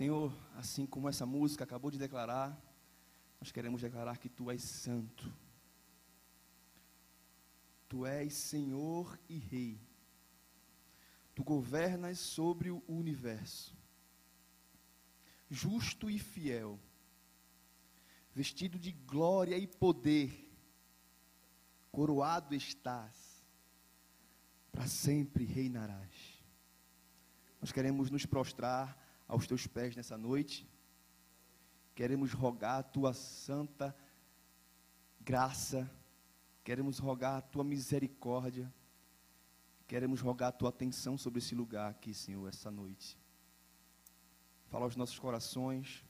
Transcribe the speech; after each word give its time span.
Senhor, 0.00 0.34
assim 0.56 0.86
como 0.86 1.10
essa 1.10 1.26
música 1.26 1.62
acabou 1.62 1.90
de 1.90 1.98
declarar, 1.98 2.58
nós 3.38 3.52
queremos 3.52 3.82
declarar 3.82 4.16
que 4.16 4.30
Tu 4.30 4.50
és 4.50 4.62
santo. 4.62 5.30
Tu 7.86 8.06
és 8.06 8.32
Senhor 8.32 9.20
e 9.28 9.36
Rei. 9.36 9.78
Tu 11.34 11.44
governas 11.44 12.18
sobre 12.18 12.70
o 12.70 12.82
universo. 12.88 13.76
Justo 15.50 16.08
e 16.08 16.18
fiel. 16.18 16.80
Vestido 18.34 18.78
de 18.78 18.92
glória 18.92 19.58
e 19.58 19.66
poder. 19.66 20.50
Coroado 21.92 22.54
estás. 22.54 23.44
Para 24.72 24.86
sempre 24.86 25.44
reinarás. 25.44 26.42
Nós 27.60 27.70
queremos 27.70 28.10
nos 28.10 28.24
prostrar 28.24 28.99
aos 29.30 29.46
teus 29.46 29.64
pés 29.64 29.94
nessa 29.94 30.18
noite. 30.18 30.68
Queremos 31.94 32.32
rogar 32.32 32.80
a 32.80 32.82
tua 32.82 33.14
santa 33.14 33.96
graça, 35.20 35.88
queremos 36.64 36.98
rogar 36.98 37.36
a 37.36 37.40
tua 37.40 37.62
misericórdia, 37.62 38.72
queremos 39.86 40.20
rogar 40.20 40.48
a 40.48 40.52
tua 40.52 40.70
atenção 40.70 41.16
sobre 41.16 41.38
esse 41.38 41.54
lugar 41.54 41.90
aqui, 41.90 42.12
Senhor, 42.12 42.48
essa 42.48 42.72
noite. 42.72 43.16
Fala 44.66 44.84
aos 44.84 44.96
nossos 44.96 45.18
corações, 45.18 46.04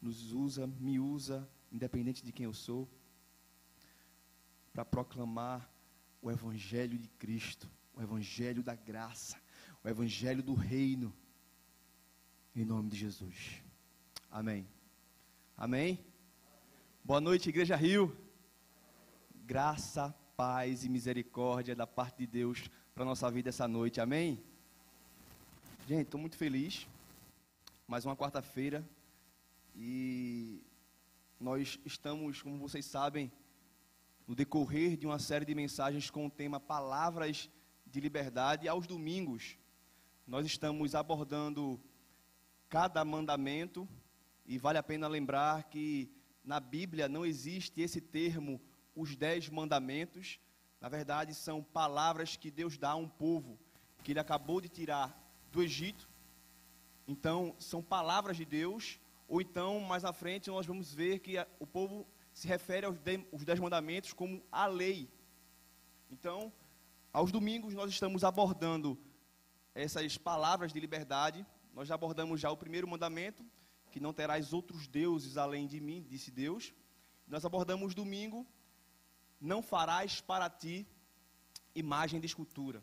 nos 0.00 0.32
usa, 0.32 0.66
me 0.66 0.98
usa, 0.98 1.46
independente 1.70 2.24
de 2.24 2.32
quem 2.32 2.44
eu 2.44 2.54
sou, 2.54 2.88
para 4.72 4.84
proclamar 4.84 5.70
o 6.22 6.30
Evangelho 6.30 6.98
de 6.98 7.08
Cristo, 7.08 7.70
o 7.92 8.00
Evangelho 8.00 8.62
da 8.62 8.74
graça, 8.74 9.38
o 9.84 9.88
Evangelho 9.88 10.42
do 10.42 10.54
Reino 10.54 11.14
em 12.54 12.64
nome 12.66 12.90
de 12.90 12.96
Jesus. 12.96 13.62
Amém. 14.30 14.68
Amém. 15.56 15.98
Boa 17.02 17.20
noite, 17.20 17.48
Igreja 17.48 17.74
Rio. 17.74 18.14
Graça, 19.46 20.14
paz 20.36 20.84
e 20.84 20.88
misericórdia 20.90 21.74
da 21.74 21.86
parte 21.86 22.18
de 22.18 22.26
Deus 22.26 22.68
para 22.94 23.06
nossa 23.06 23.30
vida 23.30 23.48
essa 23.48 23.66
noite. 23.66 24.02
Amém. 24.02 24.42
Gente, 25.88 26.02
estou 26.02 26.20
muito 26.20 26.36
feliz. 26.36 26.86
Mais 27.88 28.04
uma 28.04 28.14
quarta-feira. 28.14 28.86
E 29.74 30.62
nós 31.40 31.80
estamos, 31.86 32.42
como 32.42 32.58
vocês 32.58 32.84
sabem, 32.84 33.32
no 34.28 34.34
decorrer 34.34 34.98
de 34.98 35.06
uma 35.06 35.18
série 35.18 35.46
de 35.46 35.54
mensagens 35.54 36.10
com 36.10 36.26
o 36.26 36.30
tema 36.30 36.60
Palavras 36.60 37.48
de 37.86 37.98
Liberdade. 37.98 38.68
Aos 38.68 38.86
domingos, 38.86 39.56
nós 40.26 40.44
estamos 40.44 40.94
abordando 40.94 41.80
cada 42.72 43.04
mandamento, 43.04 43.86
e 44.46 44.56
vale 44.56 44.78
a 44.78 44.82
pena 44.82 45.06
lembrar 45.06 45.64
que 45.64 46.10
na 46.42 46.58
Bíblia 46.58 47.06
não 47.06 47.26
existe 47.26 47.82
esse 47.82 48.00
termo, 48.00 48.58
os 48.96 49.14
dez 49.14 49.46
mandamentos. 49.50 50.40
Na 50.80 50.88
verdade, 50.88 51.34
são 51.34 51.62
palavras 51.62 52.34
que 52.34 52.50
Deus 52.50 52.78
dá 52.78 52.92
a 52.92 52.96
um 52.96 53.06
povo 53.06 53.58
que 54.02 54.12
ele 54.12 54.20
acabou 54.20 54.58
de 54.58 54.70
tirar 54.70 55.14
do 55.52 55.62
Egito. 55.62 56.08
Então, 57.06 57.54
são 57.58 57.82
palavras 57.82 58.38
de 58.38 58.46
Deus, 58.46 58.98
ou 59.28 59.42
então, 59.42 59.78
mais 59.80 60.02
à 60.02 60.14
frente, 60.14 60.48
nós 60.48 60.64
vamos 60.64 60.94
ver 60.94 61.18
que 61.18 61.34
o 61.60 61.66
povo 61.66 62.06
se 62.32 62.48
refere 62.48 62.86
aos 62.86 62.98
dez 63.44 63.60
mandamentos 63.60 64.14
como 64.14 64.42
a 64.50 64.64
lei. 64.64 65.10
Então, 66.10 66.50
aos 67.12 67.30
domingos, 67.30 67.74
nós 67.74 67.90
estamos 67.90 68.24
abordando 68.24 68.98
essas 69.74 70.16
palavras 70.16 70.72
de 70.72 70.80
liberdade 70.80 71.46
nós 71.72 71.90
abordamos 71.90 72.40
já 72.40 72.50
o 72.50 72.56
primeiro 72.56 72.86
mandamento, 72.86 73.44
que 73.90 74.00
não 74.00 74.12
terás 74.12 74.52
outros 74.52 74.86
deuses 74.86 75.36
além 75.36 75.66
de 75.66 75.80
mim, 75.80 76.02
disse 76.08 76.30
Deus. 76.30 76.72
Nós 77.26 77.44
abordamos 77.44 77.94
domingo, 77.94 78.46
não 79.40 79.62
farás 79.62 80.20
para 80.20 80.48
ti 80.48 80.86
imagem 81.74 82.20
de 82.20 82.26
escultura. 82.26 82.82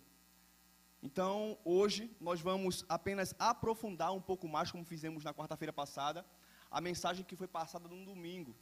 Então, 1.01 1.57
hoje, 1.63 2.11
nós 2.19 2.41
vamos 2.41 2.83
apenas 2.89 3.33
aprofundar 3.39 4.11
um 4.11 4.21
pouco 4.21 4.47
mais, 4.47 4.71
como 4.71 4.83
fizemos 4.83 5.23
na 5.23 5.33
quarta-feira 5.33 5.71
passada, 5.71 6.25
a 6.69 6.81
mensagem 6.81 7.23
que 7.23 7.35
foi 7.35 7.47
passada 7.47 7.87
no 7.87 8.05
domingo. 8.05 8.55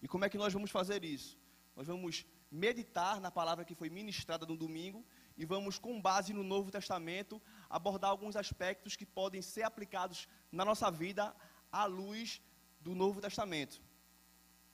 E 0.00 0.06
como 0.06 0.24
é 0.24 0.28
que 0.28 0.38
nós 0.38 0.52
vamos 0.52 0.70
fazer 0.70 1.04
isso? 1.04 1.36
Nós 1.74 1.86
vamos 1.86 2.24
meditar 2.50 3.20
na 3.20 3.30
palavra 3.30 3.64
que 3.64 3.74
foi 3.74 3.88
ministrada 3.90 4.46
no 4.46 4.56
domingo 4.56 5.04
e 5.36 5.44
vamos, 5.44 5.78
com 5.78 6.00
base 6.00 6.32
no 6.32 6.42
Novo 6.42 6.70
Testamento, 6.70 7.40
abordar 7.70 8.10
alguns 8.10 8.34
aspectos 8.34 8.96
que 8.96 9.06
podem 9.06 9.40
ser 9.40 9.62
aplicados 9.62 10.28
na 10.50 10.64
nossa 10.64 10.90
vida 10.90 11.34
à 11.70 11.84
luz 11.84 12.42
do 12.80 12.94
Novo 12.94 13.20
Testamento. 13.20 13.80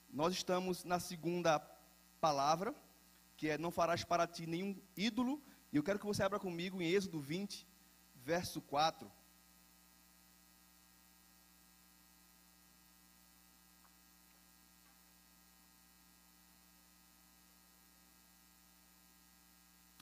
Nós 0.09 0.33
estamos 0.33 0.83
na 0.83 0.99
segunda 0.99 1.59
palavra, 2.19 2.73
que 3.37 3.49
é: 3.49 3.57
Não 3.57 3.69
farás 3.69 4.03
para 4.03 4.25
ti 4.25 4.47
nenhum 4.47 4.75
ídolo. 4.95 5.41
E 5.71 5.77
eu 5.77 5.83
quero 5.83 5.99
que 5.99 6.05
você 6.05 6.23
abra 6.23 6.39
comigo 6.39 6.81
em 6.81 6.89
Êxodo 6.89 7.19
20, 7.19 7.67
verso 8.15 8.61
4. 8.61 9.11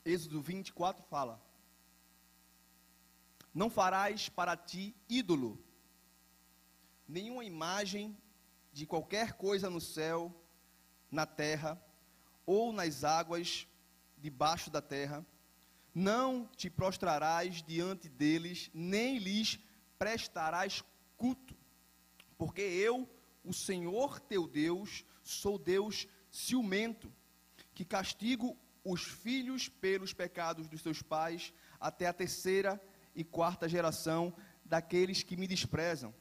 Êxodo 0.04 0.40
24 0.40 1.02
fala: 1.04 1.42
Não 3.56 3.70
farás 3.70 4.28
para 4.28 4.54
ti 4.54 4.94
ídolo, 5.08 5.58
nenhuma 7.08 7.42
imagem 7.42 8.14
de 8.70 8.84
qualquer 8.84 9.32
coisa 9.32 9.70
no 9.70 9.80
céu, 9.80 10.30
na 11.10 11.24
terra 11.24 11.82
ou 12.44 12.70
nas 12.70 13.02
águas 13.02 13.66
debaixo 14.18 14.68
da 14.68 14.82
terra. 14.82 15.24
Não 15.94 16.46
te 16.54 16.68
prostrarás 16.68 17.62
diante 17.62 18.10
deles, 18.10 18.70
nem 18.74 19.16
lhes 19.16 19.58
prestarás 19.98 20.84
culto, 21.16 21.56
porque 22.36 22.60
eu, 22.60 23.08
o 23.42 23.54
Senhor 23.54 24.20
teu 24.20 24.46
Deus, 24.46 25.02
sou 25.22 25.58
Deus 25.58 26.06
ciumento, 26.30 27.10
que 27.72 27.86
castigo 27.86 28.54
os 28.84 29.02
filhos 29.02 29.66
pelos 29.66 30.12
pecados 30.12 30.68
dos 30.68 30.82
seus 30.82 31.00
pais, 31.00 31.54
até 31.80 32.06
a 32.06 32.12
terceira 32.12 32.78
e 33.16 33.24
quarta 33.24 33.68
geração 33.68 34.32
daqueles 34.64 35.22
que 35.22 35.36
me 35.36 35.48
desprezam. 35.48 36.14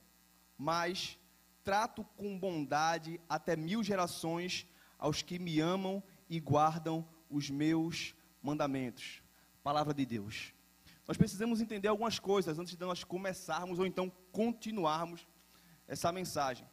Mas 0.58 1.20
trato 1.64 2.04
com 2.16 2.40
bondade 2.40 3.20
até 3.28 3.56
mil 3.56 3.84
gerações 3.84 4.66
aos 4.98 5.22
que 5.22 5.38
me 5.38 5.60
amam 5.60 6.02
e 6.30 6.40
guardam 6.40 7.08
os 7.30 7.50
meus 7.50 8.16
mandamentos. 8.42 9.22
Palavra 9.62 9.94
de 9.94 10.06
Deus. 10.06 10.54
Nós 11.08 11.18
precisamos 11.18 11.62
entender 11.62 11.88
algumas 11.88 12.18
coisas 12.18 12.58
antes 12.58 12.76
de 12.76 12.84
nós 12.84 13.04
começarmos 13.04 13.78
ou 13.78 13.86
então 13.86 14.12
continuarmos 14.32 15.28
essa 15.88 16.12
mensagem. 16.12 16.68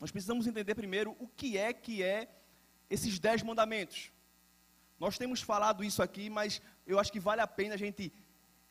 Nós 0.00 0.10
precisamos 0.10 0.46
entender 0.46 0.74
primeiro 0.74 1.16
o 1.18 1.28
que 1.28 1.56
é 1.56 1.72
que 1.72 2.02
é 2.02 2.28
esses 2.90 3.18
dez 3.18 3.42
mandamentos. 3.42 4.10
Nós 4.98 5.16
temos 5.16 5.40
falado 5.40 5.82
isso 5.82 6.02
aqui, 6.02 6.28
mas 6.28 6.60
eu 6.86 6.98
acho 6.98 7.12
que 7.12 7.20
vale 7.20 7.40
a 7.40 7.46
pena 7.46 7.74
a 7.74 7.78
gente 7.78 8.12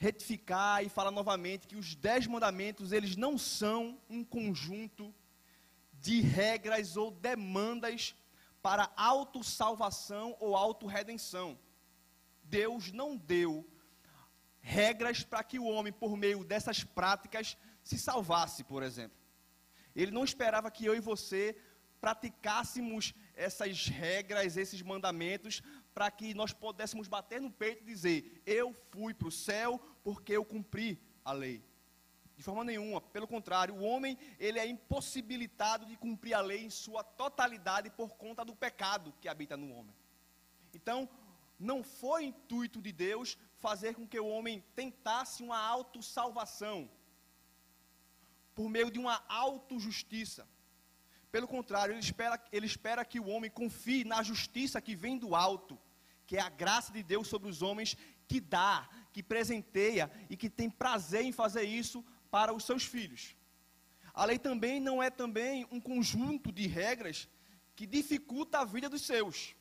retificar 0.04 0.84
e 0.84 0.90
falar 0.90 1.12
novamente 1.12 1.66
que 1.66 1.78
os 1.78 1.96
dez 1.96 2.28
mandamentos, 2.28 2.92
eles 2.92 3.16
não 3.16 3.38
são 3.38 3.98
um 4.10 4.22
conjunto 4.22 5.16
de 5.94 6.20
regras 6.20 6.98
ou 6.98 7.10
demandas 7.10 8.14
para 8.62 8.92
autossalvação 8.98 10.36
ou 10.42 10.58
autorredenção. 10.58 11.58
Deus 12.44 12.92
não 12.92 13.16
deu 13.16 13.66
regras 14.60 15.24
para 15.24 15.42
que 15.42 15.58
o 15.58 15.66
homem, 15.66 15.94
por 15.94 16.18
meio 16.18 16.44
dessas 16.44 16.84
práticas, 16.84 17.58
se 17.82 17.98
salvasse, 17.98 18.62
por 18.66 18.84
exemplo. 18.84 19.18
Ele 19.96 20.12
não 20.12 20.26
esperava 20.26 20.70
que 20.70 20.84
eu 20.86 20.96
e 20.96 21.00
você 21.00 21.56
praticássemos 22.02 23.14
essas 23.34 23.88
regras, 23.88 24.58
esses 24.58 24.82
mandamentos, 24.82 25.62
para 25.94 26.12
que 26.12 26.34
nós 26.34 26.52
pudéssemos 26.52 27.08
bater 27.08 27.40
no 27.40 27.50
peito 27.50 27.84
e 27.84 27.86
dizer: 27.86 28.42
Eu 28.46 28.76
fui 28.92 29.14
para 29.14 29.30
o 29.30 29.32
céu 29.32 29.80
porque 30.04 30.34
eu 30.34 30.44
cumpri 30.44 31.02
a 31.24 31.32
lei. 31.32 31.64
De 32.36 32.44
forma 32.44 32.64
nenhuma, 32.64 33.00
pelo 33.00 33.28
contrário, 33.28 33.76
o 33.76 33.84
homem 33.84 34.18
ele 34.40 34.60
é 34.60 34.66
impossibilitado 34.66 35.86
de 35.86 35.96
cumprir 35.96 36.34
a 36.34 36.42
lei 36.42 36.66
em 36.66 36.70
sua 36.70 37.04
totalidade 37.04 37.90
por 37.92 38.16
conta 38.16 38.44
do 38.44 38.56
pecado 38.56 39.14
que 39.22 39.30
habita 39.30 39.56
no 39.56 39.72
homem. 39.74 39.96
Então, 40.74 41.08
não 41.60 41.84
foi 41.84 42.26
intuito 42.26 42.82
de 42.82 42.92
Deus 42.92 43.38
fazer 43.60 43.96
com 43.96 44.08
que 44.08 44.20
o 44.20 44.28
homem 44.28 44.64
tentasse 44.76 45.44
uma 45.44 45.58
autossalvação 45.58 46.90
por 48.56 48.70
meio 48.70 48.92
de 48.92 49.00
uma 49.00 49.24
autojustiça. 49.30 50.48
Pelo 51.32 51.48
contrário, 51.48 51.94
ele 51.94 52.00
espera, 52.00 52.44
ele 52.52 52.66
espera 52.66 53.06
que 53.06 53.20
o 53.20 53.28
homem 53.28 53.50
confie 53.50 54.04
na 54.04 54.22
justiça 54.22 54.82
que 54.82 54.96
vem 54.96 55.18
do 55.18 55.36
alto, 55.36 55.80
que 56.26 56.38
é 56.38 56.42
a 56.42 56.50
graça 56.50 56.92
de 56.92 57.02
Deus 57.02 57.28
sobre 57.28 57.50
os 57.50 57.62
homens, 57.62 57.98
que 58.28 58.40
dá, 58.40 58.90
que 59.14 59.24
presenteia 59.24 60.12
e 60.30 60.36
que 60.36 60.50
tem 60.50 60.70
prazer 60.70 61.24
em 61.24 61.32
fazer 61.32 61.64
isso 61.64 62.04
para 62.30 62.54
os 62.54 62.66
seus 62.66 62.84
filhos. 62.84 63.38
A 64.14 64.26
lei 64.26 64.38
também 64.38 64.80
não 64.80 65.02
é 65.02 65.10
também 65.10 65.68
um 65.72 65.80
conjunto 65.80 66.52
de 66.52 66.68
regras 66.68 67.30
que 67.76 67.86
dificulta 67.86 68.60
a 68.60 68.66
vida 68.66 68.90
dos 68.90 69.04
seus. 69.04 69.56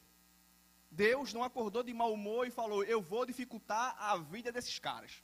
Deus 0.91 1.33
não 1.33 1.45
acordou 1.45 1.83
de 1.83 1.95
mau 1.95 2.13
humor 2.13 2.47
e 2.47 2.51
falou: 2.51 2.85
Eu 2.85 3.01
vou 3.01 3.25
dificultar 3.25 3.95
a 3.99 4.17
vida 4.17 4.51
desses 4.51 4.79
caras. 4.79 5.23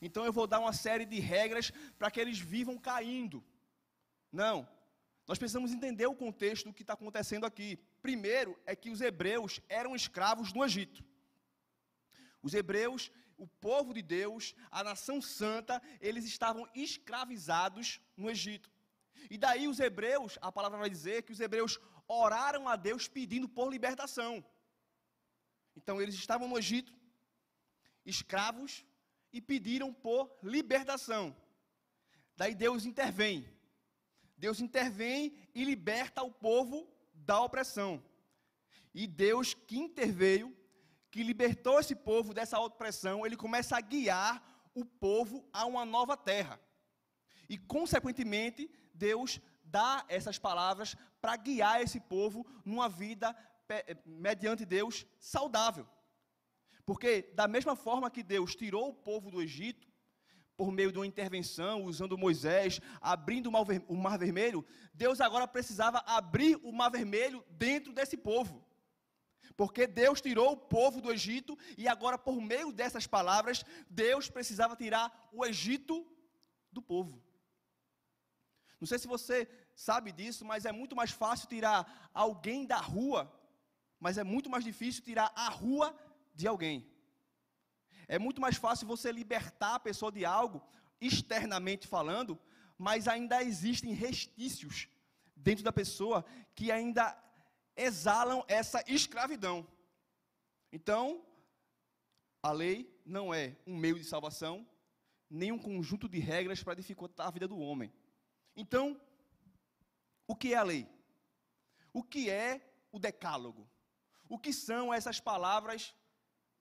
Então 0.00 0.24
eu 0.24 0.32
vou 0.32 0.46
dar 0.46 0.60
uma 0.60 0.72
série 0.72 1.04
de 1.04 1.20
regras 1.20 1.70
para 1.98 2.10
que 2.10 2.20
eles 2.20 2.38
vivam 2.38 2.78
caindo. 2.78 3.44
Não. 4.32 4.66
Nós 5.26 5.38
precisamos 5.38 5.70
entender 5.70 6.06
o 6.06 6.14
contexto 6.14 6.64
do 6.64 6.74
que 6.74 6.82
está 6.82 6.94
acontecendo 6.94 7.44
aqui. 7.44 7.78
Primeiro 8.00 8.58
é 8.64 8.74
que 8.74 8.90
os 8.90 9.00
hebreus 9.00 9.60
eram 9.68 9.94
escravos 9.94 10.52
no 10.52 10.64
Egito. 10.64 11.04
Os 12.42 12.54
hebreus, 12.54 13.12
o 13.40 13.48
povo 13.48 13.94
de 13.94 14.02
Deus, 14.02 14.54
a 14.70 14.84
nação 14.84 15.20
santa, 15.22 15.80
eles 15.98 16.26
estavam 16.26 16.68
escravizados 16.74 17.98
no 18.16 18.30
Egito. 18.30 18.70
E 19.30 19.38
daí 19.38 19.66
os 19.66 19.80
hebreus, 19.80 20.38
a 20.42 20.52
palavra 20.52 20.78
vai 20.78 20.90
dizer 20.90 21.22
que 21.22 21.32
os 21.32 21.40
hebreus 21.40 21.80
oraram 22.06 22.68
a 22.68 22.76
Deus 22.76 23.08
pedindo 23.08 23.48
por 23.48 23.70
libertação. 23.70 24.44
Então 25.74 26.00
eles 26.02 26.14
estavam 26.14 26.46
no 26.46 26.58
Egito, 26.58 26.94
escravos, 28.04 28.84
e 29.32 29.40
pediram 29.40 29.92
por 29.92 30.30
libertação. 30.42 31.34
Daí 32.36 32.54
Deus 32.54 32.84
intervém. 32.84 33.48
Deus 34.36 34.60
intervém 34.60 35.32
e 35.54 35.64
liberta 35.64 36.22
o 36.22 36.32
povo 36.32 36.86
da 37.14 37.40
opressão. 37.40 38.04
E 38.92 39.06
Deus 39.06 39.54
que 39.54 39.78
interveio, 39.78 40.54
que 41.10 41.22
libertou 41.22 41.80
esse 41.80 41.94
povo 41.94 42.32
dessa 42.32 42.58
opressão, 42.58 43.26
ele 43.26 43.36
começa 43.36 43.76
a 43.76 43.80
guiar 43.80 44.42
o 44.74 44.84
povo 44.84 45.48
a 45.52 45.64
uma 45.66 45.84
nova 45.84 46.16
terra. 46.16 46.60
E, 47.48 47.58
consequentemente, 47.58 48.70
Deus 48.94 49.40
dá 49.64 50.04
essas 50.08 50.38
palavras 50.38 50.96
para 51.20 51.36
guiar 51.36 51.82
esse 51.82 51.98
povo 52.00 52.46
numa 52.64 52.88
vida 52.88 53.36
mediante 54.04 54.64
Deus 54.64 55.06
saudável. 55.18 55.86
Porque, 56.86 57.22
da 57.34 57.46
mesma 57.46 57.76
forma 57.76 58.10
que 58.10 58.22
Deus 58.22 58.54
tirou 58.54 58.88
o 58.88 58.94
povo 58.94 59.30
do 59.30 59.42
Egito, 59.42 59.88
por 60.56 60.70
meio 60.70 60.92
de 60.92 60.98
uma 60.98 61.06
intervenção, 61.06 61.84
usando 61.84 62.18
Moisés, 62.18 62.80
abrindo 63.00 63.50
o 63.88 63.96
Mar 63.96 64.18
Vermelho, 64.18 64.64
Deus 64.92 65.20
agora 65.20 65.48
precisava 65.48 66.02
abrir 66.06 66.56
o 66.62 66.70
Mar 66.70 66.90
Vermelho 66.90 67.44
dentro 67.48 67.92
desse 67.92 68.16
povo. 68.16 68.64
Porque 69.56 69.86
Deus 69.86 70.20
tirou 70.20 70.52
o 70.52 70.56
povo 70.56 71.00
do 71.00 71.12
Egito 71.12 71.58
e 71.76 71.88
agora, 71.88 72.16
por 72.16 72.40
meio 72.40 72.72
dessas 72.72 73.06
palavras, 73.06 73.64
Deus 73.88 74.30
precisava 74.30 74.76
tirar 74.76 75.28
o 75.32 75.44
Egito 75.44 76.06
do 76.72 76.80
povo. 76.80 77.22
Não 78.80 78.86
sei 78.86 78.98
se 78.98 79.06
você 79.06 79.48
sabe 79.74 80.12
disso, 80.12 80.44
mas 80.44 80.64
é 80.64 80.72
muito 80.72 80.96
mais 80.96 81.10
fácil 81.10 81.48
tirar 81.48 82.10
alguém 82.14 82.64
da 82.64 82.78
rua, 82.78 83.30
mas 83.98 84.16
é 84.16 84.24
muito 84.24 84.48
mais 84.48 84.64
difícil 84.64 85.02
tirar 85.02 85.32
a 85.36 85.48
rua 85.48 85.94
de 86.34 86.46
alguém. 86.46 86.90
É 88.08 88.18
muito 88.18 88.40
mais 88.40 88.56
fácil 88.56 88.86
você 88.86 89.12
libertar 89.12 89.74
a 89.74 89.80
pessoa 89.80 90.10
de 90.10 90.24
algo, 90.24 90.62
externamente 91.00 91.86
falando, 91.86 92.38
mas 92.78 93.06
ainda 93.06 93.42
existem 93.42 93.92
restícios 93.92 94.88
dentro 95.36 95.62
da 95.62 95.72
pessoa 95.72 96.24
que 96.54 96.72
ainda 96.72 97.16
exalam 97.76 98.44
essa 98.48 98.82
escravidão. 98.86 99.66
Então, 100.72 101.24
a 102.42 102.52
lei 102.52 103.00
não 103.04 103.32
é 103.32 103.56
um 103.66 103.76
meio 103.76 103.98
de 103.98 104.04
salvação, 104.04 104.66
nem 105.28 105.52
um 105.52 105.58
conjunto 105.58 106.08
de 106.08 106.18
regras 106.18 106.62
para 106.62 106.74
dificultar 106.74 107.26
a 107.26 107.30
vida 107.30 107.46
do 107.46 107.58
homem. 107.58 107.92
Então, 108.56 109.00
o 110.26 110.34
que 110.34 110.54
é 110.54 110.56
a 110.56 110.62
lei? 110.62 110.88
O 111.92 112.02
que 112.02 112.30
é 112.30 112.60
o 112.92 112.98
decálogo? 112.98 113.68
O 114.28 114.38
que 114.38 114.52
são 114.52 114.92
essas 114.92 115.20
palavras 115.20 115.94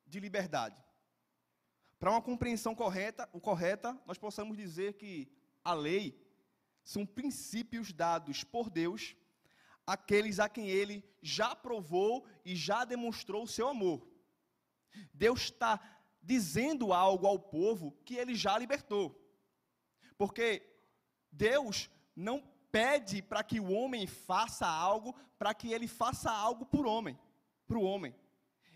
de 0.06 0.20
liberdade. 0.20 0.76
Para 2.00 2.12
uma 2.12 2.22
compreensão 2.22 2.74
correta, 2.74 3.28
correta, 3.28 4.00
nós 4.06 4.18
possamos 4.18 4.58
dizer 4.58 4.94
que 4.94 5.32
a 5.64 5.74
lei 5.74 6.26
são 6.84 7.06
princípios 7.06 7.94
dados 7.94 8.44
por 8.44 8.70
Deus 8.70 9.16
àqueles 9.90 10.40
a 10.40 10.48
quem 10.48 10.70
ele 10.70 11.04
já 11.20 11.56
provou 11.56 12.24
e 12.46 12.56
já 12.56 12.86
demonstrou 12.86 13.44
o 13.44 13.48
seu 13.48 13.68
amor. 13.68 14.08
Deus 15.12 15.42
está 15.42 15.80
dizendo 16.22 16.94
algo 16.94 17.26
ao 17.26 17.40
povo 17.40 17.92
que 18.06 18.16
ele 18.16 18.36
já 18.36 18.56
libertou. 18.58 19.20
Porque 20.16 20.62
Deus 21.32 21.90
não 22.16 22.40
pede 22.72 23.22
para 23.24 23.44
que 23.44 23.60
o 23.60 23.72
homem 23.72 24.06
faça 24.06 24.68
algo, 24.68 25.16
para 25.40 25.56
que 25.56 25.74
ele 25.74 25.88
faça 25.88 26.32
algo 26.32 26.68
por 26.68 26.86
homem, 26.86 27.18
para 27.68 27.80
o 27.80 27.84
homem. 27.84 28.16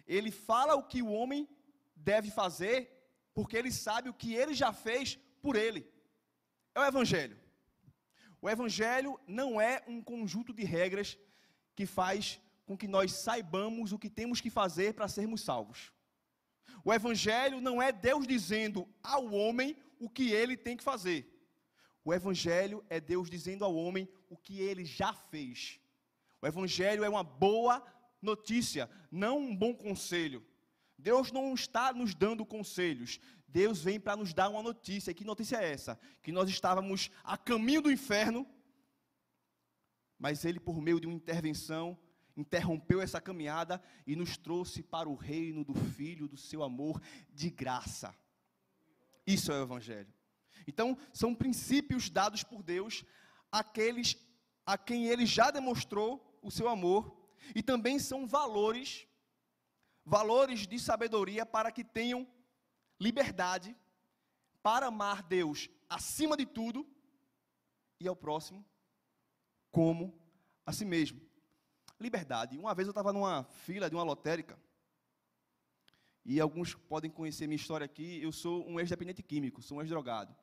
Ele 0.07 0.31
fala 0.31 0.73
o 0.73 0.87
que 0.87 1.03
o 1.03 1.11
homem 1.11 1.47
deve 1.95 2.31
fazer, 2.31 2.79
porque 3.35 3.55
ele 3.55 3.71
sabe 3.71 4.09
o 4.09 4.13
que 4.13 4.33
ele 4.33 4.55
já 4.55 4.73
fez 4.73 5.15
por 5.43 5.55
ele. 5.55 5.87
É 6.73 6.79
o 6.79 6.85
Evangelho. 6.85 7.42
O 8.43 8.49
Evangelho 8.49 9.17
não 9.25 9.61
é 9.61 9.81
um 9.87 10.01
conjunto 10.01 10.51
de 10.51 10.65
regras 10.65 11.17
que 11.73 11.85
faz 11.85 12.41
com 12.65 12.75
que 12.75 12.89
nós 12.89 13.13
saibamos 13.13 13.93
o 13.93 13.97
que 13.97 14.09
temos 14.09 14.41
que 14.41 14.49
fazer 14.49 14.95
para 14.95 15.07
sermos 15.07 15.39
salvos. 15.39 15.93
O 16.83 16.93
Evangelho 16.93 17.61
não 17.61 17.81
é 17.81 17.89
Deus 17.89 18.27
dizendo 18.27 18.85
ao 19.01 19.31
homem 19.31 19.77
o 19.97 20.09
que 20.09 20.33
ele 20.33 20.57
tem 20.57 20.75
que 20.75 20.83
fazer. 20.83 21.25
O 22.03 22.13
Evangelho 22.13 22.83
é 22.89 22.99
Deus 22.99 23.29
dizendo 23.29 23.63
ao 23.63 23.73
homem 23.73 24.09
o 24.29 24.35
que 24.35 24.59
ele 24.59 24.83
já 24.83 25.13
fez. 25.13 25.79
O 26.41 26.45
Evangelho 26.45 27.05
é 27.05 27.07
uma 27.07 27.23
boa 27.23 27.81
notícia, 28.21 28.89
não 29.09 29.37
um 29.37 29.55
bom 29.55 29.73
conselho. 29.73 30.45
Deus 30.97 31.31
não 31.31 31.53
está 31.53 31.93
nos 31.93 32.13
dando 32.13 32.45
conselhos. 32.45 33.21
Deus 33.53 33.83
vem 33.83 33.99
para 33.99 34.17
nos 34.17 34.33
dar 34.33 34.49
uma 34.49 34.63
notícia. 34.63 35.11
E 35.11 35.13
que 35.13 35.23
notícia 35.23 35.57
é 35.57 35.71
essa? 35.71 35.99
Que 36.23 36.31
nós 36.31 36.49
estávamos 36.49 37.11
a 37.23 37.37
caminho 37.37 37.83
do 37.83 37.91
inferno, 37.91 38.47
mas 40.17 40.43
Ele, 40.43 40.59
por 40.59 40.81
meio 40.81 40.99
de 40.99 41.05
uma 41.05 41.15
intervenção, 41.15 41.95
interrompeu 42.35 42.99
essa 42.99 43.21
caminhada 43.21 43.79
e 44.07 44.15
nos 44.15 44.37
trouxe 44.37 44.81
para 44.81 45.07
o 45.07 45.13
reino 45.13 45.63
do 45.63 45.75
Filho, 45.75 46.27
do 46.27 46.35
seu 46.35 46.63
amor, 46.63 46.99
de 47.29 47.51
graça. 47.51 48.15
Isso 49.25 49.51
é 49.51 49.59
o 49.59 49.63
Evangelho. 49.63 50.11
Então, 50.65 50.97
são 51.13 51.35
princípios 51.35 52.09
dados 52.09 52.43
por 52.43 52.63
Deus 52.63 53.05
àqueles 53.51 54.17
a 54.65 54.79
quem 54.79 55.05
Ele 55.05 55.27
já 55.27 55.51
demonstrou 55.51 56.39
o 56.41 56.49
seu 56.49 56.67
amor 56.67 57.15
e 57.53 57.61
também 57.61 57.99
são 57.99 58.25
valores, 58.25 59.05
valores 60.03 60.65
de 60.65 60.79
sabedoria 60.79 61.45
para 61.45 61.71
que 61.71 61.83
tenham 61.83 62.27
liberdade 63.03 63.75
para 64.61 64.87
amar 64.87 65.21
Deus 65.23 65.69
acima 65.89 66.35
de 66.37 66.45
tudo 66.45 66.87
e 67.99 68.07
ao 68.07 68.15
próximo 68.15 68.65
como 69.71 70.03
a 70.65 70.71
si 70.71 70.85
mesmo. 70.85 71.19
Liberdade. 71.99 72.57
Uma 72.57 72.73
vez 72.73 72.87
eu 72.87 72.91
estava 72.91 73.11
numa 73.11 73.43
fila 73.65 73.89
de 73.89 73.95
uma 73.95 74.03
lotérica 74.03 74.57
e 76.25 76.39
alguns 76.39 76.73
podem 76.73 77.11
conhecer 77.11 77.45
minha 77.47 77.61
história 77.63 77.85
aqui. 77.85 78.21
Eu 78.21 78.31
sou 78.31 78.65
um 78.69 78.79
ex-dependente 78.79 79.21
químico, 79.21 79.61
sou 79.61 79.77
um 79.77 79.81
ex-drogado. 79.81 80.33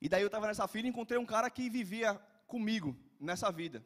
E 0.00 0.08
daí 0.08 0.22
eu 0.22 0.26
estava 0.26 0.46
nessa 0.46 0.68
fila 0.68 0.86
e 0.86 0.90
encontrei 0.90 1.18
um 1.18 1.26
cara 1.26 1.50
que 1.50 1.68
vivia 1.68 2.14
comigo 2.46 2.96
nessa 3.18 3.50
vida. 3.50 3.84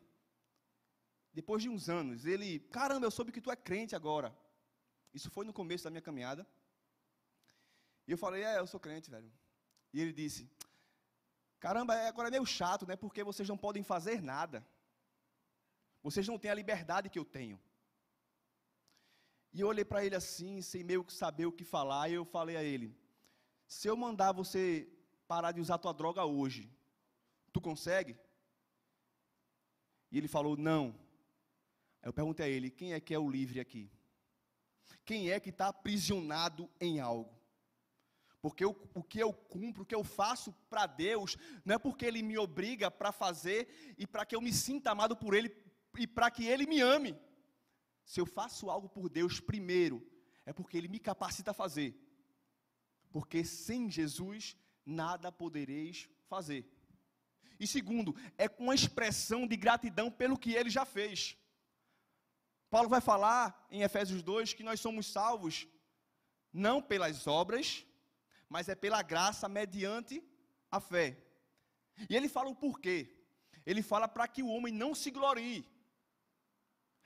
Depois 1.33 1.63
de 1.63 1.69
uns 1.69 1.89
anos, 1.89 2.27
ele, 2.27 2.59
caramba, 2.77 3.07
eu 3.07 3.11
soube 3.11 3.33
que 3.33 3.41
tu 3.41 3.51
é 3.51 3.57
crente 3.57 3.95
agora. 3.95 4.37
Isso 5.15 5.31
foi 5.31 5.45
no 5.47 5.53
começo 5.53 5.85
da 5.85 5.91
minha 5.91 6.03
caminhada. 6.03 6.47
E 8.09 8.13
eu 8.13 8.17
falei, 8.17 8.43
é, 8.43 8.59
eu 8.59 8.67
sou 8.67 8.81
crente, 8.81 9.11
velho. 9.11 9.31
E 9.93 10.01
ele 10.01 10.15
disse, 10.15 10.51
caramba, 11.61 11.95
é, 11.95 12.09
agora 12.09 12.29
é 12.29 12.31
meio 12.31 12.47
chato, 12.47 12.87
né? 12.87 12.97
Porque 12.97 13.23
vocês 13.23 13.47
não 13.47 13.59
podem 13.59 13.83
fazer 13.83 14.23
nada. 14.23 14.67
Vocês 16.03 16.27
não 16.27 16.39
têm 16.39 16.51
a 16.51 16.55
liberdade 16.55 17.11
que 17.11 17.19
eu 17.19 17.25
tenho. 17.25 17.61
E 19.53 19.61
eu 19.61 19.69
olhei 19.69 19.85
para 19.85 20.05
ele 20.05 20.15
assim, 20.15 20.63
sem 20.63 20.83
meio 20.83 21.05
que 21.05 21.13
saber 21.13 21.45
o 21.45 21.53
que 21.53 21.65
falar, 21.65 22.09
e 22.09 22.15
eu 22.15 22.25
falei 22.25 22.57
a 22.57 22.63
ele: 22.63 22.97
se 23.67 23.89
eu 23.89 23.97
mandar 23.97 24.33
você 24.33 24.91
parar 25.27 25.53
de 25.53 25.61
usar 25.61 25.77
tua 25.77 25.93
droga 25.93 26.25
hoje, 26.25 26.75
tu 27.53 27.61
consegue? 27.61 28.19
E 30.11 30.17
ele 30.17 30.29
falou: 30.29 30.57
não. 30.57 30.99
Eu 32.03 32.13
perguntei 32.13 32.47
a 32.47 32.49
ele: 32.49 32.71
quem 32.71 32.95
é 32.95 33.01
que 33.01 33.13
é 33.13 33.19
o 33.19 33.31
livre 33.31 33.61
aqui? 33.61 33.91
Quem 35.05 35.31
é 35.31 35.39
que 35.39 35.51
está 35.51 35.69
aprisionado 35.69 36.71
em 36.81 37.01
algo? 37.01 37.38
Porque 38.41 38.65
eu, 38.65 38.71
o 38.95 39.03
que 39.03 39.19
eu 39.19 39.33
cumpro, 39.33 39.83
o 39.83 39.87
que 39.87 39.95
eu 39.95 40.05
faço 40.05 40.53
para 40.71 40.87
Deus, 40.87 41.37
não 41.65 41.75
é 41.75 41.79
porque 41.79 42.07
Ele 42.07 42.23
me 42.23 42.39
obriga 42.39 42.91
para 42.91 43.11
fazer 43.11 43.95
e 43.99 44.07
para 44.07 44.25
que 44.25 44.37
eu 44.37 44.41
me 44.41 44.53
sinta 44.53 44.91
amado 44.91 45.17
por 45.17 45.35
Ele 45.35 45.55
e 45.99 46.07
para 46.07 46.31
que 46.31 46.47
Ele 46.47 46.67
me 46.67 46.81
ame. 46.81 47.17
Se 48.05 48.21
eu 48.21 48.27
faço 48.27 48.71
algo 48.71 48.89
por 48.89 49.09
Deus 49.09 49.41
primeiro, 49.41 50.07
é 50.47 50.53
porque 50.53 50.77
Ele 50.77 50.89
me 50.89 50.99
capacita 50.99 51.51
a 51.51 51.55
fazer. 51.55 51.95
Porque 53.11 53.45
sem 53.45 53.91
Jesus 53.91 54.57
nada 54.85 55.33
podereis 55.33 56.09
fazer. 56.29 56.71
E 57.59 57.67
segundo, 57.67 58.15
é 58.37 58.49
com 58.49 58.65
uma 58.65 58.75
expressão 58.75 59.47
de 59.47 59.57
gratidão 59.57 60.11
pelo 60.11 60.39
que 60.39 60.53
ele 60.55 60.71
já 60.71 60.85
fez. 60.85 61.37
Paulo 62.71 62.89
vai 62.89 63.01
falar 63.01 63.67
em 63.71 63.83
Efésios 63.83 64.23
2 64.23 64.55
que 64.55 64.63
nós 64.63 64.81
somos 64.81 65.07
salvos 65.07 65.67
não 66.53 66.81
pelas 66.81 67.27
obras, 67.27 67.85
mas 68.49 68.69
é 68.69 68.75
pela 68.75 69.03
graça 69.03 69.49
mediante 69.49 70.23
a 70.71 70.81
fé. 70.81 71.17
E 72.09 72.17
ele 72.17 72.29
fala 72.29 72.49
o 72.49 72.55
porquê. 72.55 73.15
Ele 73.67 73.83
fala 73.83 74.09
para 74.09 74.27
que 74.27 74.43
o 74.43 74.49
homem 74.49 74.73
não 74.73 74.95
se 74.95 75.11
glorie. 75.11 75.67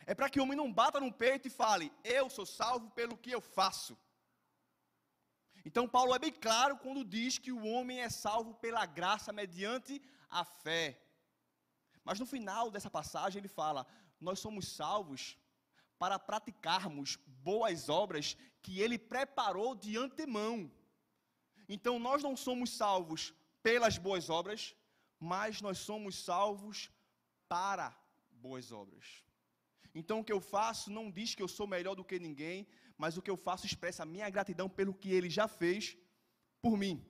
É 0.07 0.15
para 0.15 0.29
que 0.29 0.39
o 0.39 0.43
homem 0.43 0.57
não 0.57 0.73
bata 0.73 1.01
no 1.01 1.13
peito 1.13 1.49
e 1.49 1.51
fale: 1.51 1.93
Eu 2.05 2.29
sou 2.29 2.47
salvo 2.47 2.91
pelo 2.91 3.17
que 3.17 3.31
eu 3.31 3.41
faço. 3.41 3.97
Então, 5.65 5.89
Paulo 5.89 6.15
é 6.15 6.19
bem 6.19 6.33
claro 6.33 6.77
quando 6.77 7.05
diz 7.05 7.39
que 7.39 7.53
o 7.53 7.65
homem 7.65 8.01
é 8.01 8.09
salvo 8.09 8.55
pela 8.55 8.85
graça 8.85 9.33
mediante 9.33 10.03
a 10.29 10.45
fé. 10.45 11.01
Mas 12.05 12.19
no 12.19 12.27
final 12.27 12.71
dessa 12.71 12.91
passagem, 12.91 13.39
ele 13.39 13.49
fala: 13.49 13.87
Nós 14.21 14.41
somos 14.41 14.69
salvos 14.69 15.39
para 15.99 16.19
praticarmos 16.19 17.17
boas 17.27 17.89
obras 17.89 18.37
que 18.61 18.81
ele 18.81 18.99
preparou 18.99 19.75
de 19.75 19.97
antemão. 19.97 20.71
Então, 21.75 21.99
nós 21.99 22.23
não 22.23 22.37
somos 22.37 22.71
salvos 22.83 23.33
pelas 23.63 23.97
boas 24.07 24.29
obras, 24.29 24.75
mas 25.19 25.61
nós 25.67 25.79
somos 25.79 26.15
salvos 26.31 26.91
para 27.49 27.97
boas 28.31 28.73
obras. 28.73 29.07
Então 29.95 30.21
o 30.21 30.25
que 30.25 30.33
eu 30.33 30.41
faço 30.41 30.91
não 30.91 31.11
diz 31.11 31.35
que 31.35 31.43
eu 31.43 31.49
sou 31.49 31.67
melhor 31.67 31.95
do 31.95 32.05
que 32.05 32.19
ninguém, 32.19 32.67
mas 32.97 33.17
o 33.17 33.23
que 33.23 33.31
eu 33.31 33.37
faço 33.37 33.67
expressa 33.67 34.03
a 34.03 34.07
minha 34.07 34.29
gratidão 34.31 34.69
pelo 34.69 34.95
que 34.95 35.11
ele 35.13 35.29
já 35.29 35.47
fez 35.47 35.97
por 36.61 36.77
mim. 36.77 37.07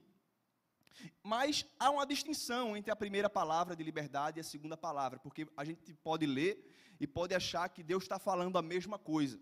Mas 1.23 1.65
há 1.79 1.89
uma 1.89 2.05
distinção 2.05 2.77
entre 2.77 2.91
a 2.91 2.95
primeira 2.95 3.29
palavra 3.29 3.75
de 3.75 3.83
liberdade 3.83 4.39
e 4.39 4.41
a 4.41 4.43
segunda 4.43 4.77
palavra, 4.77 5.17
porque 5.19 5.47
a 5.57 5.65
gente 5.65 5.93
pode 5.95 6.25
ler 6.25 6.53
e 6.99 7.07
pode 7.07 7.33
achar 7.33 7.67
que 7.69 7.81
Deus 7.81 8.03
está 8.03 8.19
falando 8.19 8.57
a 8.57 8.61
mesma 8.61 8.99
coisa. 8.99 9.39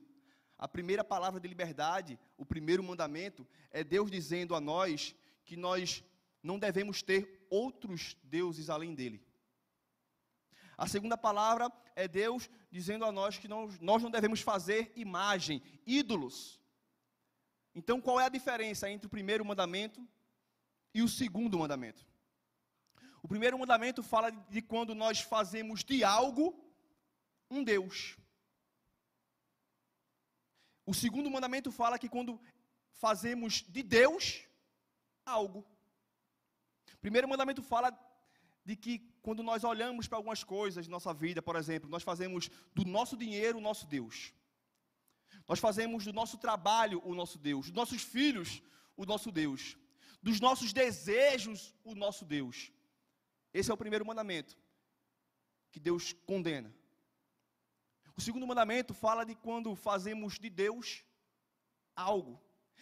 A 0.62 0.68
primeira 0.68 1.03
palavra 1.03 1.39
de 1.39 1.48
liberdade, 1.48 2.20
o 2.38 2.46
primeiro 2.46 2.84
mandamento, 2.84 3.48
é 3.72 3.84
Deus 3.84 4.12
dizendo 4.12 4.53
a 4.53 4.62
nós 4.62 5.15
que 5.44 5.58
nós 5.58 6.03
não 6.44 6.60
devemos 6.60 7.01
ter 7.01 7.48
outros 7.50 8.15
deuses 8.24 8.70
além 8.70 8.94
dele. 8.94 9.25
A 10.77 10.88
segunda 10.88 11.18
palavra 11.18 11.72
é 11.96 12.08
Deus 12.08 12.48
dizendo 12.72 13.06
a 13.06 13.12
nós 13.12 13.39
que 13.39 13.48
nós 13.48 13.80
não 13.80 14.12
devemos 14.12 14.41
fazer 14.41 14.91
imagem, 14.96 15.63
ídolos. 15.84 16.62
Então, 17.74 18.00
qual 18.00 18.20
é 18.20 18.25
a 18.25 18.30
diferença 18.30 18.88
entre 18.88 19.08
o 19.08 19.10
primeiro 19.10 19.44
mandamento 19.44 20.08
e 20.94 21.01
o 21.01 21.08
segundo 21.08 21.58
mandamento? 21.58 22.06
O 23.24 23.27
primeiro 23.27 23.58
mandamento 23.58 24.03
fala 24.03 24.30
de 24.30 24.62
quando 24.62 24.94
nós 24.94 25.22
fazemos 25.22 25.84
de 25.84 26.03
algo 26.03 26.56
um 27.50 27.63
Deus. 27.63 28.18
O 30.85 30.93
segundo 30.93 31.29
mandamento 31.29 31.71
fala 31.71 32.00
que 32.00 32.09
quando 32.09 32.39
fazemos 32.93 33.63
de 33.67 33.83
Deus 33.83 34.43
algo. 35.25 35.59
O 36.93 36.97
primeiro 36.97 37.27
mandamento 37.27 37.61
fala 37.61 37.91
de 38.63 38.75
que 38.75 39.00
quando 39.21 39.41
nós 39.43 39.63
olhamos 39.63 40.07
para 40.07 40.17
algumas 40.17 40.43
coisas 40.43 40.85
de 40.85 40.91
nossa 40.91 41.13
vida, 41.13 41.41
por 41.41 41.55
exemplo, 41.55 41.89
nós 41.89 42.03
fazemos 42.03 42.50
do 42.73 42.85
nosso 42.85 43.17
dinheiro 43.17 43.57
o 43.57 43.61
nosso 43.61 43.88
Deus. 43.88 44.33
Nós 45.47 45.59
fazemos 45.59 46.05
do 46.05 46.13
nosso 46.13 46.38
trabalho 46.38 47.01
o 47.03 47.15
nosso 47.15 47.38
Deus, 47.38 47.67
dos 47.67 47.75
nossos 47.75 48.01
filhos 48.01 48.61
o 48.95 49.05
nosso 49.05 49.31
Deus, 49.31 49.77
dos 50.21 50.39
nossos 50.39 50.73
desejos 50.73 51.73
o 51.83 51.95
nosso 51.95 52.25
Deus. 52.25 52.71
Esse 53.53 53.71
é 53.71 53.73
o 53.73 53.77
primeiro 53.77 54.05
mandamento 54.05 54.57
que 55.71 55.79
Deus 55.79 56.13
condena. 56.25 56.73
O 58.15 58.22
segundo 58.22 58.48
mandamento 58.48 58.94
fala 58.94 59.25
de 59.25 59.36
quando 59.36 59.75
fazemos 59.75 60.38
de 60.39 60.50
Deus 60.50 61.03
algo. 61.96 62.41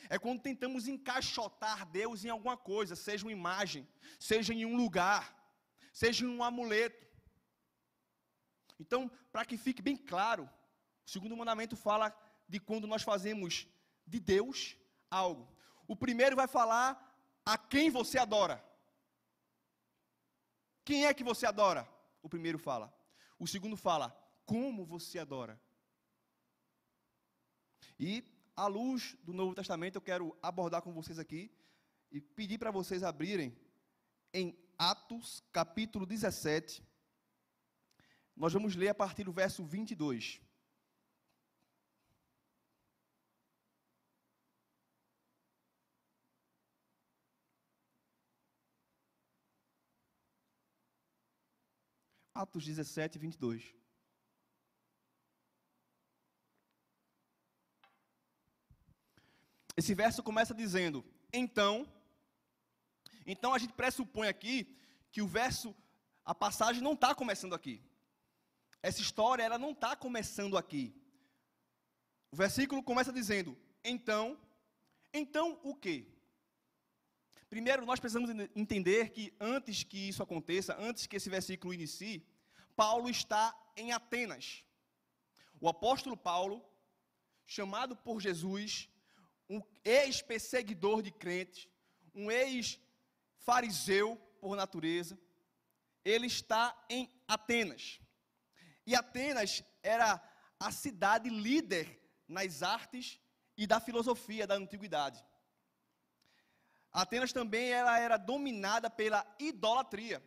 É 0.10 0.18
quando 0.18 0.42
tentamos 0.42 0.88
encaixotar 0.88 1.86
Deus 1.86 2.24
em 2.24 2.30
alguma 2.30 2.56
coisa, 2.56 2.96
seja 2.96 3.26
uma 3.26 3.32
imagem, 3.32 3.88
seja 4.18 4.54
em 4.54 4.66
um 4.66 4.78
lugar 4.78 5.40
seja 5.94 6.26
um 6.26 6.44
amuleto. 6.44 7.08
Então, 8.80 9.12
para 9.32 9.46
que 9.46 9.58
fique 9.58 9.82
bem 9.82 9.98
claro, 9.98 10.50
o 11.06 11.10
segundo 11.10 11.36
mandamento 11.36 11.76
fala 11.76 12.16
de 12.48 12.60
quando 12.60 12.88
nós 12.88 13.04
fazemos 13.04 13.68
de 14.06 14.20
Deus 14.20 14.78
algo. 15.12 15.54
O 15.88 15.96
primeiro 15.96 16.36
vai 16.36 16.48
falar 16.48 16.88
a 17.46 17.58
quem 17.58 17.90
você 17.90 18.18
adora. 18.18 18.64
Quem 20.86 21.06
é 21.06 21.14
que 21.14 21.24
você 21.24 21.46
adora? 21.46 21.88
O 22.22 22.30
primeiro 22.30 22.58
fala. 22.58 22.94
O 23.38 23.48
segundo 23.48 23.76
fala 23.76 24.16
como 24.50 24.84
você 24.84 25.20
adora. 25.20 25.62
E 28.00 28.24
à 28.56 28.66
luz 28.66 29.16
do 29.22 29.32
Novo 29.32 29.54
Testamento, 29.54 29.98
eu 29.98 30.02
quero 30.02 30.36
abordar 30.42 30.82
com 30.82 30.92
vocês 30.92 31.20
aqui 31.20 31.52
e 32.12 32.20
pedir 32.20 32.58
para 32.58 32.72
vocês 32.72 33.04
abrirem 33.04 33.56
em 34.34 34.58
Atos, 34.76 35.44
capítulo 35.52 36.04
17. 36.04 36.84
Nós 38.36 38.52
vamos 38.52 38.76
ler 38.76 38.88
a 38.90 38.96
partir 38.96 39.24
do 39.24 39.32
verso 39.32 39.64
22. 39.64 40.42
Atos 52.34 52.66
17, 52.66 53.20
22. 53.20 53.79
Esse 59.80 59.94
verso 60.04 60.22
começa 60.30 60.54
dizendo: 60.64 61.06
Então 61.42 61.74
então 63.34 63.54
a 63.54 63.60
gente 63.60 63.74
pressupõe 63.74 64.28
aqui 64.28 64.56
que 65.12 65.22
o 65.22 65.28
verso, 65.28 65.76
a 66.26 66.34
passagem 66.34 66.82
não 66.82 66.94
está 66.94 67.14
começando 67.14 67.54
aqui. 67.54 67.76
Essa 68.82 69.02
história 69.02 69.44
ela 69.44 69.60
não 69.60 69.72
está 69.72 69.96
começando 69.96 70.58
aqui. 70.58 70.84
O 72.32 72.36
versículo 72.36 72.82
começa 72.82 73.14
dizendo: 73.14 73.56
então, 73.84 74.36
então 75.14 75.60
o 75.64 75.76
quê? 75.76 76.08
Primeiro, 77.50 77.86
nós 77.86 78.00
precisamos 78.00 78.32
entender 78.56 79.10
que 79.12 79.32
antes 79.40 79.84
que 79.84 80.10
isso 80.10 80.24
aconteça, 80.24 80.76
antes 80.80 81.06
que 81.06 81.18
esse 81.18 81.30
versículo 81.30 81.74
inicie, 81.74 82.26
Paulo 82.76 83.10
está 83.10 83.56
em 83.78 83.92
Atenas. 83.92 84.64
O 85.62 85.70
apóstolo 85.70 86.18
Paulo, 86.18 86.64
chamado 87.46 87.96
por 87.96 88.20
Jesus, 88.20 88.90
um 89.50 89.62
ex-perseguidor 89.84 91.02
de 91.02 91.12
crentes, 91.12 91.68
um 92.14 92.30
ex 92.30 92.80
fariseu 93.40 94.16
por 94.40 94.56
natureza, 94.56 95.20
ele 96.06 96.28
está 96.28 96.78
em 96.90 97.12
Atenas. 97.28 98.00
E 98.86 98.96
Atenas 98.96 99.64
era 99.82 100.22
a 100.60 100.72
cidade 100.72 101.30
líder 101.30 102.00
nas 102.28 102.62
artes 102.62 103.20
e 103.58 103.66
da 103.66 103.80
filosofia 103.80 104.46
da 104.46 104.56
antiguidade. 104.56 105.24
Atenas 106.92 107.32
também 107.32 107.72
ela 107.72 108.00
era 108.00 108.18
dominada 108.18 108.90
pela 108.90 109.26
idolatria. 109.40 110.24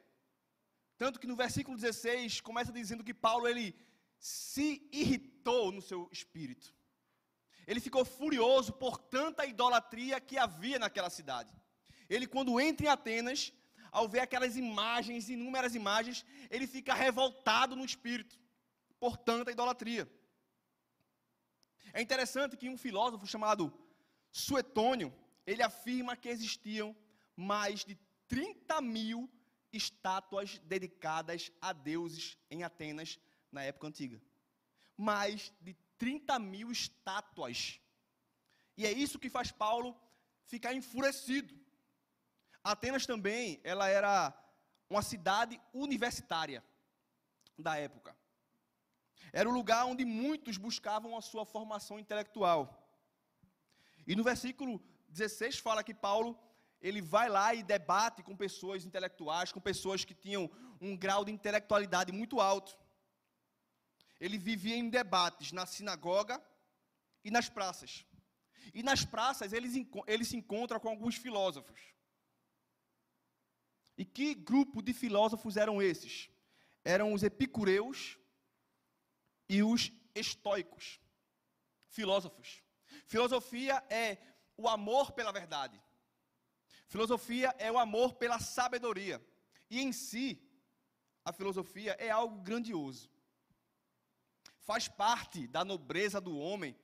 Tanto 0.97 1.19
que 1.19 1.27
no 1.27 1.35
versículo 1.35 1.77
16 1.77 2.41
começa 2.41 2.73
dizendo 2.73 3.03
que 3.03 3.15
Paulo 3.15 3.49
ele 3.49 3.75
se 4.19 4.89
irritou 4.93 5.73
no 5.73 5.83
seu 5.83 6.09
espírito. 6.13 6.73
Ele 7.67 7.81
ficou 7.81 8.05
furioso 8.05 8.73
por 8.73 8.99
tanta 8.99 9.47
idolatria 9.47 10.21
que 10.21 10.39
havia 10.39 10.79
naquela 10.79 11.11
cidade. 11.11 11.51
Ele, 12.09 12.27
quando 12.27 12.61
entra 12.61 12.87
em 12.87 12.89
Atenas, 12.89 13.53
ao 13.91 14.09
ver 14.09 14.21
aquelas 14.21 14.57
imagens, 14.57 15.29
inúmeras 15.29 15.75
imagens, 15.75 16.25
ele 16.51 16.67
fica 16.67 16.95
revoltado 16.95 17.77
no 17.77 17.85
espírito 17.85 18.39
por 18.99 19.17
tanta 19.17 19.53
idolatria. 19.53 20.11
É 21.93 22.01
interessante 22.01 22.57
que 22.57 22.71
um 22.71 22.79
filósofo 22.79 23.27
chamado 23.27 23.73
Suetônio, 24.31 25.15
ele 25.47 25.63
afirma 25.63 26.17
que 26.17 26.29
existiam 26.29 26.97
mais 27.37 27.85
de 27.85 27.99
30 28.29 28.81
mil 28.81 29.31
estátuas 29.73 30.59
dedicadas 30.65 31.53
a 31.61 31.73
deuses 31.73 32.39
em 32.51 32.63
Atenas 32.63 33.19
na 33.51 33.63
época 33.63 33.87
antiga. 33.87 34.23
Mais 34.97 35.53
de 35.61 35.77
30 36.03 36.37
mil 36.41 36.69
estátuas. 36.73 37.81
E 38.77 38.85
é 38.85 38.91
isso 38.91 39.21
que 39.21 39.31
faz 39.31 39.53
Paulo 39.53 39.89
ficar 40.53 40.75
enfurecido. 40.75 41.55
Atenas 42.73 43.07
também, 43.07 43.61
ela 43.63 43.87
era 43.89 44.15
uma 44.91 45.03
cidade 45.03 45.61
universitária 45.73 46.61
da 47.57 47.77
época. 47.77 48.17
Era 49.33 49.49
o 49.49 49.53
lugar 49.53 49.85
onde 49.85 50.05
muitos 50.05 50.57
buscavam 50.57 51.17
a 51.17 51.23
sua 51.23 51.45
formação 51.47 52.01
intelectual. 52.01 52.61
E 54.05 54.17
no 54.17 54.25
versículo 54.25 54.83
16 55.09 55.61
fala 55.61 55.85
que 55.85 55.95
Paulo, 55.95 56.37
ele 56.81 57.01
vai 57.01 57.29
lá 57.29 57.55
e 57.55 57.63
debate 57.63 58.25
com 58.25 58.37
pessoas 58.37 58.85
intelectuais, 58.85 59.53
com 59.53 59.61
pessoas 59.61 60.05
que 60.05 60.15
tinham 60.15 60.51
um 60.81 60.97
grau 60.97 61.25
de 61.25 61.31
intelectualidade 61.31 62.11
muito 62.11 62.41
alto. 62.41 62.77
Ele 64.25 64.39
vivia 64.39 64.77
em 64.77 64.89
debates 64.89 65.51
na 65.51 65.67
sinagoga 65.67 66.41
e 67.25 67.31
nas 67.37 67.49
praças. 67.49 68.07
E 68.73 68.81
nas 68.81 69.05
praças 69.05 69.53
ele, 69.53 69.69
ele 70.07 70.25
se 70.25 70.37
encontra 70.37 70.79
com 70.79 70.89
alguns 70.89 71.17
filósofos. 71.17 71.81
E 73.99 74.05
que 74.05 74.33
grupo 74.33 74.81
de 74.81 74.93
filósofos 74.93 75.57
eram 75.57 75.83
esses? 75.83 76.31
Eram 76.85 77.13
os 77.13 77.25
epicureus 77.25 78.17
e 79.49 79.61
os 79.61 79.91
estoicos. 80.15 81.01
Filósofos. 81.89 82.63
Filosofia 83.07 83.85
é 83.91 84.19
o 84.57 84.69
amor 84.69 85.11
pela 85.11 85.33
verdade. 85.33 85.83
Filosofia 86.87 87.53
é 87.59 87.73
o 87.73 87.79
amor 87.79 88.15
pela 88.15 88.39
sabedoria. 88.39 89.21
E 89.69 89.81
em 89.81 89.91
si, 89.93 90.41
a 91.25 91.33
filosofia 91.33 91.97
é 91.99 92.09
algo 92.09 92.41
grandioso. 92.41 93.11
Faz 94.63 94.89
parte 94.89 95.47
da 95.47 95.65
nobreza 95.65 96.21
do 96.21 96.37
homem, 96.39 96.77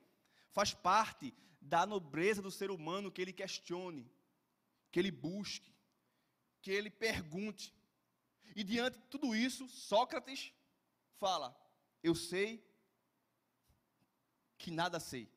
faz 0.51 0.73
parte 0.73 1.33
da 1.61 1.85
nobreza 1.85 2.41
do 2.41 2.51
ser 2.51 2.71
humano 2.71 3.11
que 3.11 3.21
ele 3.21 3.33
questione, 3.33 4.09
que 4.91 4.99
ele 4.99 5.11
busque, 5.11 5.73
que 6.61 6.71
ele 6.71 6.89
pergunte. 6.89 7.73
E 8.55 8.63
diante 8.63 8.97
de 8.97 9.05
tudo 9.05 9.35
isso, 9.35 9.67
Sócrates 9.69 10.53
fala: 11.17 11.55
Eu 12.03 12.15
sei 12.15 12.63
que 14.57 14.71
nada 14.71 14.99
sei. 14.99 15.31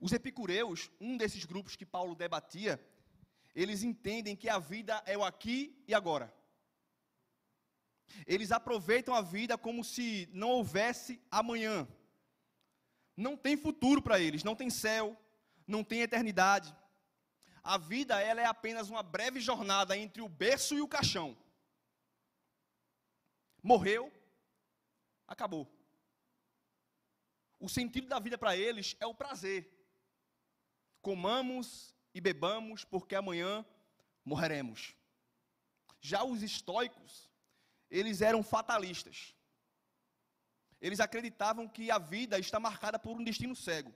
Os 0.00 0.12
epicureus, 0.12 0.90
um 1.00 1.16
desses 1.16 1.44
grupos 1.44 1.76
que 1.76 1.86
Paulo 1.86 2.14
debatia, 2.14 2.80
eles 3.54 3.82
entendem 3.82 4.36
que 4.36 4.48
a 4.48 4.58
vida 4.58 5.02
é 5.06 5.16
o 5.16 5.24
aqui 5.24 5.82
e 5.88 5.94
agora. 5.94 6.32
Eles 8.26 8.52
aproveitam 8.52 9.14
a 9.14 9.20
vida 9.20 9.56
como 9.58 9.84
se 9.84 10.28
não 10.32 10.50
houvesse 10.50 11.20
amanhã. 11.30 11.86
Não 13.16 13.36
tem 13.36 13.56
futuro 13.56 14.02
para 14.02 14.20
eles, 14.20 14.44
não 14.44 14.54
tem 14.54 14.68
céu, 14.68 15.16
não 15.66 15.82
tem 15.82 16.02
eternidade. 16.02 16.74
A 17.62 17.78
vida 17.78 18.20
ela 18.20 18.40
é 18.40 18.44
apenas 18.44 18.88
uma 18.88 19.02
breve 19.02 19.40
jornada 19.40 19.96
entre 19.96 20.22
o 20.22 20.28
berço 20.28 20.74
e 20.76 20.80
o 20.80 20.88
caixão. 20.88 21.36
Morreu, 23.62 24.12
acabou. 25.26 25.68
O 27.58 27.68
sentido 27.68 28.06
da 28.06 28.18
vida 28.18 28.38
para 28.38 28.56
eles 28.56 28.94
é 29.00 29.06
o 29.06 29.14
prazer. 29.14 29.72
Comamos 31.00 31.94
e 32.14 32.20
bebamos, 32.20 32.84
porque 32.84 33.14
amanhã 33.14 33.64
morreremos. 34.24 34.94
Já 36.00 36.22
os 36.22 36.42
estoicos, 36.42 37.25
eles 37.90 38.20
eram 38.20 38.42
fatalistas. 38.42 39.34
Eles 40.80 41.00
acreditavam 41.00 41.68
que 41.68 41.90
a 41.90 41.98
vida 41.98 42.38
está 42.38 42.60
marcada 42.60 42.98
por 42.98 43.16
um 43.16 43.24
destino 43.24 43.56
cego. 43.56 43.94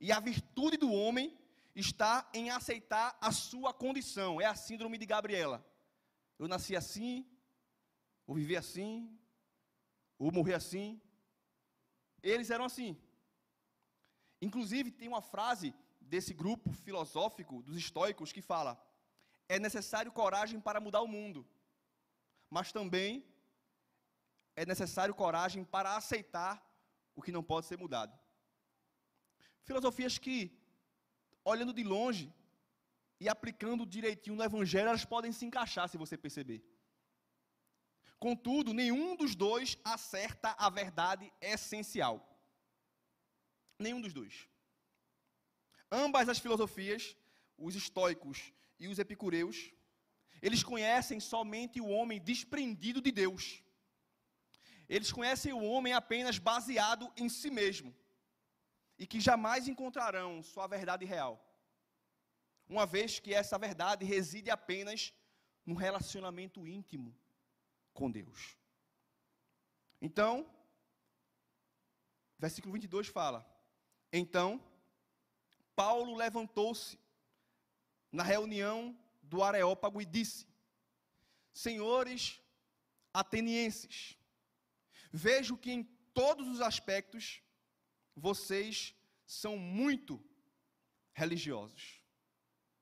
E 0.00 0.12
a 0.12 0.20
virtude 0.20 0.76
do 0.76 0.92
homem 0.92 1.36
está 1.74 2.28
em 2.32 2.50
aceitar 2.50 3.16
a 3.20 3.32
sua 3.32 3.72
condição. 3.74 4.40
É 4.40 4.46
a 4.46 4.54
síndrome 4.54 4.98
de 4.98 5.06
Gabriela. 5.06 5.64
Eu 6.38 6.48
nasci 6.48 6.76
assim, 6.76 7.26
ou 8.26 8.34
vivi 8.34 8.56
assim, 8.56 9.18
ou 10.18 10.32
morri 10.32 10.54
assim. 10.54 11.00
Eles 12.22 12.50
eram 12.50 12.64
assim. 12.64 12.96
Inclusive, 14.40 14.90
tem 14.90 15.08
uma 15.08 15.22
frase 15.22 15.74
desse 16.00 16.32
grupo 16.34 16.72
filosófico 16.72 17.62
dos 17.62 17.76
estoicos 17.76 18.32
que 18.32 18.42
fala: 18.42 18.80
é 19.48 19.58
necessário 19.58 20.12
coragem 20.12 20.60
para 20.60 20.80
mudar 20.80 21.02
o 21.02 21.08
mundo, 21.08 21.46
mas 22.56 22.70
também 22.70 23.12
é 24.54 24.64
necessário 24.72 25.18
coragem 25.22 25.62
para 25.64 25.96
aceitar 25.96 26.54
o 27.16 27.22
que 27.24 27.32
não 27.36 27.42
pode 27.50 27.66
ser 27.66 27.76
mudado. 27.84 28.16
Filosofias 29.68 30.18
que, 30.24 30.38
olhando 31.52 31.72
de 31.78 31.82
longe 31.82 32.32
e 33.18 33.28
aplicando 33.28 33.90
direitinho 33.96 34.36
no 34.36 34.44
Evangelho, 34.44 34.88
elas 34.90 35.04
podem 35.04 35.32
se 35.32 35.44
encaixar, 35.44 35.88
se 35.88 35.98
você 36.02 36.16
perceber. 36.16 36.60
Contudo, 38.20 38.72
nenhum 38.72 39.16
dos 39.16 39.34
dois 39.34 39.76
acerta 39.82 40.54
a 40.56 40.70
verdade 40.70 41.32
essencial. 41.40 42.16
Nenhum 43.80 44.00
dos 44.00 44.12
dois. 44.12 44.48
Ambas 45.90 46.28
as 46.28 46.38
filosofias, 46.38 47.16
os 47.58 47.74
estoicos 47.74 48.52
e 48.78 48.86
os 48.86 49.00
epicureus, 49.00 49.72
eles 50.40 50.62
conhecem 50.62 51.20
somente 51.20 51.80
o 51.80 51.88
homem 51.88 52.20
desprendido 52.20 53.00
de 53.00 53.10
Deus. 53.10 53.62
Eles 54.88 55.10
conhecem 55.10 55.52
o 55.52 55.62
homem 55.62 55.92
apenas 55.92 56.38
baseado 56.38 57.10
em 57.16 57.28
si 57.28 57.50
mesmo 57.50 57.94
e 58.98 59.06
que 59.06 59.20
jamais 59.20 59.66
encontrarão 59.66 60.42
sua 60.42 60.66
verdade 60.66 61.04
real. 61.04 61.40
Uma 62.68 62.86
vez 62.86 63.18
que 63.18 63.34
essa 63.34 63.58
verdade 63.58 64.04
reside 64.04 64.50
apenas 64.50 65.12
no 65.64 65.74
relacionamento 65.74 66.66
íntimo 66.66 67.16
com 67.92 68.10
Deus. 68.10 68.56
Então, 70.00 70.46
versículo 72.38 72.72
22 72.72 73.08
fala: 73.08 73.46
Então, 74.12 74.62
Paulo 75.74 76.14
levantou-se 76.14 76.98
na 78.12 78.22
reunião 78.22 78.96
do 79.24 79.42
Areópago 79.42 80.00
e 80.00 80.04
disse: 80.04 80.46
Senhores 81.52 82.40
atenienses, 83.12 84.18
vejo 85.12 85.56
que 85.56 85.70
em 85.70 85.84
todos 86.12 86.48
os 86.48 86.60
aspectos 86.60 87.42
vocês 88.16 88.94
são 89.26 89.56
muito 89.56 90.22
religiosos. 91.12 92.00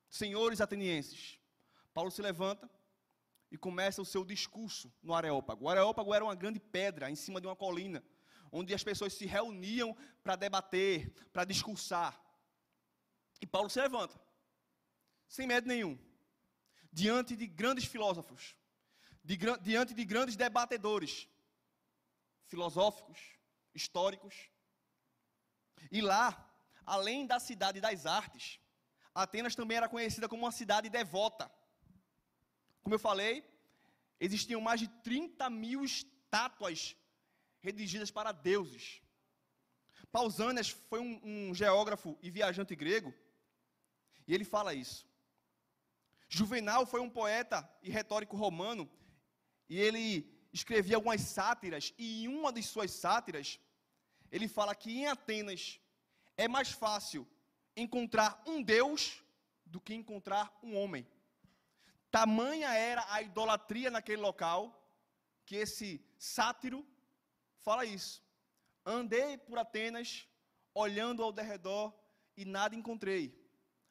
Senhores 0.08 0.60
atenienses, 0.60 1.38
Paulo 1.94 2.10
se 2.10 2.20
levanta 2.20 2.70
e 3.50 3.56
começa 3.56 4.00
o 4.00 4.06
seu 4.06 4.24
discurso 4.24 4.92
no 5.02 5.14
Areópago. 5.14 5.64
O 5.64 5.68
Areópago 5.68 6.14
era 6.14 6.24
uma 6.24 6.34
grande 6.34 6.60
pedra 6.60 7.10
em 7.10 7.14
cima 7.14 7.40
de 7.40 7.46
uma 7.46 7.56
colina, 7.56 8.02
onde 8.50 8.74
as 8.74 8.82
pessoas 8.82 9.12
se 9.12 9.26
reuniam 9.26 9.96
para 10.22 10.36
debater, 10.36 11.10
para 11.32 11.44
discursar. 11.44 12.18
E 13.40 13.46
Paulo 13.46 13.68
se 13.68 13.80
levanta, 13.80 14.20
sem 15.26 15.46
medo 15.46 15.66
nenhum, 15.66 15.98
diante 16.92 17.34
de 17.34 17.46
grandes 17.46 17.86
filósofos, 17.86 18.54
de, 19.24 19.38
diante 19.62 19.94
de 19.94 20.04
grandes 20.04 20.36
debatedores, 20.36 21.28
filosóficos, 22.46 23.18
históricos. 23.74 24.50
E 25.90 26.00
lá, 26.00 26.26
além 26.84 27.26
da 27.26 27.40
cidade 27.40 27.80
das 27.80 28.04
artes, 28.04 28.60
Atenas 29.14 29.54
também 29.54 29.76
era 29.76 29.88
conhecida 29.88 30.28
como 30.28 30.44
uma 30.44 30.52
cidade 30.52 30.88
devota. 30.88 31.50
Como 32.82 32.94
eu 32.94 32.98
falei, 32.98 33.44
existiam 34.18 34.60
mais 34.60 34.80
de 34.80 34.88
30 34.88 35.48
mil 35.50 35.84
estátuas 35.84 36.96
redigidas 37.60 38.10
para 38.10 38.32
deuses. 38.32 39.02
Pausanias 40.10 40.68
foi 40.68 41.00
um, 41.00 41.20
um 41.22 41.54
geógrafo 41.54 42.18
e 42.22 42.30
viajante 42.30 42.74
grego 42.74 43.14
e 44.26 44.34
ele 44.34 44.44
fala 44.44 44.74
isso. 44.74 45.06
Juvenal 46.34 46.86
foi 46.86 46.98
um 47.02 47.10
poeta 47.10 47.70
e 47.82 47.90
retórico 47.90 48.38
romano, 48.38 48.90
e 49.68 49.78
ele 49.78 50.26
escrevia 50.50 50.96
algumas 50.96 51.20
sátiras, 51.20 51.92
e 51.98 52.24
em 52.24 52.28
uma 52.28 52.50
de 52.50 52.62
suas 52.62 52.90
sátiras, 52.90 53.60
ele 54.30 54.48
fala 54.48 54.74
que 54.74 54.90
em 54.90 55.06
Atenas 55.08 55.78
é 56.34 56.48
mais 56.48 56.72
fácil 56.72 57.28
encontrar 57.76 58.42
um 58.46 58.62
Deus 58.62 59.22
do 59.66 59.78
que 59.78 59.92
encontrar 59.92 60.58
um 60.62 60.74
homem. 60.74 61.06
Tamanha 62.10 62.72
era 62.72 63.04
a 63.12 63.20
idolatria 63.20 63.90
naquele 63.90 64.22
local, 64.22 64.82
que 65.44 65.56
esse 65.56 66.02
sátiro 66.16 66.82
fala 67.58 67.84
isso. 67.84 68.24
Andei 68.86 69.36
por 69.36 69.58
Atenas, 69.58 70.26
olhando 70.72 71.22
ao 71.22 71.30
derredor, 71.30 71.92
e 72.34 72.46
nada 72.46 72.74
encontrei. 72.74 73.41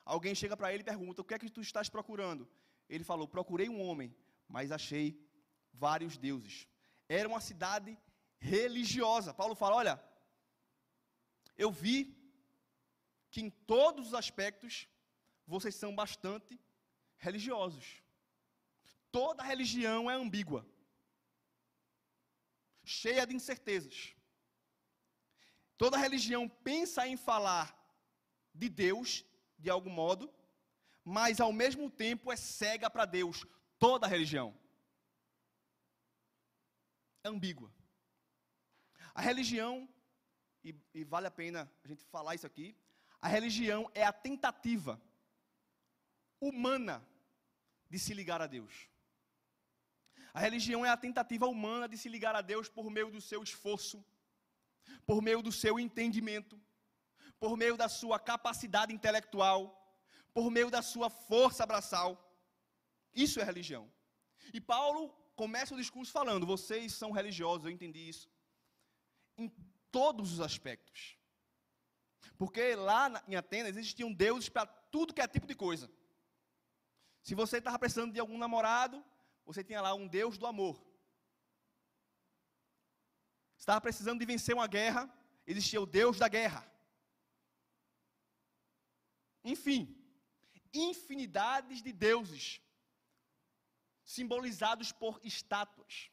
Alguém 0.06 0.34
chega 0.36 0.58
para 0.58 0.74
ele 0.74 0.82
e 0.82 0.86
pergunta: 0.86 1.22
O 1.22 1.26
que 1.26 1.34
é 1.34 1.40
que 1.40 1.50
tu 1.50 1.62
estás 1.62 1.90
procurando? 1.90 2.50
Ele 2.90 3.04
falou: 3.04 3.28
Procurei 3.28 3.70
um 3.70 3.82
homem, 3.82 4.16
mas 4.48 4.72
achei 4.72 5.20
vários 5.74 6.18
deuses. 6.18 6.68
Era 7.08 7.28
uma 7.28 7.42
cidade 7.42 7.98
religiosa. 8.40 9.34
Paulo 9.34 9.56
fala: 9.56 9.76
Olha, 9.76 10.04
eu 11.58 11.72
vi 11.72 12.18
que 13.30 13.42
em 13.42 13.50
todos 13.50 14.08
os 14.08 14.14
aspectos 14.14 14.88
vocês 15.46 15.76
são 15.76 15.96
bastante 15.96 16.60
religiosos. 17.18 18.02
Toda 19.12 19.44
religião 19.44 20.10
é 20.10 20.16
ambígua, 20.16 20.66
cheia 22.84 23.26
de 23.28 23.36
incertezas. 23.36 24.16
Toda 25.78 25.98
religião 25.98 26.48
pensa 26.48 27.08
em 27.08 27.18
falar 27.18 27.78
de 28.54 28.70
Deus 28.70 29.26
de 29.62 29.70
algum 29.70 29.90
modo, 29.90 30.34
mas 31.04 31.40
ao 31.40 31.54
mesmo 31.54 31.90
tempo 31.90 32.32
é 32.32 32.36
cega 32.36 32.90
para 32.90 33.06
Deus. 33.06 33.46
Toda 33.80 34.08
religião 34.08 34.54
é 37.24 37.30
ambígua. 37.30 37.72
A 39.14 39.22
religião, 39.22 39.88
e, 40.64 40.76
e 40.94 41.04
vale 41.04 41.28
a 41.28 41.32
pena 41.32 41.72
a 41.84 41.88
gente 41.88 42.04
falar 42.06 42.36
isso 42.36 42.48
aqui, 42.48 42.76
a 43.22 43.28
religião 43.28 43.90
é 43.94 44.04
a 44.04 44.14
tentativa 44.14 45.02
humana 46.40 47.06
de 47.90 48.00
se 48.00 48.14
ligar 48.14 48.42
a 48.42 48.48
Deus. 48.48 48.90
A 50.34 50.40
religião 50.40 50.86
é 50.86 50.90
a 50.90 50.98
tentativa 50.98 51.46
humana 51.46 51.88
de 51.88 51.98
se 51.98 52.10
ligar 52.10 52.36
a 52.36 52.42
Deus 52.42 52.70
por 52.70 52.90
meio 52.90 53.12
do 53.12 53.22
seu 53.22 53.44
esforço, 53.44 54.04
por 55.06 55.22
meio 55.22 55.42
do 55.42 55.52
seu 55.52 55.80
entendimento, 55.80 56.60
por 57.42 57.58
meio 57.58 57.76
da 57.76 57.90
sua 57.90 58.20
capacidade 58.20 58.94
intelectual, 58.94 59.60
por 60.32 60.52
meio 60.52 60.70
da 60.70 60.84
sua 60.84 61.10
força 61.10 61.66
braçal. 61.66 62.10
Isso 63.14 63.40
é 63.42 63.44
religião. 63.44 63.92
E 64.54 64.62
Paulo 64.62 65.10
começa 65.36 65.74
o 65.74 65.78
discurso 65.78 66.12
falando: 66.12 66.46
vocês 66.46 66.94
são 66.94 67.12
religiosos, 67.12 67.66
eu 67.66 67.72
entendi 67.72 68.08
isso. 68.08 68.30
Em 69.36 69.50
todos 69.92 70.34
os 70.34 70.40
aspectos. 70.40 71.18
Porque 72.38 72.76
lá 72.76 73.24
em 73.28 73.36
Atenas 73.36 73.76
existiam 73.76 74.14
deuses 74.14 74.48
para 74.48 74.68
tudo 74.68 75.14
que 75.14 75.22
é 75.22 75.28
tipo 75.28 75.48
de 75.48 75.56
coisa. 75.56 75.92
Se 77.24 77.34
você 77.34 77.58
estava 77.58 77.80
precisando 77.80 78.14
de 78.14 78.20
algum 78.20 78.38
namorado, 78.38 79.04
você 79.44 79.64
tinha 79.64 79.82
lá 79.82 79.96
um 79.96 80.08
Deus 80.08 80.38
do 80.38 80.46
amor. 80.46 80.80
Estava 83.58 83.82
precisando 83.82 84.20
de 84.20 84.26
vencer 84.26 84.54
uma 84.56 84.68
guerra, 84.68 85.12
existia 85.46 85.82
o 85.82 85.88
Deus 85.88 86.20
da 86.20 86.28
guerra. 86.28 86.71
Enfim, 89.44 89.98
infinidades 90.74 91.82
de 91.82 91.92
deuses 91.92 92.62
simbolizados 94.04 94.92
por 94.92 95.20
estátuas. 95.24 96.12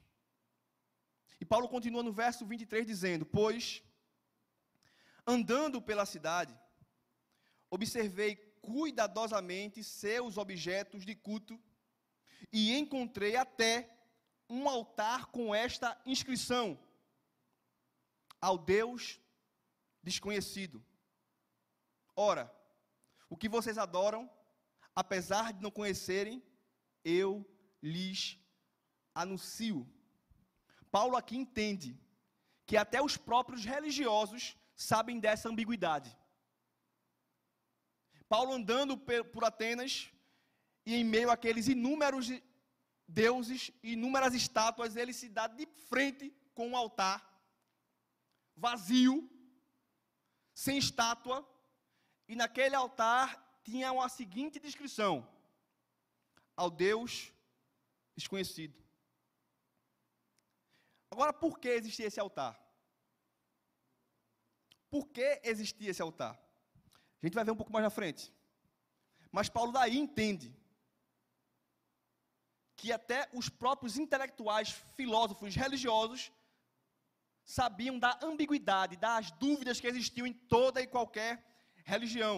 E 1.41 1.45
Paulo 1.45 1.69
continua 1.69 2.03
no 2.03 2.13
verso 2.13 2.47
23 2.47 2.87
dizendo: 2.87 3.27
Pois, 3.27 3.83
andando 5.27 5.81
pela 5.81 6.07
cidade, 6.07 6.59
observei 7.71 8.37
cuidadosamente 8.61 9.85
seus 9.85 10.37
objetos 10.37 11.05
de 11.05 11.15
culto 11.15 11.61
e 12.53 12.77
encontrei 12.77 13.37
até 13.37 13.95
um 14.49 14.69
altar 14.69 15.27
com 15.27 15.55
esta 15.55 16.01
inscrição: 16.05 16.79
Ao 18.41 18.59
Deus 18.59 19.21
desconhecido. 20.03 20.85
Ora, 22.17 22.53
o 23.29 23.37
que 23.37 23.49
vocês 23.49 23.79
adoram, 23.79 24.31
apesar 24.95 25.53
de 25.53 25.63
não 25.63 25.71
conhecerem, 25.71 26.43
eu 27.05 27.45
lhes 27.83 28.39
anuncio. 29.15 29.87
Paulo 30.91 31.17
aqui 31.17 31.37
entende 31.37 31.99
que 32.67 32.77
até 32.77 33.01
os 33.03 33.17
próprios 33.17 33.65
religiosos 33.65 34.57
sabem 34.75 35.19
dessa 35.19 35.49
ambiguidade. 35.49 36.17
Paulo 38.29 38.53
andando 38.53 38.97
por 39.33 39.45
Atenas, 39.45 40.11
e 40.85 40.95
em 40.95 41.05
meio 41.05 41.31
àqueles 41.31 41.67
inúmeros 41.69 42.29
deuses, 43.07 43.71
inúmeras 43.83 44.35
estátuas, 44.35 44.97
ele 44.97 45.13
se 45.13 45.29
dá 45.29 45.47
de 45.47 45.67
frente 45.89 46.31
com 46.55 46.69
um 46.69 46.77
altar 46.77 47.27
vazio, 48.57 49.31
sem 50.53 50.77
estátua, 50.79 51.47
e 52.29 52.37
naquele 52.37 52.77
altar 52.77 53.61
tinha 53.65 53.91
a 53.91 54.09
seguinte 54.09 54.61
descrição: 54.61 55.27
ao 56.55 56.71
Deus 56.71 57.33
desconhecido. 58.15 58.77
Agora, 61.11 61.33
por 61.33 61.59
que 61.59 61.69
existia 61.69 62.07
esse 62.07 62.21
altar? 62.21 62.61
Por 64.91 65.09
que 65.09 65.41
existia 65.43 65.91
esse 65.91 66.03
altar? 66.03 66.39
A 67.21 67.27
gente 67.27 67.35
vai 67.35 67.45
ver 67.45 67.51
um 67.51 67.57
pouco 67.57 67.73
mais 67.73 67.83
na 67.83 67.91
frente. 67.91 68.33
Mas 69.33 69.49
Paulo 69.49 69.73
daí 69.73 69.97
entende 69.99 70.55
que 72.77 72.93
até 72.93 73.29
os 73.33 73.49
próprios 73.49 73.99
intelectuais, 73.99 74.71
filósofos 74.97 75.55
religiosos, 75.55 76.31
sabiam 77.45 77.99
da 77.99 78.19
ambiguidade, 78.23 78.97
das 78.97 79.31
dúvidas 79.33 79.81
que 79.81 79.87
existiam 79.87 80.27
em 80.27 80.33
toda 80.33 80.81
e 80.81 80.87
qualquer 80.87 81.43
religião. 81.93 82.37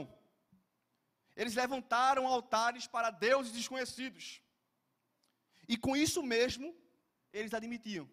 Eles 1.40 1.54
levantaram 1.62 2.26
altares 2.26 2.86
para 2.94 3.10
deuses 3.10 3.52
desconhecidos. 3.58 4.24
E 5.72 5.76
com 5.84 5.94
isso 6.04 6.22
mesmo, 6.34 6.66
eles 7.38 7.54
admitiam 7.54 8.06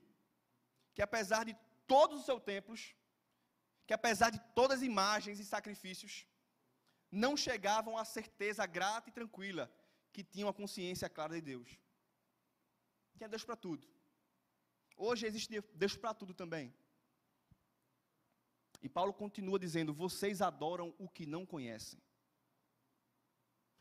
que 0.93 1.01
apesar 1.01 1.43
de 1.49 1.55
todos 1.93 2.19
os 2.19 2.25
seus 2.25 2.41
templos, 2.51 2.81
que 3.87 3.93
apesar 3.99 4.29
de 4.35 4.39
todas 4.59 4.77
as 4.77 4.83
imagens 4.91 5.39
e 5.39 5.45
sacrifícios, 5.45 6.13
não 7.23 7.33
chegavam 7.45 7.97
à 7.97 8.05
certeza 8.17 8.65
grata 8.65 9.09
e 9.09 9.17
tranquila 9.19 9.71
que 10.13 10.23
tinham 10.23 10.49
a 10.49 10.57
consciência 10.61 11.09
clara 11.09 11.35
de 11.35 11.41
Deus 11.41 11.69
que 13.17 13.23
é 13.23 13.27
Deus 13.27 13.43
para 13.43 13.55
tudo. 13.55 13.85
Hoje 14.95 15.25
existe 15.25 15.61
Deus 15.73 15.95
para 15.97 16.13
tudo 16.13 16.33
também. 16.33 16.73
E 18.81 18.89
Paulo 18.89 19.13
continua 19.13 19.57
dizendo: 19.59 19.93
vocês 19.93 20.41
adoram 20.41 20.93
o 20.97 21.09
que 21.09 21.25
não 21.25 21.45
conhecem. 21.45 22.01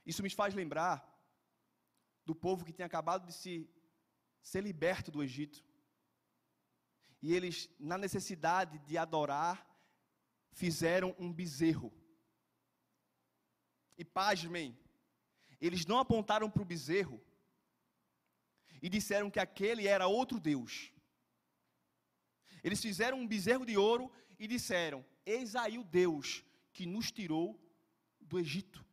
Isso 0.04 0.22
me 0.22 0.30
faz 0.30 0.54
lembrar 0.54 1.12
do 2.24 2.34
povo 2.34 2.64
que 2.64 2.72
tinha 2.72 2.86
acabado 2.86 3.26
de 3.26 3.32
se 3.32 3.68
ser 4.42 4.62
liberto 4.62 5.10
do 5.10 5.22
Egito. 5.22 5.64
E 7.20 7.34
eles, 7.34 7.68
na 7.78 7.98
necessidade 7.98 8.78
de 8.80 8.96
adorar, 8.96 9.66
fizeram 10.52 11.14
um 11.18 11.32
bezerro. 11.32 11.92
E 13.98 14.04
pasmem, 14.04 14.78
eles 15.60 15.86
não 15.86 15.98
apontaram 15.98 16.50
para 16.50 16.62
o 16.62 16.66
bezerro 16.66 17.20
e 18.80 18.88
disseram 18.88 19.30
que 19.30 19.40
aquele 19.40 19.86
era 19.88 20.06
outro 20.06 20.38
Deus. 20.38 20.92
Eles 22.62 22.80
fizeram 22.80 23.18
um 23.20 23.26
bezerro 23.26 23.64
de 23.64 23.76
ouro 23.76 24.10
e 24.38 24.46
disseram: 24.46 25.04
Eis 25.24 25.54
aí 25.54 25.78
o 25.78 25.84
Deus 25.84 26.44
que 26.72 26.86
nos 26.86 27.10
tirou 27.10 27.60
do 28.20 28.38
Egito. 28.38 28.84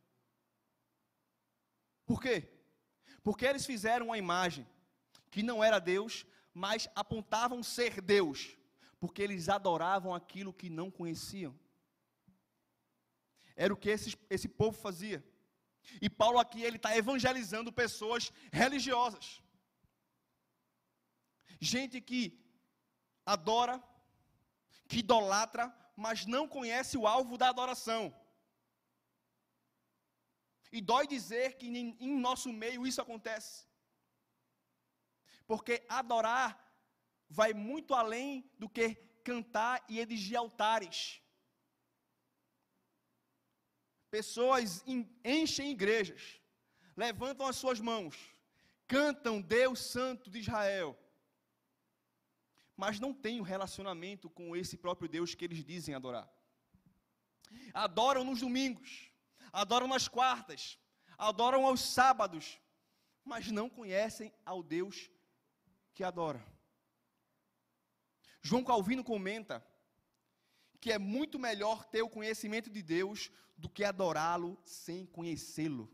Por 2.06 2.20
quê? 2.20 2.48
Porque 3.22 3.46
eles 3.46 3.64
fizeram 3.64 4.06
uma 4.06 4.18
imagem 4.18 4.66
que 5.30 5.42
não 5.42 5.64
era 5.64 5.78
Deus, 5.78 6.26
mas 6.52 6.88
apontavam 6.94 7.62
ser 7.62 8.00
Deus, 8.00 8.56
porque 9.00 9.22
eles 9.22 9.48
adoravam 9.48 10.14
aquilo 10.14 10.52
que 10.52 10.70
não 10.70 10.90
conheciam. 10.90 11.58
Era 13.56 13.72
o 13.72 13.76
que 13.76 13.88
esse, 13.88 14.16
esse 14.28 14.48
povo 14.48 14.76
fazia. 14.78 15.24
E 16.00 16.08
Paulo 16.08 16.38
aqui 16.38 16.62
ele 16.62 16.76
está 16.76 16.96
evangelizando 16.96 17.72
pessoas 17.72 18.32
religiosas. 18.52 19.42
Gente 21.60 22.00
que 22.00 22.38
adora, 23.24 23.82
que 24.94 25.00
idolatra, 25.00 25.74
mas 25.96 26.24
não 26.24 26.46
conhece 26.46 26.96
o 26.96 27.04
alvo 27.04 27.36
da 27.36 27.48
adoração. 27.48 28.14
E 30.70 30.80
dói 30.80 31.04
dizer 31.08 31.56
que 31.56 31.66
em, 31.66 31.96
em 31.98 32.16
nosso 32.16 32.52
meio 32.52 32.86
isso 32.86 33.02
acontece. 33.02 33.66
Porque 35.48 35.84
adorar 35.88 36.48
vai 37.28 37.52
muito 37.52 37.92
além 37.92 38.48
do 38.56 38.68
que 38.68 38.94
cantar 39.24 39.84
e 39.88 39.98
erigir 39.98 40.36
altares. 40.36 41.20
Pessoas 44.12 44.84
enchem 45.24 45.72
igrejas, 45.72 46.40
levantam 46.96 47.48
as 47.48 47.56
suas 47.56 47.80
mãos, 47.80 48.16
cantam 48.86 49.40
Deus 49.40 49.80
Santo 49.80 50.30
de 50.30 50.38
Israel, 50.38 50.96
mas 52.76 52.98
não 52.98 53.14
têm 53.14 53.40
um 53.40 53.44
relacionamento 53.44 54.28
com 54.28 54.56
esse 54.56 54.76
próprio 54.76 55.08
Deus 55.08 55.34
que 55.34 55.44
eles 55.44 55.64
dizem 55.64 55.94
adorar. 55.94 56.28
Adoram 57.72 58.24
nos 58.24 58.40
domingos, 58.40 59.10
adoram 59.52 59.86
nas 59.86 60.08
quartas, 60.08 60.78
adoram 61.16 61.66
aos 61.66 61.80
sábados, 61.80 62.58
mas 63.24 63.50
não 63.50 63.70
conhecem 63.70 64.32
ao 64.44 64.62
Deus 64.62 65.08
que 65.94 66.02
adora. 66.02 66.44
João 68.42 68.64
Calvino 68.64 69.04
comenta 69.04 69.64
que 70.80 70.92
é 70.92 70.98
muito 70.98 71.38
melhor 71.38 71.84
ter 71.84 72.02
o 72.02 72.10
conhecimento 72.10 72.68
de 72.68 72.82
Deus 72.82 73.30
do 73.56 73.70
que 73.70 73.84
adorá-lo 73.84 74.60
sem 74.64 75.06
conhecê-lo. 75.06 75.90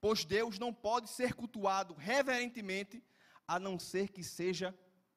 Pois 0.00 0.24
Deus 0.24 0.58
não 0.58 0.72
pode 0.72 1.10
ser 1.10 1.34
cultuado 1.34 1.92
reverentemente 1.92 3.04
a 3.50 3.58
não 3.58 3.80
ser 3.80 4.10
que 4.10 4.22
seja 4.22 4.72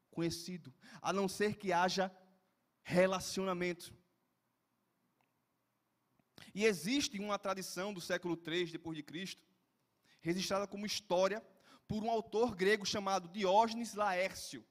conhecido, 0.10 0.74
a 1.00 1.14
não 1.14 1.28
ser 1.28 1.56
que 1.56 1.72
haja 1.72 2.12
relacionamento. 2.82 3.96
E 6.56 6.66
existe 6.66 7.20
uma 7.20 7.38
tradição 7.38 7.94
do 7.94 8.02
século 8.02 8.36
III 8.36 8.72
depois 8.72 8.98
de 8.98 9.04
Cristo, 9.04 9.48
registrada 10.20 10.66
como 10.66 10.84
história 10.84 11.46
por 11.88 12.04
um 12.04 12.10
autor 12.10 12.56
grego 12.56 12.84
chamado 12.88 13.28
Diógenes 13.28 13.94
Laércio. 13.94 14.66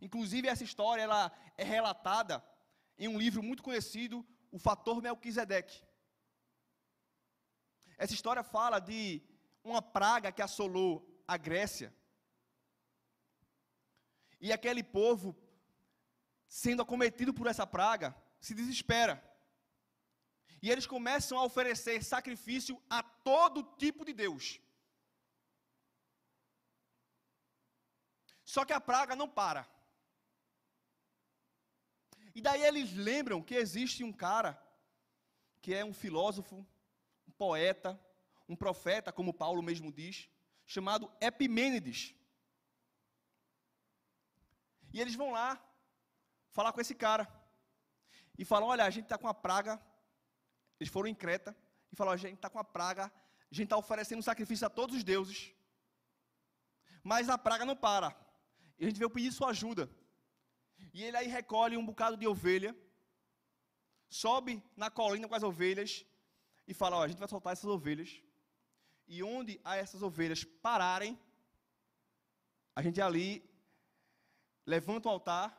Inclusive 0.00 0.48
essa 0.48 0.64
história 0.64 1.02
ela 1.02 1.30
é 1.56 1.62
relatada 1.62 2.44
em 2.98 3.06
um 3.06 3.16
livro 3.16 3.44
muito 3.44 3.62
conhecido, 3.62 4.26
O 4.50 4.58
Fator 4.58 5.00
Melquisedeque. 5.00 5.84
Essa 7.96 8.12
história 8.12 8.42
fala 8.42 8.80
de 8.80 9.22
uma 9.62 9.80
praga 9.80 10.32
que 10.32 10.42
assolou 10.42 11.08
a 11.28 11.36
Grécia. 11.36 11.94
E 14.42 14.52
aquele 14.52 14.82
povo, 14.82 15.36
sendo 16.48 16.82
acometido 16.82 17.32
por 17.32 17.46
essa 17.46 17.64
praga, 17.64 18.14
se 18.40 18.52
desespera. 18.54 19.14
E 20.60 20.68
eles 20.68 20.86
começam 20.86 21.38
a 21.38 21.44
oferecer 21.44 22.02
sacrifício 22.02 22.82
a 22.90 23.02
todo 23.02 23.62
tipo 23.78 24.04
de 24.04 24.12
Deus. 24.12 24.60
Só 28.44 28.64
que 28.64 28.72
a 28.72 28.80
praga 28.80 29.14
não 29.14 29.28
para. 29.28 29.66
E 32.34 32.40
daí 32.40 32.62
eles 32.62 32.92
lembram 32.92 33.42
que 33.42 33.54
existe 33.54 34.02
um 34.02 34.12
cara 34.12 34.60
que 35.60 35.72
é 35.72 35.84
um 35.84 35.94
filósofo, 35.94 36.66
um 37.28 37.32
poeta, 37.32 37.98
um 38.48 38.56
profeta, 38.56 39.12
como 39.12 39.32
Paulo 39.32 39.62
mesmo 39.62 39.92
diz, 39.92 40.28
chamado 40.66 41.10
Epimênides. 41.20 42.14
E 44.92 45.00
eles 45.00 45.14
vão 45.14 45.32
lá 45.32 45.60
falar 46.50 46.72
com 46.72 46.80
esse 46.80 46.94
cara. 46.94 47.26
E 48.38 48.44
falam: 48.44 48.68
Olha, 48.68 48.84
a 48.84 48.90
gente 48.90 49.04
está 49.04 49.18
com 49.18 49.26
uma 49.26 49.34
praga. 49.34 49.80
Eles 50.78 50.92
foram 50.92 51.08
em 51.08 51.14
Creta 51.14 51.56
e 51.92 51.96
falaram: 51.96 52.14
A 52.14 52.18
gente 52.18 52.36
está 52.36 52.50
com 52.50 52.58
uma 52.58 52.64
praga. 52.64 53.04
A 53.50 53.54
gente 53.54 53.64
está 53.64 53.76
oferecendo 53.76 54.22
sacrifício 54.22 54.66
a 54.66 54.70
todos 54.70 54.96
os 54.96 55.04
deuses. 55.04 55.54
Mas 57.02 57.28
a 57.28 57.36
praga 57.36 57.64
não 57.64 57.76
para. 57.76 58.16
E 58.78 58.84
a 58.84 58.88
gente 58.88 58.98
veio 58.98 59.10
pedir 59.10 59.32
sua 59.32 59.50
ajuda. 59.50 59.90
E 60.92 61.02
ele 61.04 61.16
aí 61.16 61.26
recolhe 61.26 61.76
um 61.76 61.84
bocado 61.84 62.16
de 62.16 62.26
ovelha, 62.26 62.76
sobe 64.08 64.62
na 64.76 64.90
colina 64.90 65.28
com 65.28 65.34
as 65.34 65.42
ovelhas 65.42 66.04
e 66.66 66.74
fala: 66.74 66.96
Ó, 66.96 67.02
a 67.02 67.08
gente 67.08 67.18
vai 67.18 67.28
soltar 67.28 67.52
essas 67.52 67.70
ovelhas. 67.70 68.22
E 69.06 69.22
onde 69.22 69.60
essas 69.64 70.02
ovelhas 70.02 70.44
pararem, 70.44 71.18
a 72.74 72.82
gente 72.82 73.00
ali 73.00 73.51
levanta 74.66 75.08
o 75.08 75.10
altar 75.10 75.58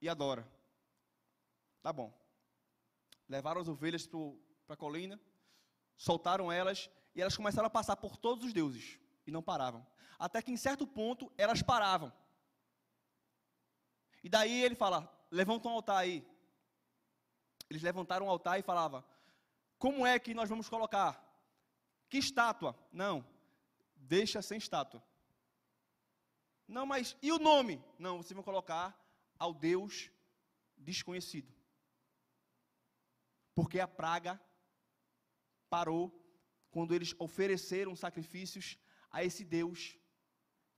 e 0.00 0.08
adora. 0.08 0.46
Tá 1.82 1.92
bom. 1.92 2.12
Levaram 3.28 3.60
as 3.60 3.68
ovelhas 3.68 4.06
para 4.06 4.74
a 4.74 4.76
colina, 4.76 5.20
soltaram 5.96 6.50
elas 6.50 6.90
e 7.14 7.20
elas 7.20 7.36
começaram 7.36 7.66
a 7.66 7.70
passar 7.70 7.96
por 7.96 8.16
todos 8.16 8.44
os 8.44 8.52
deuses 8.52 8.98
e 9.26 9.30
não 9.30 9.42
paravam. 9.42 9.86
Até 10.18 10.42
que 10.42 10.50
em 10.50 10.56
certo 10.56 10.86
ponto 10.86 11.32
elas 11.36 11.62
paravam. 11.62 12.12
E 14.22 14.28
daí 14.28 14.62
ele 14.62 14.74
fala: 14.74 15.10
levanta 15.30 15.68
um 15.68 15.72
altar 15.72 15.98
aí. 15.98 16.26
Eles 17.70 17.82
levantaram 17.82 18.26
um 18.26 18.30
altar 18.30 18.58
e 18.58 18.62
falava: 18.62 19.04
Como 19.78 20.06
é 20.06 20.18
que 20.18 20.34
nós 20.34 20.48
vamos 20.48 20.68
colocar? 20.68 21.24
Que 22.08 22.18
estátua? 22.18 22.76
Não, 22.90 23.24
deixa 23.94 24.40
sem 24.40 24.58
estátua. 24.58 25.02
Não, 26.68 26.84
mas 26.84 27.16
e 27.22 27.32
o 27.32 27.38
nome? 27.38 27.82
Não, 27.98 28.18
vocês 28.18 28.34
vão 28.34 28.44
colocar 28.44 28.94
ao 29.38 29.54
Deus 29.54 30.10
desconhecido. 30.76 31.50
Porque 33.54 33.80
a 33.80 33.88
praga 33.88 34.40
parou 35.70 36.14
quando 36.70 36.94
eles 36.94 37.14
ofereceram 37.18 37.96
sacrifícios 37.96 38.78
a 39.10 39.24
esse 39.24 39.44
Deus 39.44 39.96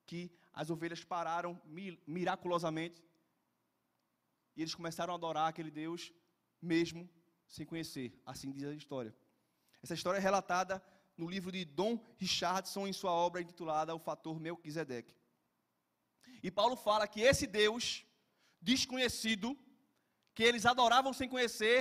que 0.07 0.33
as 0.53 0.71
ovelhas 0.71 1.05
pararam 1.05 1.61
miraculosamente 2.07 3.03
e 4.57 4.63
eles 4.63 4.75
começaram 4.75 5.13
a 5.13 5.17
adorar 5.17 5.49
aquele 5.49 5.71
Deus 5.71 6.13
mesmo 6.61 7.09
sem 7.47 7.67
conhecer, 7.67 8.21
assim 8.25 8.53
diz 8.53 8.65
a 8.65 8.75
história. 8.75 9.15
Essa 9.83 9.95
história 9.95 10.19
é 10.19 10.21
relatada 10.21 10.83
no 11.17 11.29
livro 11.29 11.51
de 11.51 11.65
Dom 11.65 11.99
Richardson 12.17 12.87
em 12.87 12.93
sua 12.93 13.13
obra 13.13 13.41
intitulada 13.41 13.95
O 13.95 13.99
Fator 13.99 14.39
Melquisedeque. 14.39 15.20
E 16.43 16.51
Paulo 16.51 16.77
fala 16.77 17.07
que 17.07 17.21
esse 17.21 17.47
Deus 17.47 18.05
desconhecido, 18.61 19.59
que 20.35 20.43
eles 20.43 20.67
adoravam 20.67 21.13
sem 21.13 21.29
conhecer, 21.29 21.79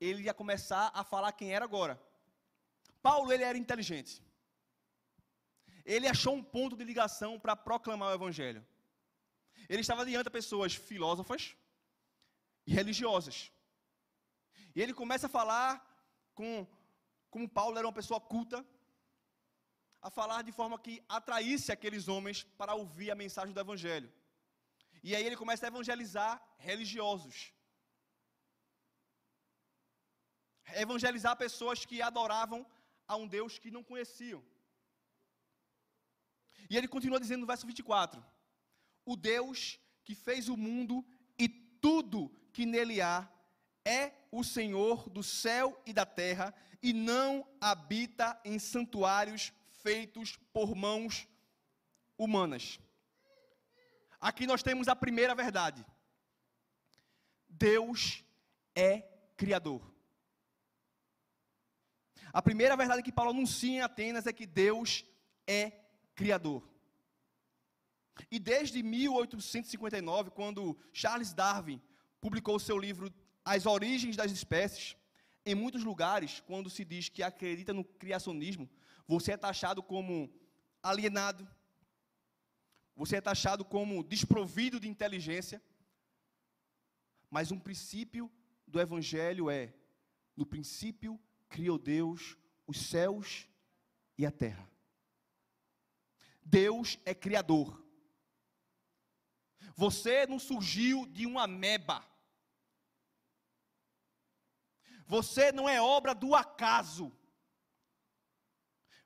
ele 0.00 0.24
ia 0.24 0.34
começar 0.34 0.90
a 0.94 1.04
falar 1.04 1.32
quem 1.32 1.52
era 1.54 1.64
agora. 1.64 2.00
Paulo, 3.00 3.32
ele 3.32 3.44
era 3.44 3.58
inteligente. 3.58 4.22
Ele 5.84 6.06
achou 6.06 6.34
um 6.34 6.42
ponto 6.42 6.76
de 6.76 6.84
ligação 6.84 7.38
para 7.38 7.56
proclamar 7.56 8.10
o 8.10 8.14
evangelho. 8.14 8.64
Ele 9.68 9.80
estava 9.80 10.06
diante 10.06 10.24
de 10.24 10.30
pessoas 10.30 10.74
filósofas, 10.74 11.56
e 12.66 12.72
religiosas. 12.72 13.50
E 14.74 14.80
ele 14.80 14.94
começa 14.94 15.26
a 15.26 15.30
falar 15.30 15.70
com 16.34 16.66
como 17.30 17.48
Paulo 17.48 17.78
era 17.78 17.86
uma 17.86 17.92
pessoa 17.92 18.20
culta, 18.20 18.64
a 20.02 20.10
falar 20.10 20.42
de 20.42 20.50
forma 20.50 20.78
que 20.78 21.02
atraísse 21.08 21.70
aqueles 21.70 22.08
homens 22.08 22.42
para 22.58 22.74
ouvir 22.74 23.10
a 23.10 23.14
mensagem 23.14 23.54
do 23.54 23.60
evangelho. 23.60 24.12
E 25.02 25.14
aí 25.14 25.24
ele 25.24 25.36
começa 25.36 25.64
a 25.64 25.68
evangelizar 25.68 26.42
religiosos. 26.58 27.52
Evangelizar 30.74 31.36
pessoas 31.36 31.84
que 31.84 32.02
adoravam 32.02 32.66
a 33.06 33.16
um 33.16 33.28
Deus 33.28 33.58
que 33.58 33.70
não 33.70 33.84
conheciam. 33.84 34.42
E 36.68 36.76
ele 36.76 36.88
continua 36.88 37.20
dizendo 37.20 37.42
no 37.42 37.46
verso 37.46 37.66
24: 37.66 38.24
O 39.04 39.16
Deus 39.16 39.78
que 40.04 40.14
fez 40.14 40.48
o 40.48 40.56
mundo 40.56 41.04
e 41.38 41.48
tudo 41.48 42.28
que 42.52 42.66
nele 42.66 43.00
há 43.00 43.28
é 43.84 44.12
o 44.32 44.42
Senhor 44.42 45.08
do 45.10 45.22
céu 45.22 45.80
e 45.86 45.92
da 45.92 46.06
terra 46.06 46.54
e 46.82 46.92
não 46.92 47.46
habita 47.60 48.40
em 48.44 48.58
santuários 48.58 49.52
feitos 49.82 50.38
por 50.52 50.74
mãos 50.74 51.26
humanas. 52.16 52.80
Aqui 54.20 54.46
nós 54.46 54.62
temos 54.62 54.88
a 54.88 54.94
primeira 54.94 55.34
verdade. 55.34 55.84
Deus 57.48 58.24
é 58.74 59.00
criador. 59.36 59.92
A 62.32 62.40
primeira 62.40 62.76
verdade 62.76 63.02
que 63.02 63.12
Paulo 63.12 63.32
anuncia 63.32 63.70
em 63.70 63.80
Atenas 63.80 64.26
é 64.26 64.32
que 64.32 64.46
Deus 64.46 65.04
é 65.46 65.72
criador. 66.14 66.66
E 68.30 68.38
desde 68.38 68.82
1859, 68.82 70.30
quando 70.30 70.78
Charles 70.92 71.32
Darwin 71.32 71.82
publicou 72.20 72.58
seu 72.58 72.78
livro 72.78 73.12
As 73.44 73.66
Origens 73.66 74.16
das 74.16 74.30
Espécies, 74.30 74.96
em 75.44 75.54
muitos 75.54 75.82
lugares, 75.82 76.40
quando 76.46 76.70
se 76.70 76.84
diz 76.84 77.08
que 77.08 77.22
acredita 77.22 77.72
no 77.72 77.84
criacionismo, 77.84 78.70
você 79.06 79.32
é 79.32 79.36
taxado 79.36 79.82
como 79.82 80.32
alienado, 80.82 81.48
você 82.94 83.16
é 83.16 83.20
taxado 83.20 83.64
como 83.64 84.04
desprovido 84.04 84.78
de 84.78 84.88
inteligência. 84.88 85.62
Mas 87.30 87.50
um 87.50 87.58
princípio 87.58 88.30
do 88.66 88.80
Evangelho 88.80 89.50
é: 89.50 89.74
no 90.36 90.46
princípio 90.46 91.20
criou 91.48 91.78
Deus 91.78 92.36
os 92.66 92.78
céus 92.78 93.48
e 94.16 94.26
a 94.26 94.30
terra. 94.30 94.70
Deus 96.44 96.98
é 97.04 97.14
criador. 97.14 97.82
Você 99.74 100.26
não 100.26 100.38
surgiu 100.38 101.06
de 101.06 101.26
uma 101.26 101.44
ameba. 101.44 102.04
Você 105.06 105.52
não 105.52 105.68
é 105.68 105.80
obra 105.80 106.14
do 106.14 106.34
acaso. 106.34 107.12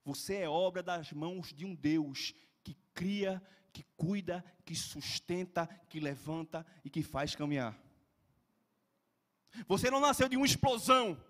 Você 0.06 0.36
é 0.36 0.48
obra 0.48 0.84
das 0.84 1.10
mãos 1.10 1.52
de 1.52 1.66
um 1.66 1.74
Deus 1.74 2.32
que 2.62 2.76
cria, 2.94 3.42
que 3.72 3.84
cuida, 3.96 4.44
que 4.64 4.72
sustenta, 4.72 5.66
que 5.88 5.98
levanta 5.98 6.64
e 6.84 6.88
que 6.88 7.02
faz 7.02 7.34
caminhar. 7.34 7.76
Você 9.66 9.90
não 9.90 9.98
nasceu 9.98 10.28
de 10.28 10.36
uma 10.36 10.46
explosão. 10.46 11.20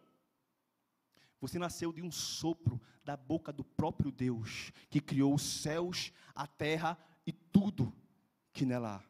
Você 1.40 1.58
nasceu 1.58 1.90
de 1.90 2.02
um 2.02 2.10
sopro 2.10 2.78
da 3.02 3.16
boca 3.16 3.50
do 3.50 3.64
próprio 3.64 4.12
Deus, 4.12 4.70
que 4.90 5.00
criou 5.00 5.34
os 5.34 5.42
céus, 5.42 6.12
a 6.34 6.46
terra 6.46 6.98
e 7.26 7.32
tudo 7.32 7.90
que 8.52 8.66
nela 8.66 8.96
há. 8.96 9.02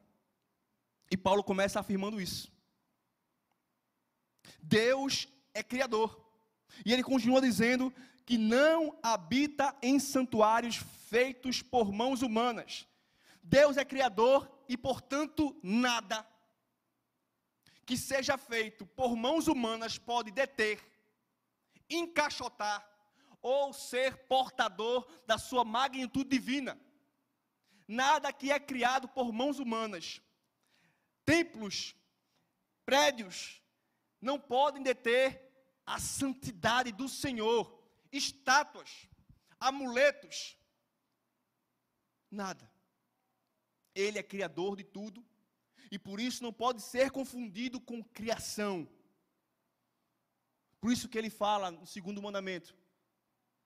E 1.10 1.16
Paulo 1.16 1.42
começa 1.42 1.80
afirmando 1.80 2.20
isso. 2.20 2.52
Deus 4.62 5.26
é 5.52 5.60
criador. 5.60 6.24
E 6.84 6.92
ele 6.92 7.02
continua 7.02 7.40
dizendo 7.40 7.92
que 8.26 8.36
não 8.36 8.98
habita 9.02 9.74
em 9.80 10.00
santuários 10.00 10.76
feitos 11.08 11.62
por 11.62 11.92
mãos 11.92 12.22
humanas. 12.22 12.86
Deus 13.40 13.76
é 13.76 13.84
criador 13.84 14.50
e, 14.68 14.76
portanto, 14.76 15.56
nada 15.62 16.26
que 17.86 17.96
seja 17.96 18.36
feito 18.36 18.84
por 18.84 19.14
mãos 19.14 19.46
humanas 19.46 19.96
pode 19.96 20.32
deter, 20.32 20.84
encaixotar 21.88 22.84
ou 23.40 23.72
ser 23.72 24.16
portador 24.26 25.06
da 25.24 25.38
sua 25.38 25.64
magnitude 25.64 26.28
divina. 26.28 26.76
Nada 27.86 28.32
que 28.32 28.50
é 28.50 28.58
criado 28.58 29.06
por 29.06 29.32
mãos 29.32 29.60
humanas. 29.60 30.20
Templos, 31.24 31.94
prédios, 32.84 33.62
não 34.20 34.40
podem 34.40 34.82
deter 34.82 35.48
a 35.86 36.00
santidade 36.00 36.90
do 36.90 37.08
Senhor. 37.08 37.75
Estátuas, 38.16 39.08
amuletos, 39.60 40.56
nada. 42.30 42.70
Ele 43.94 44.18
é 44.18 44.22
criador 44.22 44.76
de 44.76 44.84
tudo 44.84 45.24
e 45.90 45.98
por 45.98 46.20
isso 46.20 46.42
não 46.42 46.52
pode 46.52 46.82
ser 46.82 47.10
confundido 47.10 47.80
com 47.80 48.02
criação. 48.02 48.88
Por 50.80 50.92
isso 50.92 51.08
que 51.08 51.18
ele 51.18 51.30
fala 51.30 51.70
no 51.70 51.86
segundo 51.86 52.22
mandamento: 52.22 52.76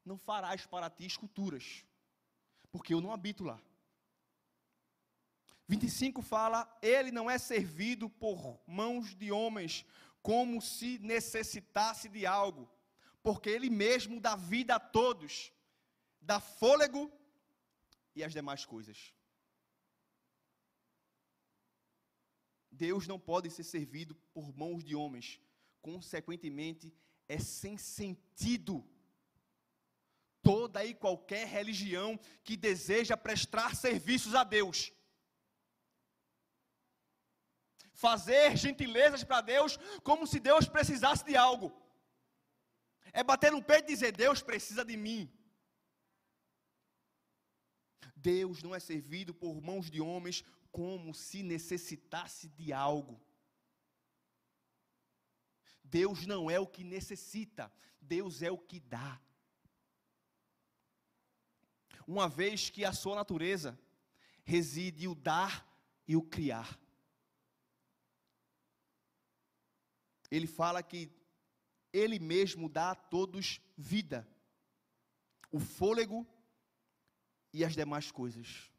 Não 0.05 0.17
farás 0.17 0.67
para 0.67 0.89
ti 0.89 1.05
esculturas, 1.05 1.85
porque 2.71 2.95
eu 2.95 3.01
não 3.01 3.13
habito 3.13 3.45
lá. 3.45 3.61
25 5.69 6.23
fala: 6.23 6.79
Ele 6.83 7.11
não 7.11 7.31
é 7.31 7.39
servido 7.39 8.09
por 8.09 8.61
mãos 8.67 9.15
de 9.15 9.31
homens, 9.31 9.85
como 10.23 10.61
se 10.61 10.99
necessitasse 10.99 12.09
de 12.09 12.27
algo, 12.27 12.71
porque 13.23 13.51
Ele 13.51 13.71
mesmo 13.71 14.21
dá 14.21 14.37
vida 14.37 14.75
a 14.77 14.81
todos, 14.81 15.53
dá 16.21 16.41
fôlego 16.41 17.11
e 18.15 18.25
as 18.25 18.33
demais 18.33 18.65
coisas. 18.65 19.15
Deus 22.71 23.07
não 23.07 23.19
pode 23.19 23.51
ser 23.51 23.65
servido 23.65 24.15
por 24.33 24.57
mãos 24.57 24.83
de 24.83 24.95
homens, 24.95 25.41
consequentemente, 25.83 26.95
é 27.29 27.39
sem 27.39 27.77
sentido 27.77 28.85
toda 30.43 30.85
e 30.85 30.95
qualquer 30.95 31.47
religião 31.47 32.19
que 32.43 32.57
deseja 32.57 33.17
prestar 33.17 33.75
serviços 33.75 34.35
a 34.35 34.45
Deus. 34.45 34.93
Fazer 37.93 38.57
gentilezas 38.57 39.23
para 39.23 39.43
Deus 39.43 39.79
como 40.03 40.27
se 40.27 40.41
Deus 40.41 40.67
precisasse 40.67 41.25
de 41.25 41.37
algo. 41.37 41.71
É 43.13 43.23
bater 43.23 43.53
no 43.53 43.63
peito 43.63 43.91
e 43.91 43.95
dizer: 43.95 44.13
Deus 44.13 44.43
precisa 44.43 44.85
de 44.85 44.97
mim. 44.97 45.31
Deus 48.15 48.63
não 48.63 48.75
é 48.75 48.81
servido 48.81 49.33
por 49.33 49.61
mãos 49.63 49.91
de 49.91 50.01
homens 50.01 50.45
como 50.71 51.15
se 51.15 51.43
necessitasse 51.43 52.49
de 52.49 52.73
algo. 52.73 53.21
Deus 55.83 56.27
não 56.27 56.51
é 56.51 56.61
o 56.61 56.67
que 56.67 56.85
necessita, 56.85 57.73
Deus 58.01 58.43
é 58.43 58.51
o 58.51 58.59
que 58.59 58.79
dá. 58.79 59.21
Uma 62.07 62.29
vez 62.29 62.71
que 62.71 62.85
a 62.85 62.93
sua 62.93 63.17
natureza 63.17 63.79
reside 64.45 65.09
o 65.09 65.15
dar 65.15 65.67
e 66.07 66.17
o 66.17 66.23
criar. 66.23 66.79
Ele 70.31 70.47
fala 70.47 70.83
que 70.83 71.11
ele 71.93 72.19
mesmo 72.19 72.69
dá 72.69 72.93
a 72.93 72.95
todos 72.95 73.61
vida, 73.77 74.29
o 75.51 75.59
fôlego 75.59 76.27
e 77.53 77.65
as 77.65 77.75
demais 77.75 78.11
coisas. 78.11 78.71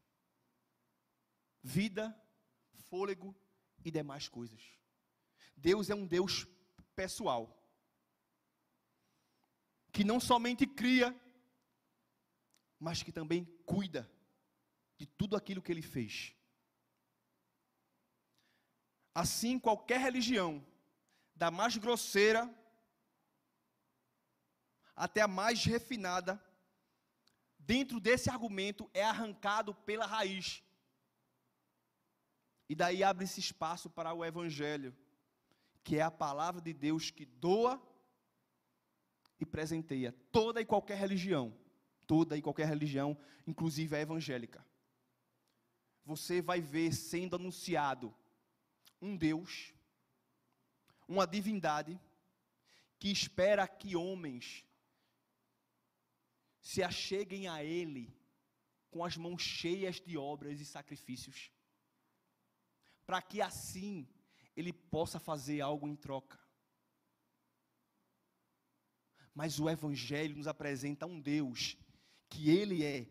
Vida, 1.62 2.16
fôlego 2.90 3.36
e 3.84 3.92
demais 3.92 4.28
coisas. 4.28 4.62
Deus 5.56 5.90
é 5.90 5.96
um 5.96 6.08
Deus 6.08 6.48
pessoal, 6.96 7.58
que 9.92 10.04
não 10.04 10.20
somente 10.20 10.66
cria, 10.66 11.16
mas 12.80 13.04
que 13.04 13.12
também 13.12 13.46
cuida 13.66 14.12
de 14.98 15.06
tudo 15.06 15.36
aquilo 15.36 15.62
que 15.62 15.72
ele 15.72 15.82
fez. 15.82 16.34
Assim, 19.14 19.60
qualquer 19.60 20.00
religião, 20.00 20.66
da 21.36 21.52
mais 21.52 21.76
grosseira 21.76 22.50
até 25.02 25.20
a 25.20 25.28
mais 25.28 25.66
refinada, 25.66 26.40
dentro 27.58 28.00
desse 28.00 28.30
argumento 28.30 28.88
é 28.94 29.04
arrancado 29.04 29.74
pela 29.74 30.06
raiz. 30.06 30.62
E 32.70 32.76
daí 32.76 33.04
abre-se 33.04 33.40
espaço 33.40 33.90
para 33.90 34.14
o 34.14 34.24
Evangelho, 34.24 34.96
que 35.84 35.98
é 35.98 36.04
a 36.04 36.12
palavra 36.12 36.62
de 36.62 36.72
Deus 36.72 37.10
que 37.10 37.26
doa 37.26 37.82
e 39.40 39.46
presenteia 39.46 40.12
toda 40.32 40.62
e 40.62 40.66
qualquer 40.66 41.00
religião, 41.00 41.52
toda 42.06 42.38
e 42.38 42.42
qualquer 42.42 42.68
religião, 42.68 43.18
inclusive 43.48 43.96
a 43.96 44.02
evangélica. 44.02 44.64
Você 46.06 46.44
vai 46.44 46.62
ver 46.62 46.94
sendo 46.94 47.38
anunciado 47.38 48.14
um 49.02 49.18
Deus, 49.18 49.74
uma 51.08 51.26
divindade, 51.26 52.00
que 53.00 53.12
espera 53.12 53.68
que 53.68 53.96
homens 53.96 54.64
se 56.62 56.84
acheguem 56.84 57.48
a 57.48 57.64
Ele 57.64 58.14
com 58.90 59.04
as 59.04 59.18
mãos 59.18 59.42
cheias 59.42 60.00
de 60.00 60.18
obras 60.18 60.60
e 60.60 60.66
sacrifícios, 60.66 61.52
para 63.06 63.22
que 63.22 63.42
assim 63.42 64.08
Ele 64.56 64.72
possa 64.72 65.20
fazer 65.20 65.62
algo 65.62 65.88
em 65.88 65.96
troca. 65.96 66.40
Mas 69.34 69.60
o 69.60 69.70
Evangelho 69.70 70.36
nos 70.36 70.48
apresenta 70.48 71.06
um 71.06 71.20
Deus 71.20 71.78
que 72.30 72.50
Ele 72.50 72.84
é 72.84 73.08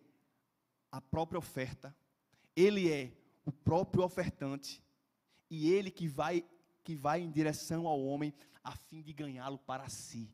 a 0.92 1.00
própria 1.00 1.38
oferta, 1.38 1.96
Ele 2.54 2.90
é 2.90 3.12
o 3.44 3.50
próprio 3.50 4.04
ofertante, 4.04 4.82
e 5.48 5.72
Ele 5.72 5.90
que 5.90 6.06
vai, 6.06 6.44
que 6.84 6.94
vai 6.94 7.20
em 7.20 7.30
direção 7.30 7.86
ao 7.86 8.00
homem 8.00 8.34
a 8.62 8.76
fim 8.76 9.02
de 9.02 9.12
ganhá-lo 9.12 9.58
para 9.58 9.88
si. 9.88 10.30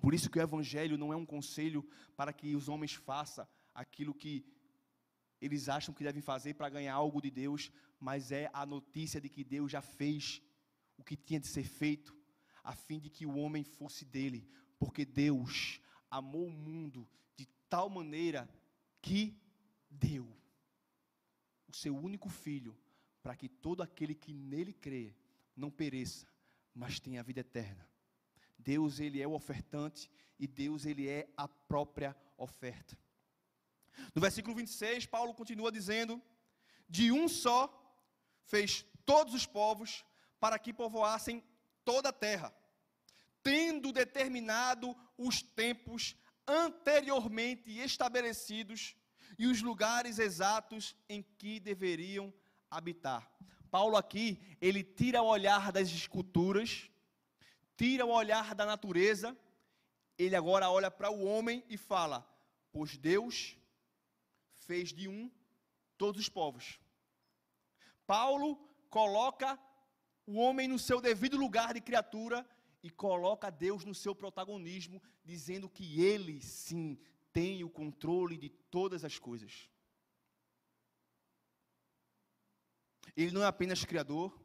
Por 0.00 0.14
isso 0.14 0.30
que 0.30 0.38
o 0.38 0.42
Evangelho 0.42 0.98
não 0.98 1.12
é 1.12 1.16
um 1.16 1.26
conselho 1.26 1.88
para 2.16 2.32
que 2.32 2.54
os 2.54 2.68
homens 2.68 2.94
façam 2.94 3.46
aquilo 3.74 4.14
que 4.14 4.44
eles 5.40 5.68
acham 5.68 5.94
que 5.94 6.04
devem 6.04 6.20
fazer 6.20 6.54
para 6.54 6.68
ganhar 6.68 6.94
algo 6.94 7.22
de 7.22 7.30
Deus, 7.30 7.70
mas 7.98 8.32
é 8.32 8.50
a 8.52 8.66
notícia 8.66 9.20
de 9.20 9.28
que 9.28 9.44
Deus 9.44 9.70
já 9.70 9.80
fez 9.80 10.42
o 10.96 11.04
que 11.04 11.16
tinha 11.16 11.38
de 11.38 11.46
ser 11.46 11.64
feito, 11.64 12.16
a 12.62 12.74
fim 12.74 12.98
de 12.98 13.08
que 13.08 13.24
o 13.24 13.36
homem 13.36 13.62
fosse 13.62 14.04
dele, 14.04 14.48
porque 14.78 15.04
Deus 15.04 15.80
amou 16.10 16.46
o 16.46 16.50
mundo 16.50 17.08
de 17.36 17.46
tal 17.68 17.88
maneira 17.88 18.48
que 19.00 19.40
deu 19.88 20.26
o 21.68 21.72
seu 21.74 21.96
único 21.96 22.28
filho, 22.28 22.76
para 23.22 23.36
que 23.36 23.48
todo 23.48 23.82
aquele 23.82 24.14
que 24.14 24.32
nele 24.32 24.72
crê 24.72 25.14
não 25.54 25.70
pereça, 25.70 26.26
mas 26.74 26.98
tenha 26.98 27.20
a 27.20 27.22
vida 27.22 27.40
eterna. 27.40 27.87
Deus 28.68 29.00
ele 29.00 29.22
é 29.22 29.26
o 29.26 29.32
ofertante 29.32 30.10
e 30.38 30.46
Deus 30.46 30.84
ele 30.84 31.08
é 31.08 31.26
a 31.38 31.48
própria 31.48 32.14
oferta. 32.36 32.98
No 34.14 34.20
versículo 34.20 34.54
26, 34.54 35.06
Paulo 35.06 35.32
continua 35.32 35.72
dizendo: 35.72 36.20
De 36.86 37.10
um 37.10 37.28
só 37.28 37.62
fez 38.42 38.84
todos 39.06 39.32
os 39.32 39.46
povos 39.46 40.04
para 40.38 40.58
que 40.58 40.74
povoassem 40.74 41.42
toda 41.82 42.10
a 42.10 42.12
terra, 42.12 42.54
tendo 43.42 43.90
determinado 43.90 44.94
os 45.16 45.40
tempos 45.40 46.14
anteriormente 46.46 47.70
estabelecidos 47.70 48.94
e 49.38 49.46
os 49.46 49.62
lugares 49.62 50.18
exatos 50.18 50.94
em 51.08 51.22
que 51.22 51.58
deveriam 51.58 52.30
habitar. 52.70 53.32
Paulo 53.70 53.96
aqui, 53.96 54.38
ele 54.60 54.84
tira 54.84 55.22
o 55.22 55.26
olhar 55.26 55.72
das 55.72 55.88
esculturas 55.88 56.90
tira 57.78 58.04
o 58.04 58.10
olhar 58.10 58.56
da 58.56 58.66
natureza, 58.66 59.38
ele 60.18 60.34
agora 60.34 60.68
olha 60.68 60.90
para 60.90 61.10
o 61.10 61.24
homem 61.24 61.64
e 61.68 61.76
fala: 61.76 62.28
Pois 62.72 62.98
Deus 62.98 63.56
fez 64.56 64.92
de 64.92 65.06
um 65.08 65.30
todos 65.96 66.20
os 66.20 66.28
povos. 66.28 66.80
Paulo 68.04 68.56
coloca 68.90 69.58
o 70.26 70.38
homem 70.38 70.66
no 70.66 70.78
seu 70.78 71.00
devido 71.00 71.36
lugar 71.36 71.72
de 71.72 71.80
criatura 71.80 72.44
e 72.82 72.90
coloca 72.90 73.48
Deus 73.48 73.84
no 73.84 73.94
seu 73.94 74.14
protagonismo, 74.14 75.00
dizendo 75.24 75.68
que 75.68 76.02
ele 76.02 76.40
sim 76.42 76.98
tem 77.32 77.62
o 77.62 77.70
controle 77.70 78.36
de 78.36 78.48
todas 78.48 79.04
as 79.04 79.18
coisas. 79.18 79.70
Ele 83.16 83.30
não 83.30 83.42
é 83.42 83.46
apenas 83.46 83.84
criador, 83.84 84.36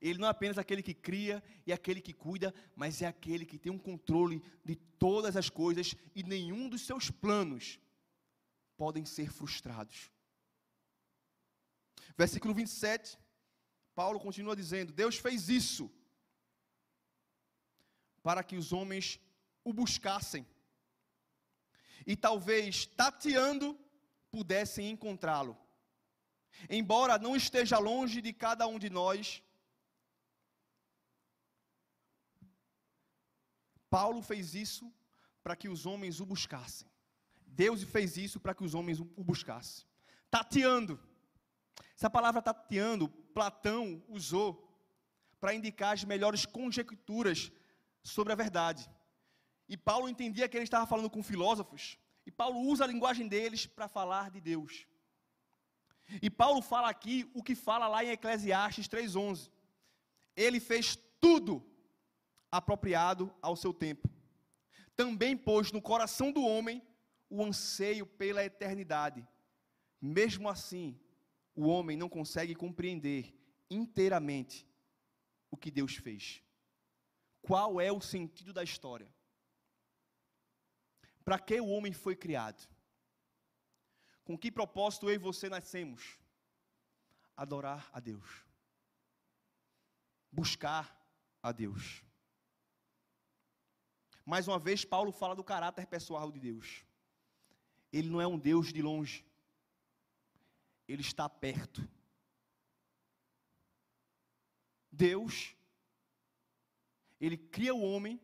ele 0.00 0.18
não 0.18 0.28
é 0.28 0.30
apenas 0.30 0.58
aquele 0.58 0.82
que 0.82 0.94
cria 0.94 1.42
e 1.66 1.72
aquele 1.72 2.00
que 2.00 2.12
cuida, 2.12 2.54
mas 2.76 3.02
é 3.02 3.06
aquele 3.06 3.44
que 3.44 3.58
tem 3.58 3.72
um 3.72 3.78
controle 3.78 4.42
de 4.64 4.76
todas 4.76 5.36
as 5.36 5.50
coisas 5.50 5.94
e 6.14 6.22
nenhum 6.22 6.68
dos 6.68 6.82
seus 6.82 7.10
planos 7.10 7.78
podem 8.76 9.04
ser 9.04 9.32
frustrados. 9.32 10.10
Versículo 12.16 12.54
27, 12.54 13.18
Paulo 13.94 14.20
continua 14.20 14.54
dizendo: 14.54 14.92
Deus 14.92 15.16
fez 15.16 15.48
isso 15.48 15.90
para 18.22 18.44
que 18.44 18.56
os 18.56 18.72
homens 18.72 19.20
o 19.64 19.72
buscassem. 19.72 20.46
E 22.06 22.16
talvez 22.16 22.86
tateando 22.86 23.78
pudessem 24.30 24.90
encontrá-lo. 24.90 25.58
Embora 26.70 27.18
não 27.18 27.34
esteja 27.36 27.78
longe 27.78 28.20
de 28.22 28.32
cada 28.32 28.66
um 28.66 28.78
de 28.78 28.90
nós, 28.90 29.42
Paulo 33.90 34.22
fez 34.22 34.54
isso 34.54 34.92
para 35.42 35.56
que 35.56 35.68
os 35.68 35.86
homens 35.86 36.20
o 36.20 36.26
buscassem. 36.26 36.88
Deus 37.46 37.82
fez 37.82 38.16
isso 38.16 38.38
para 38.38 38.54
que 38.54 38.64
os 38.64 38.74
homens 38.74 39.00
o 39.00 39.24
buscassem. 39.24 39.86
Tateando. 40.30 41.00
Essa 41.96 42.10
palavra 42.10 42.42
tateando, 42.42 43.08
Platão 43.08 44.02
usou 44.08 44.68
para 45.40 45.54
indicar 45.54 45.94
as 45.94 46.04
melhores 46.04 46.44
conjecturas 46.44 47.50
sobre 48.02 48.32
a 48.32 48.36
verdade. 48.36 48.88
E 49.68 49.76
Paulo 49.76 50.08
entendia 50.08 50.48
que 50.48 50.56
ele 50.56 50.64
estava 50.64 50.86
falando 50.86 51.10
com 51.10 51.22
filósofos, 51.22 51.98
e 52.26 52.30
Paulo 52.30 52.60
usa 52.60 52.84
a 52.84 52.86
linguagem 52.86 53.28
deles 53.28 53.66
para 53.66 53.88
falar 53.88 54.30
de 54.30 54.40
Deus. 54.40 54.86
E 56.22 56.30
Paulo 56.30 56.62
fala 56.62 56.88
aqui 56.88 57.30
o 57.34 57.42
que 57.42 57.54
fala 57.54 57.86
lá 57.86 58.02
em 58.04 58.10
Eclesiastes 58.10 58.88
3:11. 58.88 59.50
Ele 60.34 60.60
fez 60.60 60.96
tudo 61.20 61.67
apropriado 62.50 63.34
ao 63.40 63.56
seu 63.56 63.72
tempo. 63.72 64.08
Também 64.96 65.36
pôs 65.36 65.70
no 65.70 65.80
coração 65.80 66.32
do 66.32 66.42
homem 66.42 66.82
o 67.30 67.44
anseio 67.44 68.06
pela 68.06 68.44
eternidade. 68.44 69.26
Mesmo 70.00 70.48
assim, 70.48 70.98
o 71.54 71.66
homem 71.66 71.96
não 71.96 72.08
consegue 72.08 72.54
compreender 72.54 73.34
inteiramente 73.70 74.66
o 75.50 75.56
que 75.56 75.70
Deus 75.70 75.96
fez. 75.96 76.42
Qual 77.42 77.80
é 77.80 77.92
o 77.92 78.00
sentido 78.00 78.52
da 78.52 78.62
história? 78.62 79.12
Para 81.24 81.38
que 81.38 81.60
o 81.60 81.68
homem 81.68 81.92
foi 81.92 82.16
criado? 82.16 82.68
Com 84.24 84.36
que 84.36 84.50
propósito 84.50 85.08
eu 85.08 85.14
e 85.14 85.18
você 85.18 85.48
nascemos? 85.48 86.18
Adorar 87.36 87.88
a 87.92 88.00
Deus. 88.00 88.44
Buscar 90.30 90.94
a 91.42 91.52
Deus. 91.52 92.07
Mais 94.28 94.46
uma 94.46 94.58
vez, 94.58 94.84
Paulo 94.84 95.10
fala 95.10 95.34
do 95.34 95.42
caráter 95.42 95.86
pessoal 95.86 96.30
de 96.30 96.38
Deus. 96.38 96.84
Ele 97.90 98.10
não 98.10 98.20
é 98.20 98.26
um 98.26 98.38
Deus 98.38 98.74
de 98.74 98.82
longe. 98.82 99.24
Ele 100.86 101.00
está 101.00 101.26
perto. 101.30 101.88
Deus, 104.92 105.56
ele 107.18 107.38
cria 107.38 107.74
o 107.74 107.80
homem 107.80 108.20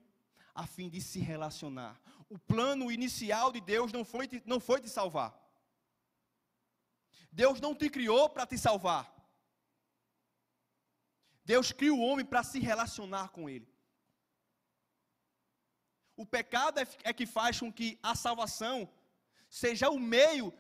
a 0.55 0.67
fim 0.67 0.91
de 0.91 1.01
se 1.01 1.21
relacionar. 1.21 1.99
O 2.29 2.39
plano 2.39 2.93
inicial 2.93 3.51
de 3.51 3.63
Deus 3.63 3.91
não 3.91 4.05
foi, 4.05 4.29
não 4.45 4.61
foi 4.61 4.83
te 4.83 4.91
salvar. 4.91 5.35
Deus 7.33 7.63
não 7.63 7.75
te 7.75 7.89
criou 7.89 8.29
para 8.29 8.47
te 8.47 8.59
salvar. 8.59 9.11
Deus 11.47 11.73
cria 11.73 11.95
o 11.95 12.01
homem 12.01 12.27
para 12.27 12.43
se 12.43 12.59
relacionar 12.59 13.31
com 13.31 13.49
ele. 13.49 13.74
O 16.17 16.25
pecado 16.25 16.79
é, 16.81 16.87
é 17.05 17.13
que 17.13 17.27
faz 17.27 17.59
com 17.59 17.73
que 17.73 17.99
a 18.03 18.15
salvação 18.15 18.89
seja 19.49 19.91
o 19.91 19.99
meio 19.99 20.53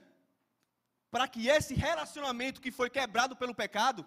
para 1.11 1.28
que 1.28 1.48
esse 1.48 1.74
relacionamento 1.74 2.61
que 2.61 2.72
foi 2.72 2.90
quebrado 2.90 3.36
pelo 3.36 3.55
pecado 3.55 4.07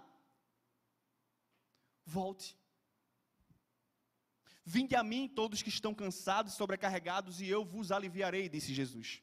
volte. 2.06 2.58
Vinde 4.66 4.96
a 4.96 5.04
mim 5.04 5.30
todos 5.30 5.62
que 5.62 5.70
estão 5.70 5.94
cansados 5.94 6.54
e 6.54 6.56
sobrecarregados, 6.58 7.40
e 7.40 7.48
eu 7.48 7.64
vos 7.64 7.92
aliviarei, 7.92 8.50
disse 8.50 8.74
Jesus. 8.74 9.22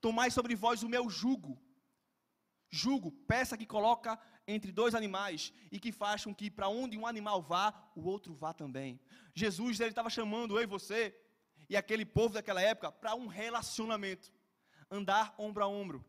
Tomai 0.00 0.30
sobre 0.30 0.54
vós 0.54 0.82
o 0.82 0.88
meu 0.88 1.08
jugo. 1.08 1.58
Jugo, 2.68 3.10
peça 3.10 3.56
que 3.56 3.64
coloca 3.64 4.18
entre 4.46 4.72
dois 4.72 4.94
animais 4.94 5.52
e 5.70 5.78
que 5.78 5.92
faz 5.92 6.24
com 6.24 6.34
que 6.34 6.50
para 6.50 6.68
onde 6.68 6.96
um 6.96 7.06
animal 7.06 7.40
vá, 7.42 7.72
o 7.94 8.02
outro 8.08 8.34
vá 8.34 8.52
também. 8.52 8.98
Jesus 9.34 9.80
ele 9.80 9.90
estava 9.90 10.10
chamando 10.10 10.56
eu 10.56 10.62
e 10.62 10.66
você 10.66 11.14
e 11.68 11.76
aquele 11.76 12.04
povo 12.04 12.34
daquela 12.34 12.60
época 12.60 12.90
para 12.92 13.14
um 13.14 13.26
relacionamento, 13.26 14.32
andar 14.90 15.34
ombro 15.38 15.62
a 15.62 15.68
ombro. 15.68 16.04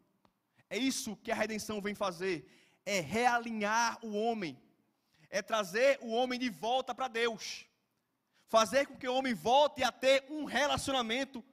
É 0.70 0.78
isso 0.78 1.16
que 1.18 1.32
a 1.32 1.36
redenção 1.36 1.82
vem 1.82 1.96
fazer, 1.96 2.46
é 2.86 3.00
realinhar 3.00 4.00
o 4.04 4.14
homem, 4.14 4.60
é 5.30 5.42
trazer 5.42 6.00
o 6.02 6.12
homem 6.12 6.40
de 6.40 6.50
volta 6.50 6.94
para 6.94 7.08
Deus, 7.08 7.66
fazer 8.48 8.88
com 8.88 8.98
que 8.98 9.08
o 9.08 9.16
homem 9.16 9.34
volte 9.34 9.84
a 9.84 9.92
ter 9.92 10.26
um 10.30 10.44
relacionamento 10.44 11.44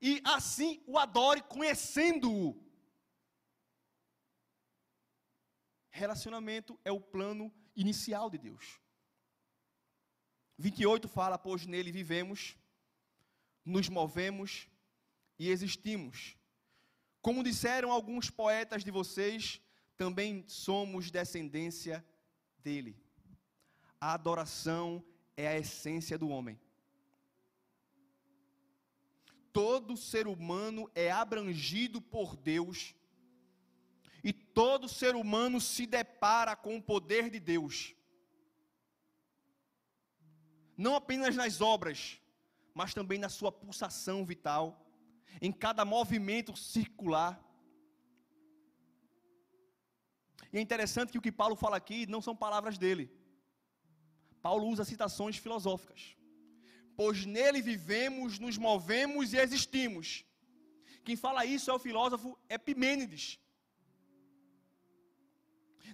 e 0.00 0.20
assim 0.24 0.82
o 0.86 0.98
adore 0.98 1.42
conhecendo-o. 1.42 2.63
Relacionamento 5.96 6.76
é 6.84 6.90
o 6.90 7.00
plano 7.00 7.54
inicial 7.76 8.28
de 8.28 8.36
Deus. 8.36 8.80
28 10.58 11.06
fala: 11.06 11.38
Pois 11.38 11.66
nele 11.66 11.92
vivemos 11.92 12.56
nos 13.64 13.88
movemos 13.88 14.68
e 15.38 15.48
existimos. 15.48 16.36
Como 17.22 17.44
disseram 17.44 17.92
alguns 17.92 18.28
poetas 18.28 18.84
de 18.84 18.90
vocês, 18.90 19.60
também 19.96 20.44
somos 20.48 21.12
descendência 21.12 22.04
dele. 22.58 23.00
A 24.00 24.14
adoração 24.14 25.02
é 25.36 25.46
a 25.46 25.56
essência 25.56 26.18
do 26.18 26.28
homem. 26.28 26.60
Todo 29.52 29.96
ser 29.96 30.26
humano 30.26 30.90
é 30.92 31.08
abrangido 31.10 32.02
por 32.02 32.36
Deus 32.36 32.94
e 34.24 34.32
todo 34.32 34.88
ser 34.88 35.14
humano 35.14 35.60
se 35.60 35.84
depara 35.86 36.56
com 36.56 36.78
o 36.78 36.82
poder 36.82 37.28
de 37.28 37.38
Deus. 37.38 37.94
Não 40.76 40.96
apenas 40.96 41.36
nas 41.36 41.60
obras, 41.60 42.18
mas 42.72 42.94
também 42.94 43.18
na 43.18 43.28
sua 43.28 43.52
pulsação 43.52 44.24
vital, 44.24 44.82
em 45.42 45.52
cada 45.52 45.84
movimento 45.84 46.56
circular. 46.56 47.38
E 50.50 50.56
é 50.56 50.60
interessante 50.60 51.12
que 51.12 51.18
o 51.18 51.22
que 51.22 51.30
Paulo 51.30 51.54
fala 51.54 51.76
aqui 51.76 52.06
não 52.06 52.22
são 52.22 52.34
palavras 52.34 52.78
dele. 52.78 53.12
Paulo 54.40 54.66
usa 54.66 54.86
citações 54.86 55.36
filosóficas. 55.36 56.16
Pois 56.96 57.26
nele 57.26 57.60
vivemos, 57.60 58.38
nos 58.38 58.56
movemos 58.56 59.34
e 59.34 59.36
existimos. 59.36 60.24
Quem 61.04 61.14
fala 61.14 61.44
isso 61.44 61.70
é 61.70 61.74
o 61.74 61.78
filósofo 61.78 62.38
Epimênides. 62.48 63.38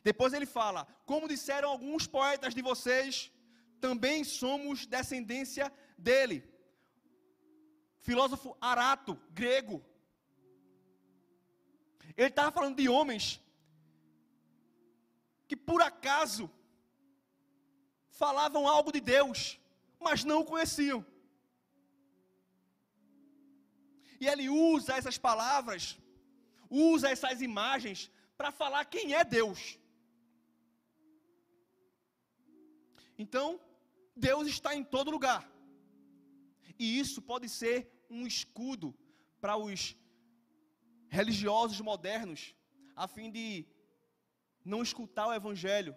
Depois 0.03 0.33
ele 0.33 0.47
fala: 0.47 0.87
Como 1.05 1.29
disseram 1.29 1.69
alguns 1.71 2.07
poetas 2.07 2.55
de 2.55 2.63
vocês, 2.63 3.33
também 3.81 4.25
somos 4.25 4.87
descendência 4.87 5.73
dele 5.97 6.51
filósofo 8.01 8.57
Arato, 8.61 9.13
grego. 9.31 9.85
Ele 12.17 12.29
estava 12.29 12.51
falando 12.51 12.77
de 12.77 12.89
homens 12.89 13.41
que 15.47 15.57
por 15.57 15.81
acaso 15.83 16.51
falavam 18.09 18.69
algo 18.69 18.93
de 18.93 19.01
Deus, 19.01 19.59
mas 19.99 20.25
não 20.25 20.41
o 20.41 20.45
conheciam. 20.45 21.05
E 24.21 24.27
ele 24.27 24.49
usa 24.49 24.97
essas 24.97 25.17
palavras, 25.17 25.99
usa 26.69 27.11
essas 27.11 27.41
imagens 27.41 28.11
para 28.37 28.53
falar 28.53 28.85
quem 28.85 29.15
é 29.15 29.25
Deus. 29.25 29.79
Então, 33.23 33.47
Deus 34.27 34.45
está 34.55 34.71
em 34.75 34.85
todo 34.95 35.15
lugar. 35.17 35.41
E 36.83 36.87
isso 37.03 37.21
pode 37.31 37.49
ser 37.61 37.79
um 38.17 38.23
escudo 38.33 38.89
para 39.43 39.55
os 39.65 39.81
religiosos 41.19 41.81
modernos, 41.89 42.41
a 43.03 43.07
fim 43.15 43.29
de 43.37 43.47
não 44.73 44.81
escutar 44.89 45.27
o 45.29 45.35
evangelho. 45.41 45.95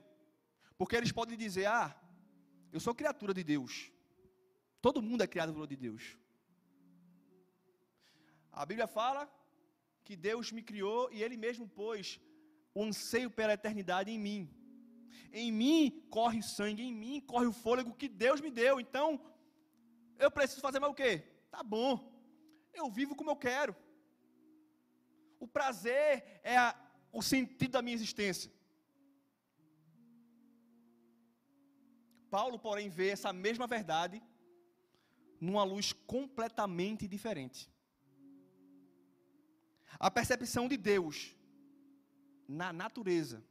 Porque 0.78 0.98
eles 0.98 1.14
podem 1.20 1.38
dizer: 1.46 1.66
"Ah, 1.82 1.90
eu 2.76 2.80
sou 2.86 2.94
criatura 3.02 3.34
de 3.40 3.44
Deus". 3.54 3.74
Todo 4.86 5.06
mundo 5.08 5.24
é 5.24 5.34
criatura 5.36 5.68
de 5.74 5.78
Deus. 5.86 6.04
A 8.62 8.66
Bíblia 8.70 8.88
fala 9.00 9.22
que 10.06 10.16
Deus 10.30 10.52
me 10.58 10.64
criou 10.72 11.02
e 11.16 11.24
ele 11.24 11.38
mesmo 11.46 11.68
pôs 11.80 12.20
o 12.78 12.84
anseio 12.90 13.32
pela 13.38 13.56
eternidade 13.60 14.12
em 14.16 14.20
mim. 14.28 14.42
Em 15.32 15.52
mim 15.52 16.06
corre 16.10 16.42
sangue, 16.42 16.84
em 16.84 16.94
mim 16.94 17.22
corre 17.22 17.46
o 17.46 17.54
fôlego 17.54 17.94
que 17.94 18.08
Deus 18.08 18.42
me 18.42 18.52
deu. 18.52 18.80
Então, 18.80 19.20
eu 20.18 20.30
preciso 20.32 20.62
fazer 20.62 20.80
mais 20.80 20.92
o 20.92 20.96
quê? 20.96 21.24
Tá 21.50 21.62
bom. 21.64 22.12
Eu 22.74 22.90
vivo 22.90 23.16
como 23.16 23.32
eu 23.32 23.36
quero. 23.36 23.76
O 25.40 25.48
prazer 25.48 26.40
é 26.44 26.58
a, 26.58 26.76
o 27.12 27.22
sentido 27.22 27.72
da 27.72 27.82
minha 27.82 27.96
existência. 27.96 28.52
Paulo, 32.30 32.58
porém, 32.58 32.90
vê 32.90 33.10
essa 33.10 33.32
mesma 33.32 33.68
verdade 33.68 34.22
numa 35.40 35.64
luz 35.64 35.92
completamente 35.92 37.08
diferente. 37.08 37.70
A 40.00 40.10
percepção 40.10 40.68
de 40.68 40.78
Deus 40.78 41.36
na 42.48 42.74
natureza 42.74 43.44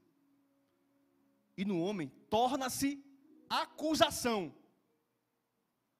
e 1.56 1.64
no 1.64 1.80
homem 1.80 2.08
torna-se 2.30 3.04
acusação 3.48 4.54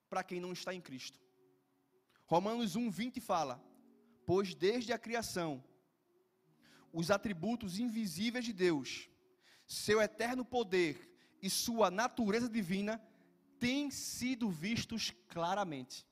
para 0.08 0.22
quem 0.22 0.40
não 0.40 0.52
está 0.52 0.74
em 0.74 0.80
Cristo. 0.80 1.20
Romanos 2.26 2.76
1, 2.76 2.90
20 2.90 3.20
fala: 3.20 3.62
Pois 4.24 4.54
desde 4.54 4.92
a 4.92 4.98
criação, 4.98 5.62
os 6.92 7.10
atributos 7.10 7.78
invisíveis 7.78 8.44
de 8.44 8.52
Deus, 8.52 9.08
seu 9.66 10.00
eterno 10.00 10.44
poder 10.44 11.10
e 11.40 11.48
sua 11.50 11.90
natureza 11.90 12.48
divina 12.48 13.02
têm 13.58 13.90
sido 13.90 14.50
vistos 14.50 15.12
claramente, 15.28 16.06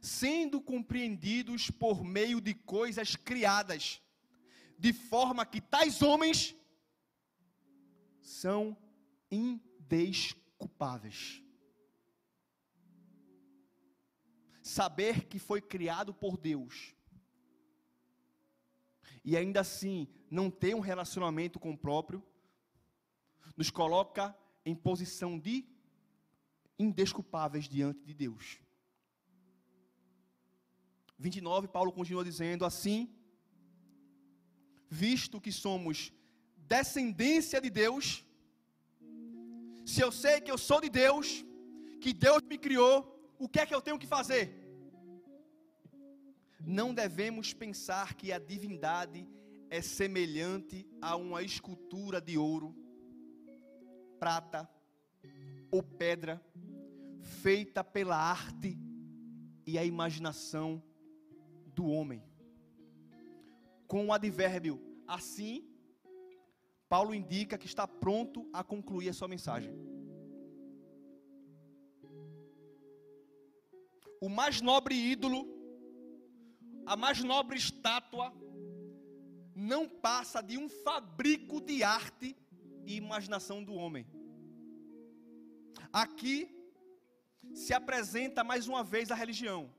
sendo 0.00 0.60
compreendidos 0.60 1.70
por 1.70 2.02
meio 2.04 2.40
de 2.40 2.54
coisas 2.54 3.16
criadas, 3.16 4.00
de 4.78 4.92
forma 4.92 5.46
que 5.46 5.60
tais 5.60 6.02
homens 6.02 6.54
são 8.28 8.76
indesculpáveis. 9.30 11.42
Saber 14.62 15.26
que 15.26 15.38
foi 15.38 15.62
criado 15.62 16.12
por 16.12 16.36
Deus 16.36 16.94
e 19.24 19.36
ainda 19.36 19.60
assim 19.60 20.08
não 20.30 20.50
ter 20.50 20.74
um 20.74 20.80
relacionamento 20.80 21.58
com 21.58 21.72
o 21.72 21.78
próprio, 21.78 22.22
nos 23.56 23.70
coloca 23.70 24.36
em 24.64 24.74
posição 24.74 25.38
de 25.38 25.64
indesculpáveis 26.78 27.68
diante 27.68 28.04
de 28.04 28.12
Deus. 28.12 28.60
29, 31.18 31.68
Paulo 31.68 31.92
continua 31.92 32.24
dizendo 32.24 32.64
assim: 32.64 33.14
visto 34.88 35.40
que 35.40 35.50
somos 35.50 36.12
descendência 36.68 37.60
de 37.60 37.70
Deus, 37.70 38.24
se 39.84 40.00
eu 40.00 40.10
sei 40.10 40.40
que 40.40 40.50
eu 40.50 40.58
sou 40.58 40.80
de 40.80 40.88
Deus, 40.88 41.44
que 42.00 42.12
Deus 42.12 42.42
me 42.42 42.58
criou, 42.58 42.94
o 43.38 43.48
que 43.48 43.60
é 43.60 43.66
que 43.66 43.74
eu 43.74 43.80
tenho 43.80 43.98
que 43.98 44.06
fazer? 44.06 44.44
Não 46.60 46.92
devemos 46.92 47.52
pensar 47.52 48.14
que 48.14 48.32
a 48.32 48.38
divindade 48.38 49.28
é 49.70 49.80
semelhante 49.80 50.88
a 51.00 51.14
uma 51.16 51.42
escultura 51.42 52.20
de 52.20 52.36
ouro, 52.36 52.74
prata 54.18 54.68
ou 55.70 55.82
pedra, 55.82 56.42
feita 57.42 57.84
pela 57.84 58.16
arte 58.16 58.78
e 59.64 59.78
a 59.78 59.84
imaginação 59.84 60.82
do 61.74 61.86
homem. 61.86 62.22
Com 63.86 64.06
o 64.06 64.12
advérbio 64.12 64.80
assim, 65.06 65.64
Paulo 66.88 67.14
indica 67.14 67.58
que 67.58 67.66
está 67.66 67.86
pronto 67.86 68.48
a 68.52 68.62
concluir 68.62 69.08
a 69.08 69.12
sua 69.12 69.28
mensagem. 69.28 69.74
O 74.20 74.28
mais 74.28 74.60
nobre 74.60 74.94
ídolo, 74.94 75.46
a 76.86 76.96
mais 76.96 77.22
nobre 77.22 77.58
estátua, 77.58 78.32
não 79.54 79.88
passa 79.88 80.40
de 80.42 80.56
um 80.56 80.68
fabrico 80.68 81.60
de 81.60 81.82
arte 81.82 82.36
e 82.84 82.96
imaginação 82.96 83.62
do 83.64 83.74
homem. 83.74 84.06
Aqui 85.92 86.54
se 87.54 87.72
apresenta 87.72 88.44
mais 88.44 88.68
uma 88.68 88.84
vez 88.84 89.10
a 89.10 89.14
religião. 89.14 89.72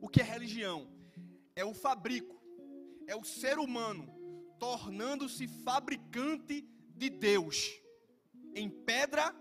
O 0.00 0.08
que 0.08 0.20
é 0.20 0.24
religião? 0.24 0.88
É 1.54 1.64
o 1.64 1.72
fabrico, 1.72 2.36
é 3.06 3.16
o 3.16 3.24
ser 3.24 3.58
humano 3.58 4.15
tornando-se 4.58 5.46
fabricante 5.46 6.62
de 6.94 7.10
Deus 7.10 7.80
em 8.54 8.68
pedra 8.70 9.34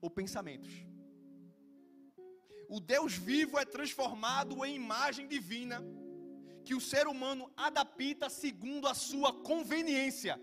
ou 0.00 0.10
pensamentos. 0.10 0.72
O 2.68 2.80
Deus 2.80 3.14
vivo 3.14 3.58
é 3.58 3.64
transformado 3.64 4.64
em 4.64 4.74
imagem 4.74 5.28
divina 5.28 5.82
que 6.64 6.74
o 6.74 6.80
ser 6.80 7.06
humano 7.06 7.50
adapta 7.56 8.28
segundo 8.28 8.88
a 8.88 8.94
sua 8.94 9.32
conveniência. 9.50 10.40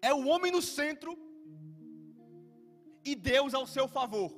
É 0.00 0.12
o 0.14 0.26
homem 0.26 0.50
no 0.50 0.62
centro 0.62 1.16
e 3.04 3.14
Deus 3.14 3.54
ao 3.54 3.66
seu 3.66 3.86
favor. 3.86 4.30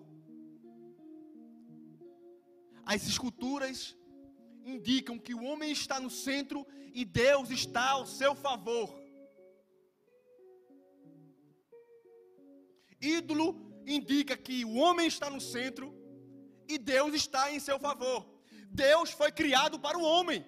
As 2.85 3.07
esculturas 3.07 3.97
indicam 4.65 5.19
que 5.19 5.35
o 5.35 5.43
homem 5.45 5.71
está 5.73 5.99
no 6.01 6.11
centro 6.11 6.67
e 6.93 7.05
Deus 7.05 7.51
está 7.51 7.91
ao 7.91 8.07
seu 8.07 8.35
favor. 8.35 8.89
Ídolo 13.01 13.49
indica 13.87 14.37
que 14.37 14.65
o 14.65 14.75
homem 14.75 15.07
está 15.07 15.31
no 15.31 15.41
centro 15.41 15.95
e 16.69 16.79
Deus 16.79 17.15
está 17.15 17.53
em 17.53 17.59
seu 17.59 17.79
favor. 17.79 18.27
Deus 18.71 19.11
foi 19.11 19.33
criado 19.33 19.79
para 19.81 19.99
o 19.99 20.03
homem. 20.03 20.47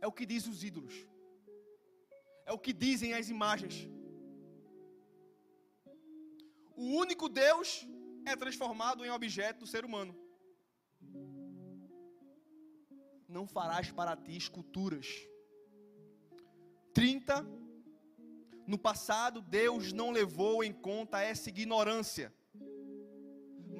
É 0.00 0.06
o 0.06 0.12
que 0.12 0.26
diz 0.26 0.46
os 0.46 0.64
ídolos. 0.64 0.94
É 2.46 2.52
o 2.52 2.58
que 2.58 2.72
dizem 2.72 3.12
as 3.12 3.28
imagens. 3.28 3.88
O 6.74 6.84
único 6.96 7.28
Deus 7.28 7.86
é 8.24 8.34
transformado 8.34 9.04
em 9.04 9.10
objeto 9.10 9.60
do 9.60 9.66
ser 9.66 9.84
humano 9.84 10.19
não 13.30 13.46
farás 13.46 13.90
para 13.92 14.16
ti 14.16 14.36
esculturas. 14.36 15.06
30. 16.92 17.46
No 18.66 18.76
passado, 18.76 19.40
Deus 19.40 19.92
não 19.92 20.10
levou 20.10 20.62
em 20.62 20.72
conta 20.72 21.20
essa 21.20 21.48
ignorância, 21.48 22.34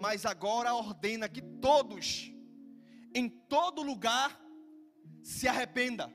mas 0.01 0.25
agora 0.25 0.75
ordena 0.75 1.29
que 1.29 1.43
todos, 1.43 2.33
em 3.15 3.29
todo 3.29 3.83
lugar, 3.83 4.41
se 5.23 5.47
arrependa. 5.47 6.13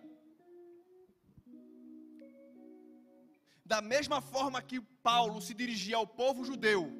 Da 3.65 3.81
mesma 3.81 4.21
forma 4.21 4.61
que 4.61 4.79
Paulo 4.79 5.41
se 5.41 5.53
dirigia 5.53 5.97
ao 5.97 6.07
povo 6.07 6.43
judeu, 6.43 6.91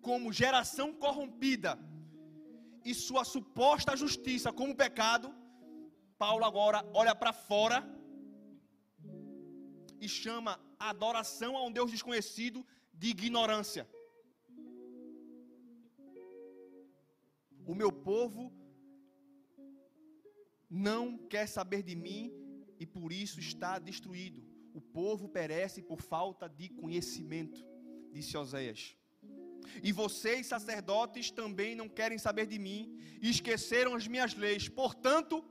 como 0.00 0.32
geração 0.32 0.92
corrompida, 0.92 1.78
e 2.84 2.94
sua 2.94 3.24
suposta 3.24 3.96
justiça 3.96 4.52
como 4.52 4.74
pecado, 4.74 5.34
Paulo 6.18 6.44
agora 6.44 6.84
olha 6.94 7.14
para 7.14 7.32
fora 7.32 7.78
e 10.00 10.08
chama 10.08 10.60
a 10.78 10.90
adoração 10.90 11.56
a 11.56 11.64
um 11.64 11.72
Deus 11.72 11.90
desconhecido 11.90 12.66
de 12.92 13.08
ignorância. 13.08 13.88
O 17.64 17.74
meu 17.74 17.92
povo 17.92 18.52
não 20.68 21.18
quer 21.32 21.46
saber 21.46 21.82
de 21.82 21.94
mim 21.94 22.32
e 22.78 22.86
por 22.86 23.12
isso 23.12 23.38
está 23.38 23.78
destruído. 23.78 24.42
O 24.74 24.80
povo 24.80 25.28
perece 25.28 25.82
por 25.82 26.00
falta 26.00 26.48
de 26.48 26.68
conhecimento, 26.68 27.60
disse 28.10 28.36
Oséias. 28.36 28.96
E 29.82 29.92
vocês, 29.92 30.46
sacerdotes, 30.46 31.30
também 31.30 31.74
não 31.74 31.88
querem 31.88 32.18
saber 32.18 32.46
de 32.46 32.58
mim 32.58 32.98
e 33.20 33.30
esqueceram 33.30 33.94
as 33.94 34.06
minhas 34.06 34.34
leis. 34.34 34.68
Portanto, 34.68 35.44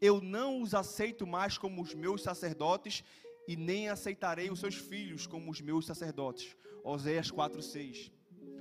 eu 0.00 0.20
não 0.20 0.62
os 0.62 0.74
aceito 0.74 1.26
mais 1.26 1.58
como 1.58 1.82
os 1.82 1.94
meus 1.94 2.22
sacerdotes 2.22 3.02
e 3.46 3.56
nem 3.56 3.88
aceitarei 3.88 4.50
os 4.50 4.60
seus 4.60 4.74
filhos 4.74 5.26
como 5.26 5.50
os 5.50 5.60
meus 5.60 5.86
sacerdotes. 5.86 6.56
Oséias 6.84 7.30
4:6. 7.30 8.10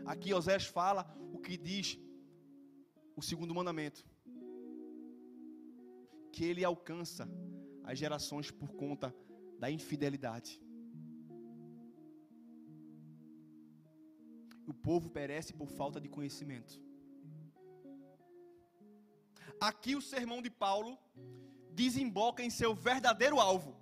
Aqui 0.06 0.34
Oséias 0.34 0.66
fala 0.66 1.06
o 1.34 1.39
que 1.39 1.58
diz 1.58 1.98
o 3.16 3.22
segundo 3.22 3.54
mandamento. 3.54 4.06
Que 6.32 6.45
ele 6.45 6.64
alcança 6.64 7.30
as 7.84 7.98
gerações 7.98 8.52
por 8.52 8.74
conta 8.74 9.14
da 9.60 9.70
infidelidade. 9.70 10.62
O 14.68 14.74
povo 14.74 15.09
perece 15.09 15.53
por 15.53 15.70
falta 15.70 15.99
de 15.99 16.09
conhecimento. 16.09 16.74
Aqui 19.59 19.95
o 19.95 20.01
sermão 20.01 20.41
de 20.41 20.49
Paulo 20.49 20.97
desemboca 21.72 22.43
em 22.43 22.49
seu 22.49 22.76
verdadeiro 22.76 23.39
alvo. 23.39 23.76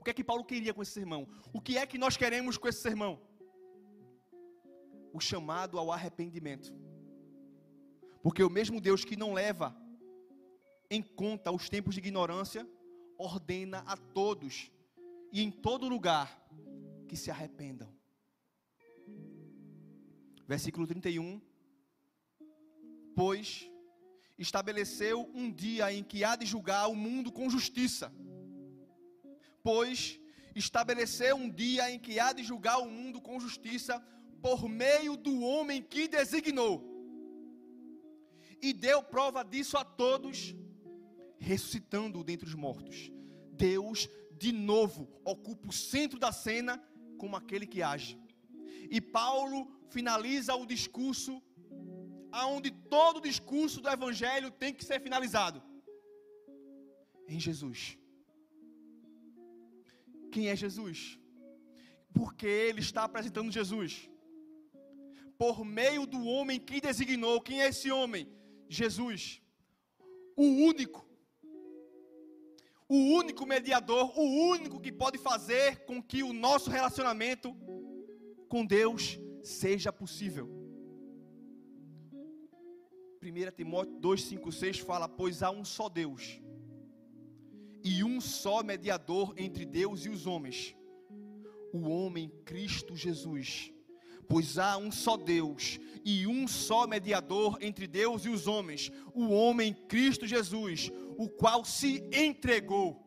O 0.00 0.04
que 0.04 0.10
é 0.10 0.14
que 0.14 0.24
Paulo 0.24 0.44
queria 0.44 0.72
com 0.72 0.82
esse 0.82 0.92
sermão? 0.92 1.28
O 1.52 1.60
que 1.60 1.76
é 1.76 1.84
que 1.84 1.98
nós 1.98 2.16
queremos 2.16 2.56
com 2.56 2.68
esse 2.68 2.80
sermão? 2.80 3.20
O 5.12 5.20
chamado 5.20 5.78
ao 5.78 5.92
arrependimento. 5.92 6.72
Porque 8.22 8.42
o 8.42 8.48
mesmo 8.48 8.80
Deus 8.80 9.04
que 9.04 9.16
não 9.16 9.34
leva 9.34 9.76
em 10.90 11.02
conta 11.02 11.52
os 11.52 11.68
tempos 11.68 11.94
de 11.94 12.00
ignorância, 12.00 12.68
ordena 13.16 13.84
a 13.86 13.96
todos 13.96 14.70
e 15.32 15.42
em 15.42 15.50
todo 15.50 15.88
lugar 15.88 16.28
que 17.06 17.16
se 17.16 17.30
arrependam. 17.30 17.88
Versículo 20.50 20.84
31. 20.84 21.40
Pois 23.14 23.70
estabeleceu 24.36 25.30
um 25.32 25.48
dia 25.48 25.92
em 25.92 26.02
que 26.02 26.24
há 26.24 26.34
de 26.34 26.44
julgar 26.44 26.88
o 26.88 26.96
mundo 26.96 27.30
com 27.30 27.48
justiça. 27.48 28.12
Pois 29.62 30.18
estabeleceu 30.56 31.36
um 31.36 31.48
dia 31.48 31.88
em 31.92 32.00
que 32.00 32.18
há 32.18 32.32
de 32.32 32.42
julgar 32.42 32.78
o 32.80 32.90
mundo 32.90 33.20
com 33.20 33.38
justiça 33.38 34.04
por 34.42 34.68
meio 34.68 35.16
do 35.16 35.40
homem 35.40 35.80
que 35.80 36.08
designou. 36.08 36.74
E 38.60 38.72
deu 38.72 39.04
prova 39.04 39.44
disso 39.44 39.76
a 39.78 39.84
todos, 39.84 40.52
ressuscitando-o 41.38 42.24
dentre 42.24 42.48
os 42.48 42.56
mortos. 42.56 43.12
Deus, 43.52 44.08
de 44.32 44.50
novo, 44.50 45.08
ocupa 45.24 45.68
o 45.68 45.72
centro 45.72 46.18
da 46.18 46.32
cena 46.32 46.82
como 47.18 47.36
aquele 47.36 47.68
que 47.68 47.84
age. 47.84 48.18
E 48.90 49.00
Paulo 49.00 49.79
finaliza 49.94 50.54
o 50.54 50.66
discurso 50.74 51.32
aonde 52.40 52.70
todo 52.94 53.16
o 53.18 53.26
discurso 53.30 53.80
do 53.80 53.88
evangelho 53.88 54.50
tem 54.50 54.72
que 54.72 54.84
ser 54.84 55.00
finalizado. 55.00 55.62
Em 57.26 57.38
Jesus. 57.38 57.98
Quem 60.32 60.48
é 60.48 60.56
Jesus? 60.56 61.18
Porque 62.12 62.46
ele 62.46 62.80
está 62.80 63.04
apresentando 63.04 63.56
Jesus. 63.58 64.08
Por 65.38 65.64
meio 65.64 66.06
do 66.06 66.24
homem 66.24 66.58
que 66.58 66.80
designou. 66.80 67.40
Quem 67.40 67.62
é 67.62 67.68
esse 67.68 67.90
homem? 67.90 68.28
Jesus. 68.68 69.40
O 70.36 70.44
único. 70.70 71.08
O 72.88 72.98
único 73.20 73.46
mediador, 73.46 74.18
o 74.18 74.24
único 74.52 74.80
que 74.80 74.90
pode 74.90 75.16
fazer 75.16 75.84
com 75.84 76.02
que 76.02 76.24
o 76.24 76.32
nosso 76.32 76.68
relacionamento 76.70 77.56
com 78.48 78.66
Deus 78.66 79.16
seja 79.42 79.92
possível. 79.92 80.48
1 83.22 83.54
Timóteo 83.54 83.98
2, 84.00 84.22
5, 84.22 84.52
6 84.52 84.78
fala: 84.78 85.08
Pois 85.08 85.42
há 85.42 85.50
um 85.50 85.64
só 85.64 85.88
Deus, 85.88 86.40
e 87.84 88.02
um 88.02 88.20
só 88.20 88.62
mediador 88.62 89.34
entre 89.36 89.66
Deus 89.66 90.06
e 90.06 90.08
os 90.08 90.26
homens, 90.26 90.74
o 91.72 91.88
homem 91.88 92.30
Cristo 92.44 92.96
Jesus. 92.96 93.72
Pois 94.26 94.58
há 94.58 94.76
um 94.78 94.92
só 94.92 95.16
Deus 95.16 95.80
e 96.04 96.24
um 96.26 96.46
só 96.46 96.86
mediador 96.86 97.58
entre 97.60 97.86
Deus 97.86 98.24
e 98.24 98.28
os 98.28 98.46
homens, 98.46 98.90
o 99.12 99.28
homem 99.28 99.74
Cristo 99.88 100.24
Jesus, 100.24 100.90
o 101.18 101.28
qual 101.28 101.64
se 101.64 102.02
entregou. 102.12 103.04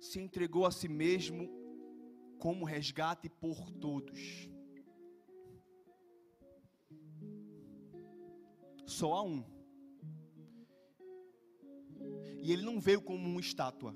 Se 0.00 0.18
entregou 0.18 0.64
a 0.64 0.70
si 0.70 0.88
mesmo 0.88 1.59
como 2.40 2.64
resgate 2.64 3.28
por 3.28 3.70
todos. 3.70 4.48
Só 8.86 9.12
há 9.12 9.22
um. 9.22 9.44
E 12.42 12.50
ele 12.50 12.62
não 12.62 12.80
veio 12.80 13.02
como 13.02 13.28
uma 13.28 13.40
estátua. 13.40 13.94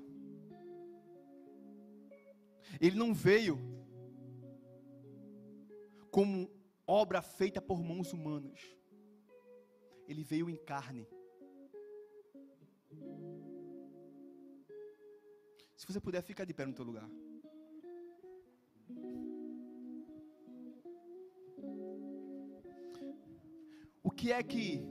Ele 2.79 2.95
não 2.95 3.13
veio 3.13 3.57
como 6.11 6.49
obra 6.85 7.21
feita 7.21 7.59
por 7.59 7.83
mãos 7.83 8.13
humanas. 8.13 8.59
Ele 10.07 10.23
veio 10.23 10.49
em 10.49 10.55
carne. 10.55 11.07
Se 15.75 15.85
você 15.87 15.99
puder, 15.99 16.21
ficar 16.21 16.45
de 16.45 16.53
pé 16.53 16.65
no 16.65 16.73
teu 16.73 16.85
lugar. 16.85 17.09
O 24.07 24.11
que 24.11 24.31
é 24.31 24.41
que 24.43 24.85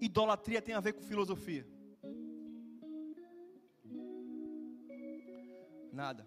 idolatria 0.00 0.62
tem 0.62 0.76
a 0.76 0.80
ver 0.80 0.92
com 0.92 1.02
filosofia? 1.02 1.66
Nada. 5.92 6.22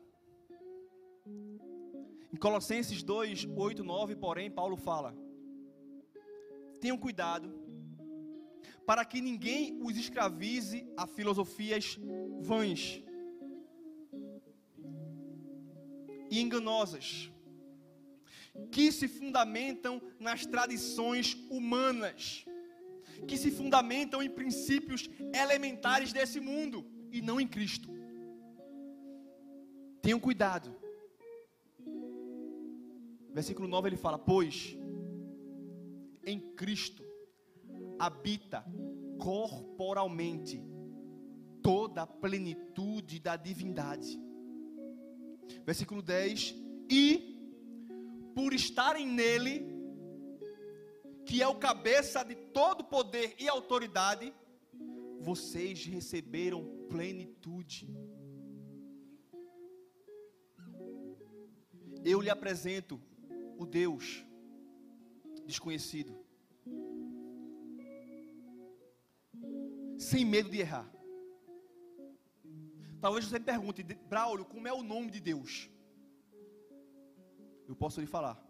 Em 2.33 2.35
Colossenses 2.37 3.01
2, 3.01 3.45
8, 3.55 3.81
9, 3.81 4.17
porém, 4.17 4.51
Paulo 4.51 4.75
fala: 4.75 5.15
Tenham 6.81 6.97
cuidado, 6.97 7.49
para 8.85 9.05
que 9.05 9.21
ninguém 9.21 9.79
os 9.81 9.95
escravize 9.95 10.85
a 10.97 11.07
filosofias 11.07 11.97
vãs 12.41 13.01
e 16.29 16.41
enganosas 16.41 17.31
que 18.72 18.91
se 18.91 19.08
fundamentam 19.08 20.01
nas 20.20 20.45
tradições 20.45 21.36
humanas, 21.49 22.45
que 23.28 23.38
se 23.38 23.51
fundamentam 23.51 24.22
em 24.22 24.30
princípios 24.30 25.10
elementares 25.34 26.14
desse 26.14 26.39
mundo 26.39 26.86
e 27.12 27.22
não 27.22 27.39
em 27.39 27.47
Cristo. 27.47 27.89
Tenham 30.01 30.20
cuidado. 30.20 30.76
Versículo 33.34 33.68
9 33.68 33.89
ele 33.89 33.97
fala: 33.97 34.18
Pois 34.18 34.78
em 36.26 36.39
Cristo 36.55 37.03
habita 37.99 38.66
corporalmente 39.20 40.62
toda 41.62 42.03
a 42.03 42.08
plenitude 42.08 43.20
da 43.20 43.36
divindade. 43.36 44.20
Versículo 45.66 46.01
10: 46.01 46.55
E 46.89 47.36
por 48.38 48.53
estarem 48.53 49.07
nele, 49.07 49.65
que 51.25 51.41
é 51.41 51.47
o 51.47 51.55
cabeça 51.55 52.23
de 52.23 52.35
todo 52.35 52.83
poder 52.83 53.35
e 53.39 53.49
autoridade, 53.49 54.31
vocês 55.19 55.83
receberam 55.85 56.63
plenitude. 56.88 57.89
Eu 62.05 62.21
lhe 62.21 62.29
apresento 62.29 63.01
o 63.57 63.65
Deus 63.65 64.23
desconhecido, 65.43 66.15
sem 69.97 70.23
medo 70.23 70.47
de 70.47 70.59
errar. 70.59 70.88
Talvez 73.01 73.25
você 73.25 73.39
me 73.39 73.45
pergunte, 73.45 73.81
Braulio, 74.07 74.45
como 74.45 74.67
é 74.67 74.73
o 74.73 74.83
nome 74.83 75.09
de 75.09 75.19
Deus? 75.19 75.71
Eu 77.68 77.76
posso 77.76 77.99
lhe 77.99 78.07
falar. 78.07 78.41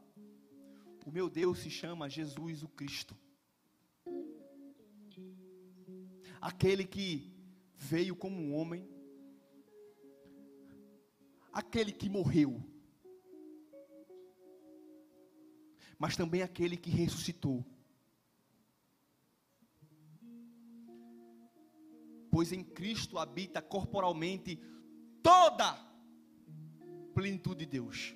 O 1.05 1.11
meu 1.11 1.29
Deus 1.29 1.59
se 1.59 1.69
chama 1.69 2.09
Jesus 2.09 2.63
o 2.63 2.67
Cristo. 2.67 3.17
Aquele 6.39 6.85
que 6.85 7.33
veio 7.75 8.15
como 8.15 8.37
um 8.37 8.53
homem, 8.55 8.87
aquele 11.51 11.91
que 11.91 12.07
morreu, 12.07 12.61
mas 15.97 16.15
também 16.15 16.43
aquele 16.43 16.77
que 16.77 16.91
ressuscitou. 16.91 17.65
Pois 22.29 22.51
em 22.51 22.63
Cristo 22.63 23.17
habita 23.17 23.63
corporalmente 23.63 24.61
toda 25.23 25.71
a 25.71 25.87
plenitude 27.15 27.65
de 27.65 27.71
Deus 27.71 28.13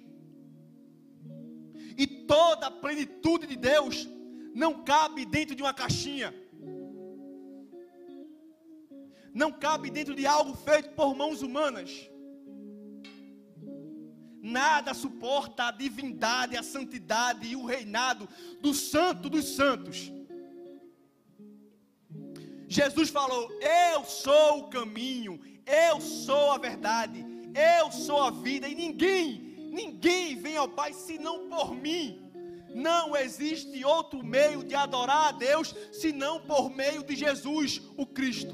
e 2.01 2.07
toda 2.07 2.65
a 2.65 2.71
plenitude 2.71 3.45
de 3.45 3.55
Deus 3.55 4.09
não 4.55 4.83
cabe 4.83 5.23
dentro 5.23 5.55
de 5.55 5.61
uma 5.61 5.73
caixinha. 5.81 6.33
Não 9.41 9.51
cabe 9.51 9.91
dentro 9.91 10.15
de 10.15 10.25
algo 10.25 10.55
feito 10.55 10.89
por 10.95 11.15
mãos 11.15 11.43
humanas. 11.43 11.91
Nada 14.41 14.95
suporta 14.95 15.65
a 15.65 15.71
divindade, 15.71 16.57
a 16.57 16.63
santidade 16.63 17.45
e 17.47 17.55
o 17.55 17.65
reinado 17.65 18.27
do 18.59 18.73
Santo 18.73 19.29
dos 19.29 19.45
Santos. 19.55 20.11
Jesus 22.67 23.11
falou: 23.11 23.47
Eu 23.91 24.03
sou 24.05 24.61
o 24.61 24.69
caminho, 24.69 25.39
eu 25.67 26.01
sou 26.01 26.53
a 26.53 26.57
verdade, 26.57 27.23
eu 27.77 27.91
sou 27.91 28.23
a 28.23 28.31
vida, 28.31 28.67
e 28.67 28.73
ninguém 28.73 29.50
Ninguém 29.71 30.35
vem 30.35 30.57
ao 30.57 30.67
Pai 30.67 30.91
senão 30.91 31.47
por 31.47 31.73
mim. 31.73 32.29
Não 32.75 33.15
existe 33.15 33.85
outro 33.85 34.21
meio 34.21 34.65
de 34.65 34.75
adorar 34.75 35.29
a 35.29 35.31
Deus 35.31 35.73
senão 35.93 36.41
por 36.41 36.69
meio 36.69 37.03
de 37.05 37.15
Jesus, 37.15 37.81
o 37.95 38.05
Cristo. 38.05 38.53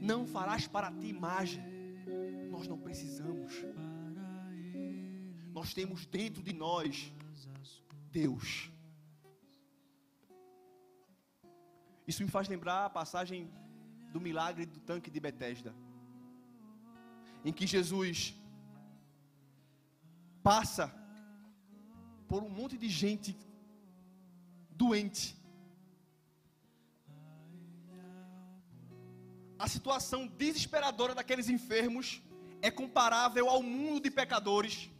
Não 0.00 0.24
farás 0.24 0.68
para 0.68 0.92
ti 0.92 1.08
imagem. 1.08 1.64
Nós 2.48 2.68
não 2.68 2.78
precisamos. 2.78 3.52
Nós 5.52 5.74
temos 5.74 6.06
dentro 6.06 6.40
de 6.40 6.52
nós 6.52 7.12
Deus. 8.12 8.70
Isso 12.06 12.22
me 12.22 12.30
faz 12.30 12.48
lembrar 12.48 12.84
a 12.84 12.90
passagem 12.90 13.50
do 14.12 14.20
milagre 14.20 14.64
do 14.64 14.78
tanque 14.78 15.10
de 15.10 15.18
Betesda 15.18 15.74
em 17.48 17.52
que 17.58 17.66
Jesus 17.66 18.34
passa 20.42 20.86
por 22.28 22.42
um 22.42 22.50
monte 22.50 22.76
de 22.76 22.88
gente 22.90 23.34
doente. 24.82 25.34
A 29.58 29.66
situação 29.66 30.26
desesperadora 30.26 31.14
daqueles 31.14 31.48
enfermos 31.48 32.22
é 32.60 32.70
comparável 32.70 33.48
ao 33.48 33.62
mundo 33.62 34.02
de 34.02 34.10
pecadores, 34.10 34.90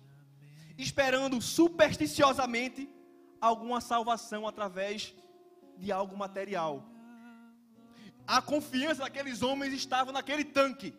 esperando 0.78 1.42
supersticiosamente 1.42 2.88
alguma 3.42 3.80
salvação 3.82 4.48
através 4.48 5.14
de 5.76 5.92
algo 5.92 6.16
material. 6.16 6.82
A 8.26 8.40
confiança 8.40 9.02
daqueles 9.02 9.42
homens 9.42 9.74
estava 9.74 10.12
naquele 10.12 10.44
tanque, 10.44 10.94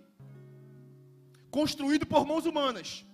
construído 1.49 2.05
por 2.05 2.25
mãos 2.25 2.45
humanas. 2.45 3.05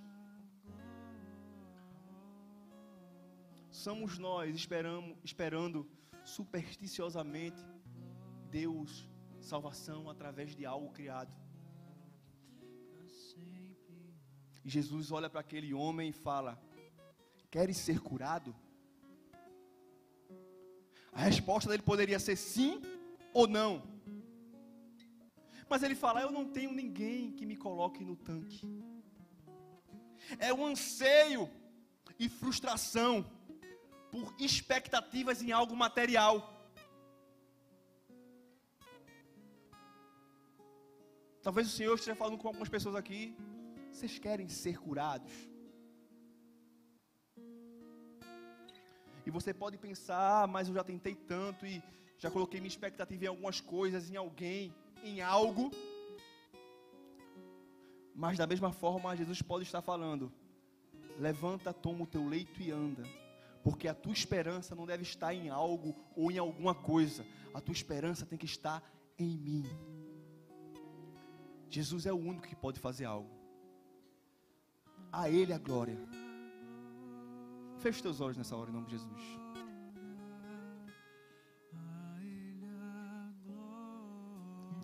Somos 3.70 4.18
nós 4.18 4.56
esperamos, 4.56 5.18
esperando 5.24 5.88
supersticiosamente 6.24 7.62
Deus, 8.50 9.08
salvação 9.40 10.10
através 10.10 10.56
de 10.56 10.66
algo 10.66 10.92
criado. 10.92 11.34
E 14.64 14.70
Jesus 14.70 15.12
olha 15.12 15.30
para 15.30 15.42
aquele 15.42 15.74
homem 15.74 16.10
e 16.10 16.14
fala: 16.14 16.60
Queres 17.52 17.78
ser 17.78 18.00
curado? 18.00 18.56
A 21.12 21.22
resposta 21.22 21.70
dele 21.70 21.84
poderia 21.84 22.20
ser 22.20 22.36
sim 22.36 22.82
ou 23.34 23.48
não. 23.48 23.95
Mas 25.70 25.84
ele 25.84 25.96
fala: 25.96 26.22
Eu 26.22 26.32
não 26.32 26.46
tenho 26.46 26.72
ninguém 26.72 27.32
que 27.32 27.46
me 27.46 27.56
coloque 27.56 28.04
no 28.04 28.16
tanque. 28.16 28.62
É 30.40 30.54
um 30.54 30.66
anseio 30.66 31.50
e 32.20 32.28
frustração 32.30 33.14
por 34.12 34.34
expectativas 34.40 35.42
em 35.42 35.52
algo 35.52 35.76
material. 35.76 36.52
Talvez 41.42 41.68
o 41.68 41.76
Senhor 41.78 41.94
esteja 41.96 42.16
falando 42.16 42.38
com 42.38 42.48
algumas 42.48 42.70
pessoas 42.70 42.96
aqui. 42.96 43.36
Vocês 43.92 44.18
querem 44.18 44.48
ser 44.50 44.80
curados? 44.80 45.34
E 49.26 49.32
você 49.32 49.54
pode 49.54 49.78
pensar, 49.78 50.44
ah, 50.44 50.48
mas 50.48 50.68
eu 50.68 50.76
já 50.76 50.84
tentei 50.84 51.16
tanto 51.16 51.66
e 51.66 51.84
já 52.18 52.30
coloquei 52.30 52.60
minha 52.60 52.68
expectativa 52.68 53.26
em 53.26 53.28
algumas 53.28 53.60
coisas, 53.60 54.10
em 54.10 54.16
alguém, 54.16 54.74
em 55.06 55.22
algo. 55.22 55.72
Mas 58.14 58.38
da 58.38 58.48
mesma 58.48 58.72
forma, 58.72 59.16
Jesus 59.16 59.42
pode 59.42 59.64
estar 59.64 59.82
falando: 59.82 60.32
levanta, 61.20 61.74
toma 61.74 62.04
o 62.04 62.08
teu 62.08 62.28
leito 62.28 62.62
e 62.62 62.72
anda. 62.72 63.04
Porque 63.64 63.88
a 63.88 63.94
tua 63.94 64.14
esperança 64.14 64.76
não 64.76 64.86
deve 64.86 65.04
estar 65.04 65.34
em 65.34 65.50
algo 65.50 65.96
ou 66.16 66.32
em 66.32 66.38
alguma 66.38 66.76
coisa. 66.76 67.26
A 67.54 67.60
tua 67.60 67.74
esperança 67.74 68.26
tem 68.26 68.38
que 68.38 68.46
estar 68.46 68.84
em 69.18 69.38
mim. 69.38 69.64
Jesus 71.70 72.06
é 72.06 72.14
o 72.14 72.18
único 72.18 72.48
que 72.48 72.56
pode 72.56 72.80
fazer 72.80 73.06
algo. 73.06 73.30
A 75.12 75.30
Ele 75.30 75.52
a 75.52 75.58
glória. 75.58 75.98
Feche 77.80 78.02
teus 78.02 78.22
olhos 78.22 78.38
nessa 78.38 78.56
hora 78.56 78.70
em 78.70 78.74
nome 78.74 78.86
de 78.88 78.94
Jesus. 78.94 79.45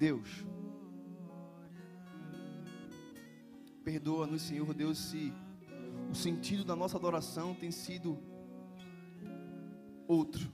Deus, 0.01 0.43
perdoa-nos, 3.83 4.41
Senhor 4.41 4.73
Deus, 4.73 4.97
se 4.97 5.31
o 6.09 6.15
sentido 6.15 6.65
da 6.65 6.75
nossa 6.75 6.97
adoração 6.97 7.53
tem 7.53 7.69
sido 7.69 8.17
outro. 10.07 10.51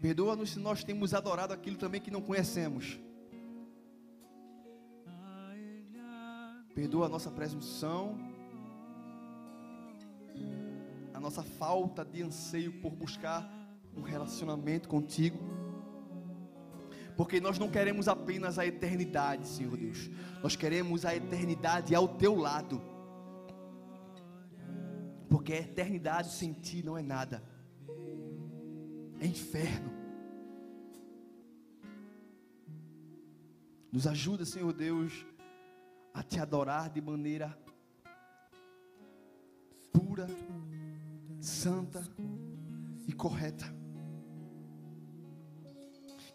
Perdoa-nos 0.00 0.52
se 0.52 0.58
nós 0.58 0.82
temos 0.82 1.12
adorado 1.12 1.52
aquilo 1.52 1.76
também 1.76 2.00
que 2.00 2.10
não 2.10 2.22
conhecemos. 2.22 2.98
Perdoa 6.74 7.04
a 7.04 7.08
nossa 7.10 7.30
presunção, 7.30 8.16
a 11.12 11.20
nossa 11.20 11.42
falta 11.42 12.02
de 12.02 12.22
anseio 12.22 12.80
por 12.80 12.92
buscar 12.92 13.46
um 13.94 14.00
relacionamento 14.00 14.88
contigo. 14.88 15.49
Porque 17.20 17.38
nós 17.38 17.58
não 17.58 17.70
queremos 17.70 18.08
apenas 18.08 18.58
a 18.58 18.64
eternidade, 18.64 19.46
Senhor 19.46 19.76
Deus. 19.76 20.08
Nós 20.42 20.56
queremos 20.56 21.04
a 21.04 21.14
eternidade 21.14 21.94
ao 21.94 22.08
teu 22.08 22.34
lado. 22.34 22.80
Porque 25.28 25.52
a 25.52 25.58
eternidade 25.58 26.32
sem 26.32 26.54
ti 26.54 26.82
não 26.82 26.96
é 26.96 27.02
nada. 27.02 27.44
É 29.18 29.26
inferno. 29.26 29.92
Nos 33.92 34.06
ajuda, 34.06 34.46
Senhor 34.46 34.72
Deus, 34.72 35.26
a 36.14 36.22
te 36.22 36.40
adorar 36.40 36.88
de 36.88 37.02
maneira 37.02 37.54
pura, 39.92 40.26
santa 41.38 42.02
e 43.06 43.12
correta. 43.12 43.79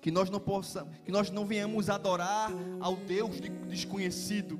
Que 0.05 0.11
nós 0.11 0.29
não 0.29 0.39
possamos, 0.39 0.95
que 1.03 1.11
nós 1.11 1.31
não 1.31 1.47
venhamos 1.47 1.89
adorar 1.89 2.51
ao 2.79 2.95
Deus 2.95 3.37
desconhecido, 3.67 4.59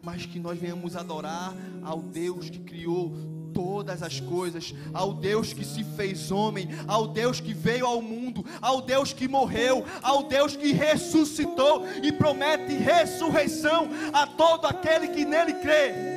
mas 0.00 0.24
que 0.24 0.38
nós 0.38 0.56
venhamos 0.56 0.94
adorar 0.94 1.52
ao 1.82 2.00
Deus 2.00 2.48
que 2.48 2.60
criou 2.60 3.12
todas 3.52 4.04
as 4.04 4.20
coisas, 4.20 4.72
ao 4.94 5.12
Deus 5.12 5.52
que 5.52 5.64
se 5.64 5.82
fez 5.82 6.30
homem, 6.30 6.68
ao 6.86 7.08
Deus 7.08 7.40
que 7.40 7.52
veio 7.52 7.86
ao 7.86 8.00
mundo, 8.00 8.46
ao 8.62 8.80
Deus 8.80 9.12
que 9.12 9.26
morreu, 9.26 9.84
ao 10.00 10.22
Deus 10.22 10.54
que 10.54 10.70
ressuscitou 10.70 11.84
e 12.00 12.12
promete 12.12 12.72
ressurreição 12.72 13.88
a 14.12 14.28
todo 14.28 14.66
aquele 14.66 15.08
que 15.08 15.24
nele 15.24 15.54
crê. 15.54 16.15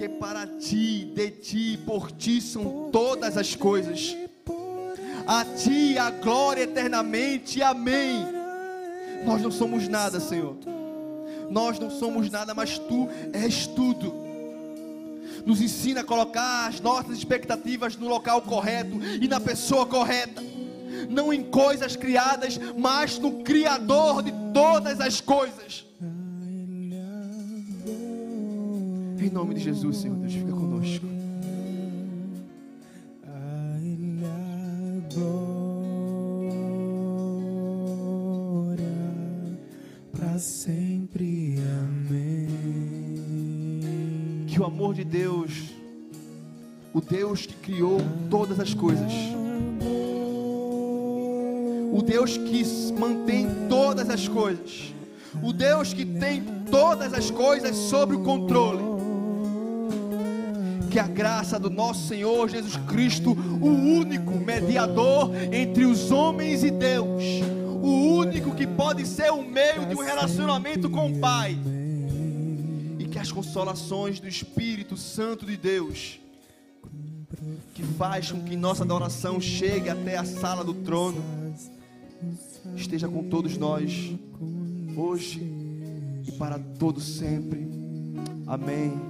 Porque 0.00 0.16
para 0.16 0.46
ti, 0.46 1.12
de 1.14 1.30
ti, 1.30 1.78
por 1.84 2.10
ti 2.10 2.40
são 2.40 2.88
todas 2.90 3.36
as 3.36 3.54
coisas. 3.54 4.16
A 5.26 5.44
ti 5.44 5.98
a 5.98 6.08
glória 6.08 6.62
eternamente. 6.62 7.62
Amém. 7.62 8.24
Nós 9.26 9.42
não 9.42 9.50
somos 9.50 9.86
nada, 9.88 10.18
Senhor. 10.18 10.56
Nós 11.50 11.78
não 11.78 11.90
somos 11.90 12.30
nada, 12.30 12.54
mas 12.54 12.78
tu 12.78 13.10
és 13.34 13.66
tudo. 13.66 14.10
Nos 15.44 15.60
ensina 15.60 16.00
a 16.00 16.04
colocar 16.04 16.68
as 16.68 16.80
nossas 16.80 17.18
expectativas 17.18 17.94
no 17.94 18.08
local 18.08 18.40
correto 18.40 18.98
e 19.20 19.28
na 19.28 19.38
pessoa 19.38 19.84
correta. 19.84 20.42
Não 21.10 21.30
em 21.30 21.42
coisas 21.42 21.94
criadas, 21.94 22.58
mas 22.74 23.18
no 23.18 23.42
Criador 23.42 24.22
de 24.22 24.32
todas 24.54 24.98
as 24.98 25.20
coisas. 25.20 25.84
Em 29.20 29.30
nome 29.30 29.54
de 29.54 29.60
Jesus, 29.60 29.98
Senhor 29.98 30.16
Deus, 30.16 30.32
fica 30.32 30.52
conosco. 30.52 31.20
sempre. 40.40 41.56
Amém. 41.84 42.48
Que 44.46 44.60
o 44.60 44.64
amor 44.64 44.94
de 44.94 45.04
Deus, 45.04 45.52
o 46.92 47.00
Deus 47.00 47.46
que 47.46 47.54
criou 47.54 47.98
todas 48.28 48.58
as 48.58 48.74
coisas, 48.74 49.12
o 51.92 52.02
Deus 52.02 52.36
que 52.36 52.64
mantém 52.98 53.46
todas 53.68 54.10
as 54.10 54.26
coisas, 54.26 54.94
o 55.42 55.52
Deus 55.52 55.92
que 55.92 56.04
tem 56.04 56.42
todas 56.70 57.12
as 57.12 57.30
coisas 57.30 57.76
sob 57.76 58.16
o 58.16 58.22
controle. 58.22 58.89
Que 60.90 60.98
a 60.98 61.06
graça 61.06 61.58
do 61.58 61.70
nosso 61.70 62.08
Senhor 62.08 62.48
Jesus 62.48 62.76
Cristo, 62.88 63.30
o 63.32 63.68
único 63.68 64.32
mediador 64.32 65.30
entre 65.52 65.84
os 65.84 66.10
homens 66.10 66.64
e 66.64 66.70
Deus, 66.70 67.22
o 67.80 68.16
único 68.16 68.54
que 68.54 68.66
pode 68.66 69.06
ser 69.06 69.30
o 69.30 69.42
meio 69.42 69.86
de 69.86 69.94
um 69.94 70.02
relacionamento 70.02 70.90
com 70.90 71.12
o 71.12 71.18
Pai. 71.18 71.56
E 72.98 73.04
que 73.06 73.18
as 73.18 73.30
consolações 73.30 74.18
do 74.18 74.26
Espírito 74.26 74.96
Santo 74.96 75.46
de 75.46 75.56
Deus, 75.56 76.18
que 77.72 77.82
faz 77.82 78.32
com 78.32 78.42
que 78.42 78.56
nossa 78.56 78.82
adoração 78.82 79.40
chegue 79.40 79.88
até 79.88 80.16
a 80.16 80.24
sala 80.24 80.64
do 80.64 80.74
trono, 80.74 81.22
esteja 82.76 83.08
com 83.08 83.22
todos 83.28 83.56
nós, 83.56 84.12
hoje 84.96 85.40
e 86.26 86.32
para 86.32 86.58
todo 86.58 87.00
sempre. 87.00 87.68
Amém. 88.46 89.09